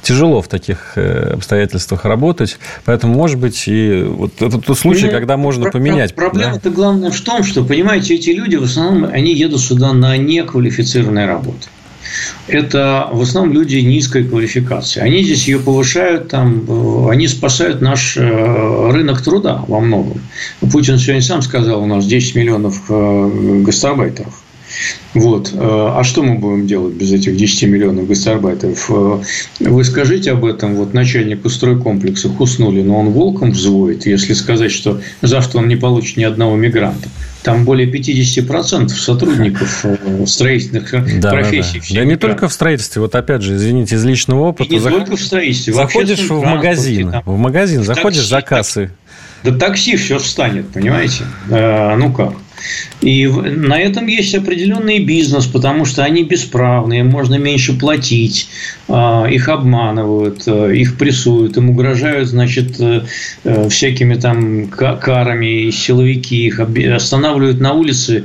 тяжело 0.00 0.42
в 0.42 0.48
таких 0.48 0.92
э, 0.96 1.32
обстоятельствах 1.34 2.04
работать, 2.04 2.58
поэтому, 2.84 3.14
может 3.14 3.38
быть, 3.38 3.64
и 3.66 4.02
вот 4.02 4.40
это 4.40 4.58
тот 4.58 4.78
случай, 4.78 5.06
ну, 5.06 5.12
когда 5.12 5.36
можно 5.36 5.64
про- 5.64 5.72
поменять. 5.72 6.14
Проблема-то 6.14 6.70
да? 6.70 6.70
главное 6.70 7.10
в 7.10 7.20
том, 7.20 7.42
что, 7.42 7.64
понимаете, 7.64 8.14
эти 8.14 8.30
люди 8.30 8.56
в 8.56 8.64
основном, 8.64 9.10
они 9.12 9.34
едут 9.34 9.60
сюда 9.60 9.92
на 9.92 10.16
неквалифицированные 10.16 11.31
работы. 11.32 11.68
Это 12.48 13.08
в 13.12 13.22
основном 13.22 13.54
люди 13.54 13.76
низкой 13.76 14.24
квалификации. 14.24 15.00
Они 15.00 15.22
здесь 15.22 15.46
ее 15.46 15.58
повышают, 15.58 16.28
там, 16.28 16.64
э, 16.68 17.10
они 17.10 17.28
спасают 17.28 17.80
наш 17.80 18.16
э, 18.16 18.90
рынок 18.90 19.22
труда 19.22 19.64
во 19.68 19.80
многом. 19.80 20.20
Путин 20.60 20.98
сегодня 20.98 21.22
сам 21.22 21.42
сказал, 21.42 21.82
у 21.82 21.86
нас 21.86 22.06
10 22.06 22.34
миллионов 22.34 22.82
э, 22.88 23.62
гастарбайтеров. 23.64 24.42
Вот. 25.12 25.52
А 25.54 26.02
что 26.02 26.22
мы 26.22 26.38
будем 26.38 26.66
делать 26.66 26.94
без 26.94 27.12
этих 27.12 27.36
10 27.36 27.68
миллионов 27.68 28.08
гастарбайтеров? 28.08 28.90
Вы 29.60 29.84
скажите 29.84 30.32
об 30.32 30.46
этом 30.46 30.76
вот 30.76 30.94
начальнику 30.94 31.50
стройкомплекса 31.50 32.30
Хуснули, 32.30 32.80
но 32.80 32.98
он 33.00 33.10
волком 33.10 33.50
взводит, 33.50 34.06
если 34.06 34.32
сказать, 34.32 34.72
что 34.72 35.02
завтра 35.20 35.58
он 35.58 35.68
не 35.68 35.76
получит 35.76 36.16
ни 36.16 36.24
одного 36.24 36.56
мигранта. 36.56 37.10
Там 37.42 37.64
более 37.64 37.90
50% 37.90 38.88
сотрудников 38.88 39.84
э, 39.84 40.26
строительных 40.26 41.20
да, 41.20 41.30
профессий. 41.30 41.80
Да, 41.80 41.86
да. 41.88 41.94
да 41.96 42.04
не 42.04 42.16
только 42.16 42.48
в 42.48 42.52
строительстве. 42.52 43.02
Вот 43.02 43.14
опять 43.14 43.42
же, 43.42 43.56
извините, 43.56 43.96
из 43.96 44.04
личного 44.04 44.42
опыта. 44.42 44.70
И 44.70 44.74
не 44.74 44.80
зах... 44.80 44.92
только 44.92 45.16
в 45.16 45.20
строительстве. 45.20 45.74
Заходишь 45.74 46.20
в, 46.20 46.30
в 46.30 46.44
магазин. 46.44 47.10
Там, 47.10 47.22
в 47.26 47.36
магазин 47.36 47.82
заходишь 47.82 48.28
такси, 48.28 48.30
за 48.30 48.42
кассы. 48.42 48.90
Да 49.42 49.52
такси 49.52 49.96
все 49.96 50.18
встанет, 50.18 50.70
понимаете? 50.70 51.24
А, 51.50 51.96
ну 51.96 52.12
как? 52.12 52.34
И 53.00 53.26
на 53.26 53.80
этом 53.80 54.06
есть 54.06 54.34
определенный 54.34 55.00
бизнес, 55.00 55.46
потому 55.46 55.84
что 55.84 56.04
они 56.04 56.22
бесправные, 56.22 57.02
можно 57.02 57.34
меньше 57.34 57.76
платить, 57.76 58.48
их 58.92 59.48
обманывают, 59.48 60.42
э, 60.46 60.76
их 60.76 60.98
прессуют, 60.98 61.56
им 61.56 61.70
угрожают, 61.70 62.28
значит, 62.28 62.78
э, 62.78 63.02
э, 63.44 63.68
всякими 63.70 64.16
там 64.16 64.68
карами, 64.68 65.70
силовики 65.70 66.46
их 66.46 66.60
останавливают 66.60 67.60
на 67.60 67.72
улице, 67.72 68.24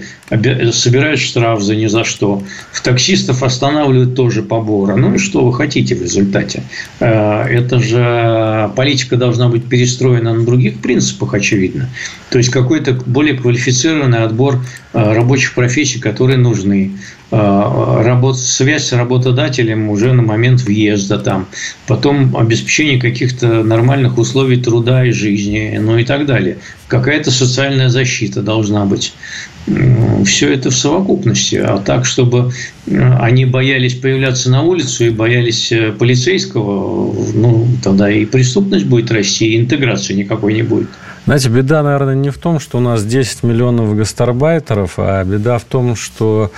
собирают 0.73 1.21
штраф 1.21 1.61
за 1.61 1.75
ни 1.75 1.87
за 1.87 2.03
что. 2.03 2.43
В 2.73 2.81
таксистов 2.81 3.43
останавливают 3.43 4.15
тоже 4.15 4.43
поборы. 4.43 4.97
Ну 4.97 5.15
и 5.15 5.17
что 5.17 5.45
вы 5.45 5.53
хотите 5.53 5.95
в 5.95 6.01
результате? 6.01 6.63
Это 6.99 7.79
же 7.79 8.69
политика 8.75 9.15
должна 9.15 9.47
быть 9.47 9.69
перестроена 9.69 10.33
на 10.33 10.45
других 10.45 10.81
принципах, 10.81 11.33
очевидно. 11.33 11.89
То 12.29 12.39
есть 12.39 12.49
какой-то 12.49 12.99
более 13.05 13.37
квалифицированный 13.37 14.23
отбор 14.23 14.59
рабочих 14.91 15.53
профессий, 15.53 15.99
которые 15.99 16.37
нужны. 16.37 16.91
Э, 17.29 18.01
работ, 18.05 18.39
связь 18.39 18.85
с 18.85 18.93
работодателем 18.93 19.89
уже 19.89 20.13
на 20.13 20.21
момент 20.21 20.61
въезда 20.61 21.17
там. 21.19 21.47
Потом 21.85 22.37
обеспечение 22.37 23.01
каких-то 23.01 23.63
нормальных 23.63 24.17
условий 24.17 24.57
труда 24.57 25.05
и 25.05 25.11
жизни, 25.11 25.77
ну 25.81 25.97
и 25.97 26.05
так 26.05 26.25
далее. 26.25 26.57
Какая-то 26.87 27.31
социальная 27.31 27.89
защита 27.89 28.41
должна 28.41 28.85
быть. 28.85 29.13
Все 30.25 30.53
это 30.53 30.69
в 30.69 30.75
совокупности. 30.77 31.55
А 31.57 31.79
так, 31.79 32.05
чтобы 32.05 32.53
э, 32.85 33.17
они 33.19 33.43
боялись 33.43 33.95
появляться 33.95 34.49
на 34.49 34.61
улицу 34.61 35.07
и 35.07 35.09
боялись 35.09 35.73
полицейского, 35.99 37.13
ну, 37.33 37.67
тогда 37.83 38.09
и 38.09 38.23
преступность 38.23 38.85
будет 38.85 39.11
расти, 39.11 39.47
и 39.47 39.59
интеграции 39.59 40.13
никакой 40.13 40.53
не 40.53 40.63
будет. 40.63 40.87
Знаете, 41.25 41.49
беда, 41.49 41.83
наверное, 41.83 42.15
не 42.15 42.29
в 42.29 42.37
том, 42.37 42.61
что 42.61 42.77
у 42.77 42.81
нас 42.81 43.03
10 43.03 43.43
миллионов 43.43 43.97
гастарбайтеров, 43.97 44.93
а 44.95 45.25
беда 45.25 45.57
в 45.57 45.65
том, 45.65 45.97
что 45.97 46.53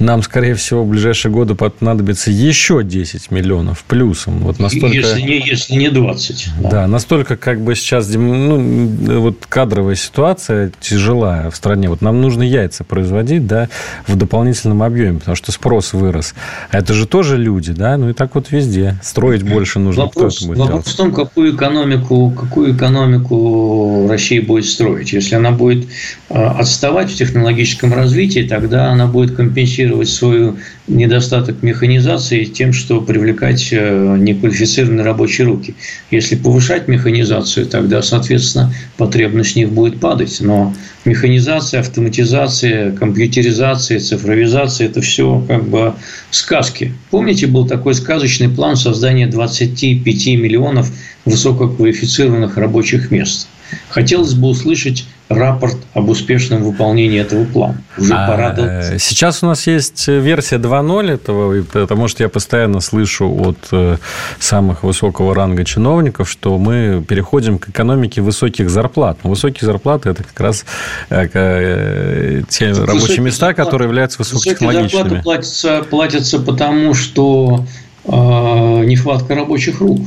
нам, 0.00 0.22
скорее 0.22 0.54
всего, 0.54 0.82
в 0.82 0.88
ближайшие 0.88 1.30
годы 1.30 1.54
понадобится 1.54 2.30
еще 2.30 2.82
10 2.82 3.30
миллионов 3.30 3.84
плюсом. 3.84 4.40
Вот 4.40 4.58
настолько... 4.58 4.96
если, 4.96 5.20
не, 5.20 5.46
если 5.46 5.74
не 5.74 5.88
20. 5.88 6.48
Да. 6.62 6.70
да, 6.70 6.86
настолько 6.86 7.36
как 7.36 7.60
бы 7.60 7.76
сейчас 7.76 8.08
ну, 8.08 9.20
вот 9.20 9.46
кадровая 9.48 9.94
ситуация 9.94 10.72
тяжелая 10.80 11.50
в 11.50 11.56
стране. 11.56 11.88
Вот 11.88 12.00
нам 12.00 12.20
нужно 12.20 12.42
яйца 12.42 12.82
производить 12.82 13.46
да, 13.46 13.68
в 14.06 14.16
дополнительном 14.16 14.82
объеме, 14.82 15.20
потому 15.20 15.36
что 15.36 15.52
спрос 15.52 15.92
вырос. 15.92 16.34
Это 16.72 16.92
же 16.92 17.06
тоже 17.06 17.36
люди, 17.36 17.72
да, 17.72 17.96
ну 17.96 18.10
и 18.10 18.12
так 18.14 18.34
вот 18.34 18.50
везде. 18.50 18.98
Строить 19.02 19.44
больше 19.44 19.78
нужно. 19.78 20.06
Вопрос, 20.06 20.42
будет 20.42 20.58
вопрос 20.58 20.84
делать? 20.84 20.88
в 20.88 20.96
том, 20.96 21.12
какую 21.12 21.54
экономику, 21.54 22.30
какую 22.30 22.74
экономику 22.74 24.08
Россия 24.08 24.42
будет 24.42 24.66
строить. 24.66 25.12
Если 25.12 25.36
она 25.36 25.52
будет 25.52 25.86
а, 26.28 26.58
отставать 26.58 27.12
в 27.12 27.14
технологическом 27.14 27.94
развитии, 27.94 28.40
тогда 28.40 28.90
она 28.90 29.06
будет 29.06 29.36
компенсировать 29.36 29.83
компенсировать 29.84 30.08
свой 30.08 30.54
недостаток 30.86 31.62
механизации 31.62 32.44
тем, 32.44 32.72
что 32.72 33.00
привлекать 33.00 33.68
э, 33.72 34.16
неквалифицированные 34.18 35.04
рабочие 35.04 35.46
руки. 35.46 35.74
Если 36.10 36.36
повышать 36.36 36.88
механизацию, 36.88 37.66
тогда, 37.66 38.02
соответственно, 38.02 38.72
потребность 38.96 39.52
в 39.52 39.56
них 39.56 39.70
будет 39.70 40.00
падать. 40.00 40.38
Но 40.40 40.74
механизация, 41.04 41.80
автоматизация, 41.80 42.92
компьютеризация, 42.92 44.00
цифровизация– 44.00 44.86
это 44.88 45.00
все 45.00 45.44
как 45.48 45.64
бы 45.64 45.94
сказки. 46.30 46.92
Помните, 47.10 47.46
был 47.46 47.66
такой 47.66 47.94
сказочный 47.94 48.48
план 48.48 48.76
создания 48.76 49.26
25 49.26 50.04
миллионов 50.38 50.90
высококвалифицированных 51.24 52.56
рабочих 52.56 53.10
мест. 53.10 53.48
Хотелось 53.88 54.34
бы 54.34 54.48
услышать 54.48 55.06
рапорт 55.28 55.76
об 55.94 56.08
успешном 56.08 56.62
выполнении 56.62 57.20
этого 57.20 57.44
плана. 57.44 57.82
Уже 57.96 58.14
а, 58.14 58.28
пора 58.28 58.54
э, 58.56 58.98
Сейчас 58.98 59.42
у 59.42 59.46
нас 59.46 59.66
есть 59.66 60.06
версия 60.06 60.56
2.0 60.56 61.10
этого, 61.10 61.62
потому 61.62 62.08
что 62.08 62.22
я 62.22 62.28
постоянно 62.28 62.80
слышу 62.80 63.26
от 63.26 63.58
э, 63.72 63.96
самых 64.38 64.82
высокого 64.82 65.34
ранга 65.34 65.64
чиновников, 65.64 66.30
что 66.30 66.58
мы 66.58 67.02
переходим 67.06 67.58
к 67.58 67.70
экономике 67.70 68.20
высоких 68.20 68.68
зарплат. 68.68 69.18
Но 69.24 69.30
высокие 69.30 69.66
зарплаты– 69.66 70.08
это 70.10 70.22
как 70.22 70.38
раз 70.38 70.66
э, 71.08 72.42
те 72.48 72.68
высокие 72.68 72.84
рабочие 72.84 73.20
места, 73.20 73.46
зарплаты, 73.46 73.54
которые 73.54 73.88
являются 73.88 74.18
высокотехнологичными. 74.18 74.82
Высокие 74.82 75.00
зарплаты 75.00 75.22
платятся, 75.22 75.86
платятся 75.88 76.38
потому, 76.38 76.94
что 76.94 77.64
э, 78.04 78.10
нехватка 78.10 79.34
рабочих 79.34 79.80
рук. 79.80 80.00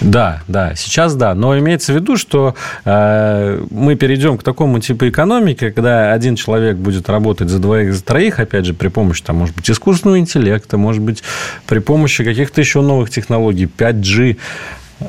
Да, 0.00 0.42
да, 0.48 0.74
сейчас 0.74 1.14
да. 1.14 1.34
Но 1.34 1.58
имеется 1.58 1.92
в 1.92 1.96
виду, 1.96 2.16
что 2.16 2.54
э, 2.84 3.64
мы 3.70 3.96
перейдем 3.96 4.38
к 4.38 4.42
такому 4.42 4.80
типу 4.80 5.08
экономики, 5.08 5.70
когда 5.70 6.12
один 6.12 6.36
человек 6.36 6.76
будет 6.76 7.08
работать 7.08 7.48
за 7.48 7.58
двоих, 7.58 7.94
за 7.94 8.04
троих, 8.04 8.38
опять 8.38 8.66
же, 8.66 8.74
при 8.74 8.88
помощи, 8.88 9.22
там, 9.22 9.36
может 9.36 9.56
быть, 9.56 9.70
искусственного 9.70 10.18
интеллекта, 10.18 10.76
может 10.76 11.02
быть, 11.02 11.22
при 11.66 11.78
помощи 11.78 12.24
каких-то 12.24 12.60
еще 12.60 12.82
новых 12.82 13.10
технологий, 13.10 13.66
5G, 13.66 14.36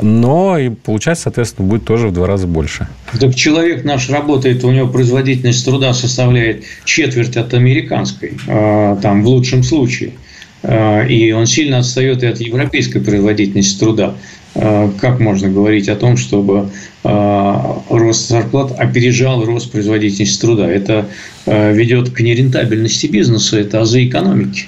но 0.01 0.57
и 0.57 0.69
получать, 0.69 1.17
соответственно, 1.19 1.67
будет 1.67 1.85
тоже 1.85 2.07
в 2.09 2.13
два 2.13 2.27
раза 2.27 2.47
больше. 2.47 2.87
Так 3.19 3.35
человек 3.35 3.83
наш 3.83 4.09
работает, 4.09 4.63
у 4.63 4.71
него 4.71 4.87
производительность 4.87 5.63
труда 5.63 5.93
составляет 5.93 6.63
четверть 6.83 7.37
от 7.37 7.53
американской, 7.53 8.33
э, 8.47 8.97
там, 9.01 9.23
в 9.23 9.27
лучшем 9.27 9.63
случае. 9.63 10.11
Э, 10.63 11.07
и 11.07 11.31
он 11.31 11.45
сильно 11.45 11.79
отстает 11.79 12.23
и 12.23 12.27
от 12.27 12.39
европейской 12.39 12.99
производительности 12.99 13.79
труда. 13.79 14.15
Э, 14.55 14.89
как 14.99 15.19
можно 15.19 15.49
говорить 15.49 15.89
о 15.89 15.95
том, 15.95 16.17
чтобы 16.17 16.69
э, 17.03 17.61
рост 17.89 18.27
зарплат 18.27 18.71
опережал 18.79 19.45
рост 19.45 19.71
производительности 19.71 20.41
труда? 20.41 20.69
Это 20.69 21.07
э, 21.45 21.73
ведет 21.73 22.11
к 22.11 22.19
нерентабельности 22.19 23.07
бизнеса, 23.07 23.59
это 23.59 23.81
азы 23.81 24.07
экономики. 24.07 24.67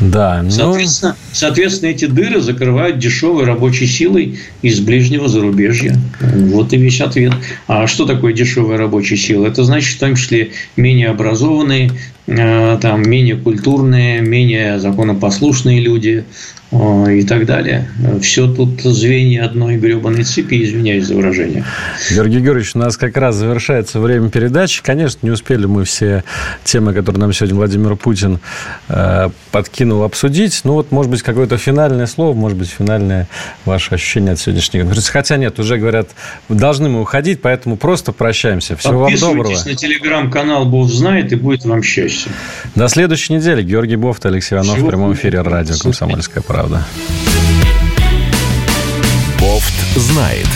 Да, 0.00 0.42
ну... 0.44 0.50
соответственно, 0.50 1.16
соответственно, 1.32 1.90
эти 1.90 2.04
дыры 2.04 2.40
закрывают 2.40 2.98
дешевой 2.98 3.44
рабочей 3.44 3.86
силой 3.86 4.38
из 4.62 4.78
ближнего 4.78 5.28
зарубежья. 5.28 5.98
Вот 6.20 6.72
и 6.72 6.76
весь 6.76 7.00
ответ. 7.00 7.32
А 7.66 7.86
что 7.88 8.06
такое 8.06 8.32
дешевая 8.32 8.78
рабочая 8.78 9.16
сила? 9.16 9.46
Это 9.46 9.64
значит, 9.64 9.96
в 9.96 9.98
том 9.98 10.14
числе 10.14 10.52
менее 10.76 11.08
образованные, 11.08 11.90
там, 12.28 13.02
менее 13.02 13.36
культурные, 13.36 14.20
менее 14.20 14.78
законопослушные 14.78 15.80
люди, 15.80 16.24
и 16.70 17.24
так 17.26 17.46
далее. 17.46 17.88
Все 18.20 18.46
тут 18.46 18.82
звенья 18.82 19.46
одной 19.46 19.76
гребаной 19.76 20.24
цепи, 20.24 20.62
извиняюсь 20.62 21.06
за 21.06 21.14
выражение. 21.14 21.64
Георгий 22.10 22.40
Георгиевич, 22.40 22.72
у 22.74 22.78
нас 22.78 22.98
как 22.98 23.16
раз 23.16 23.36
завершается 23.36 24.00
время 24.00 24.28
передачи. 24.28 24.82
Конечно, 24.82 25.20
не 25.22 25.30
успели 25.30 25.64
мы 25.64 25.84
все 25.84 26.24
темы, 26.64 26.92
которые 26.92 27.20
нам 27.20 27.32
сегодня 27.32 27.56
Владимир 27.56 27.96
Путин 27.96 28.38
э, 28.88 29.30
подкинул 29.50 30.02
обсудить. 30.02 30.60
Ну 30.64 30.74
вот, 30.74 30.92
может 30.92 31.10
быть, 31.10 31.22
какое-то 31.22 31.56
финальное 31.56 32.06
слово, 32.06 32.34
может 32.34 32.58
быть, 32.58 32.68
финальное 32.68 33.28
ваше 33.64 33.94
ощущение 33.94 34.32
от 34.32 34.38
сегодняшней 34.38 34.80
конференции. 34.80 35.10
Хотя 35.10 35.38
нет, 35.38 35.58
уже 35.58 35.78
говорят, 35.78 36.10
должны 36.50 36.90
мы 36.90 37.00
уходить, 37.00 37.40
поэтому 37.40 37.78
просто 37.78 38.12
прощаемся. 38.12 38.76
Всего 38.76 39.00
вам 39.00 39.14
доброго. 39.14 39.44
Подписывайтесь 39.44 39.82
на 39.82 39.88
телеграм-канал 39.88 40.66
Бог 40.66 40.90
знает, 40.90 41.32
и 41.32 41.36
будет 41.36 41.64
вам 41.64 41.82
счастье. 41.82 42.17
До 42.74 42.88
следующей 42.88 43.34
недели. 43.34 43.62
Георгий 43.62 43.96
Бофт, 43.96 44.24
Алексей 44.26 44.54
Иванов 44.56 44.74
Всего 44.74 44.86
в 44.86 44.90
прямом 44.90 45.12
эфире 45.14 45.40
радио 45.42 45.74
«Комсомольская 45.80 46.42
правда». 46.42 46.84
Бофт 49.40 49.74
знает. 49.96 50.46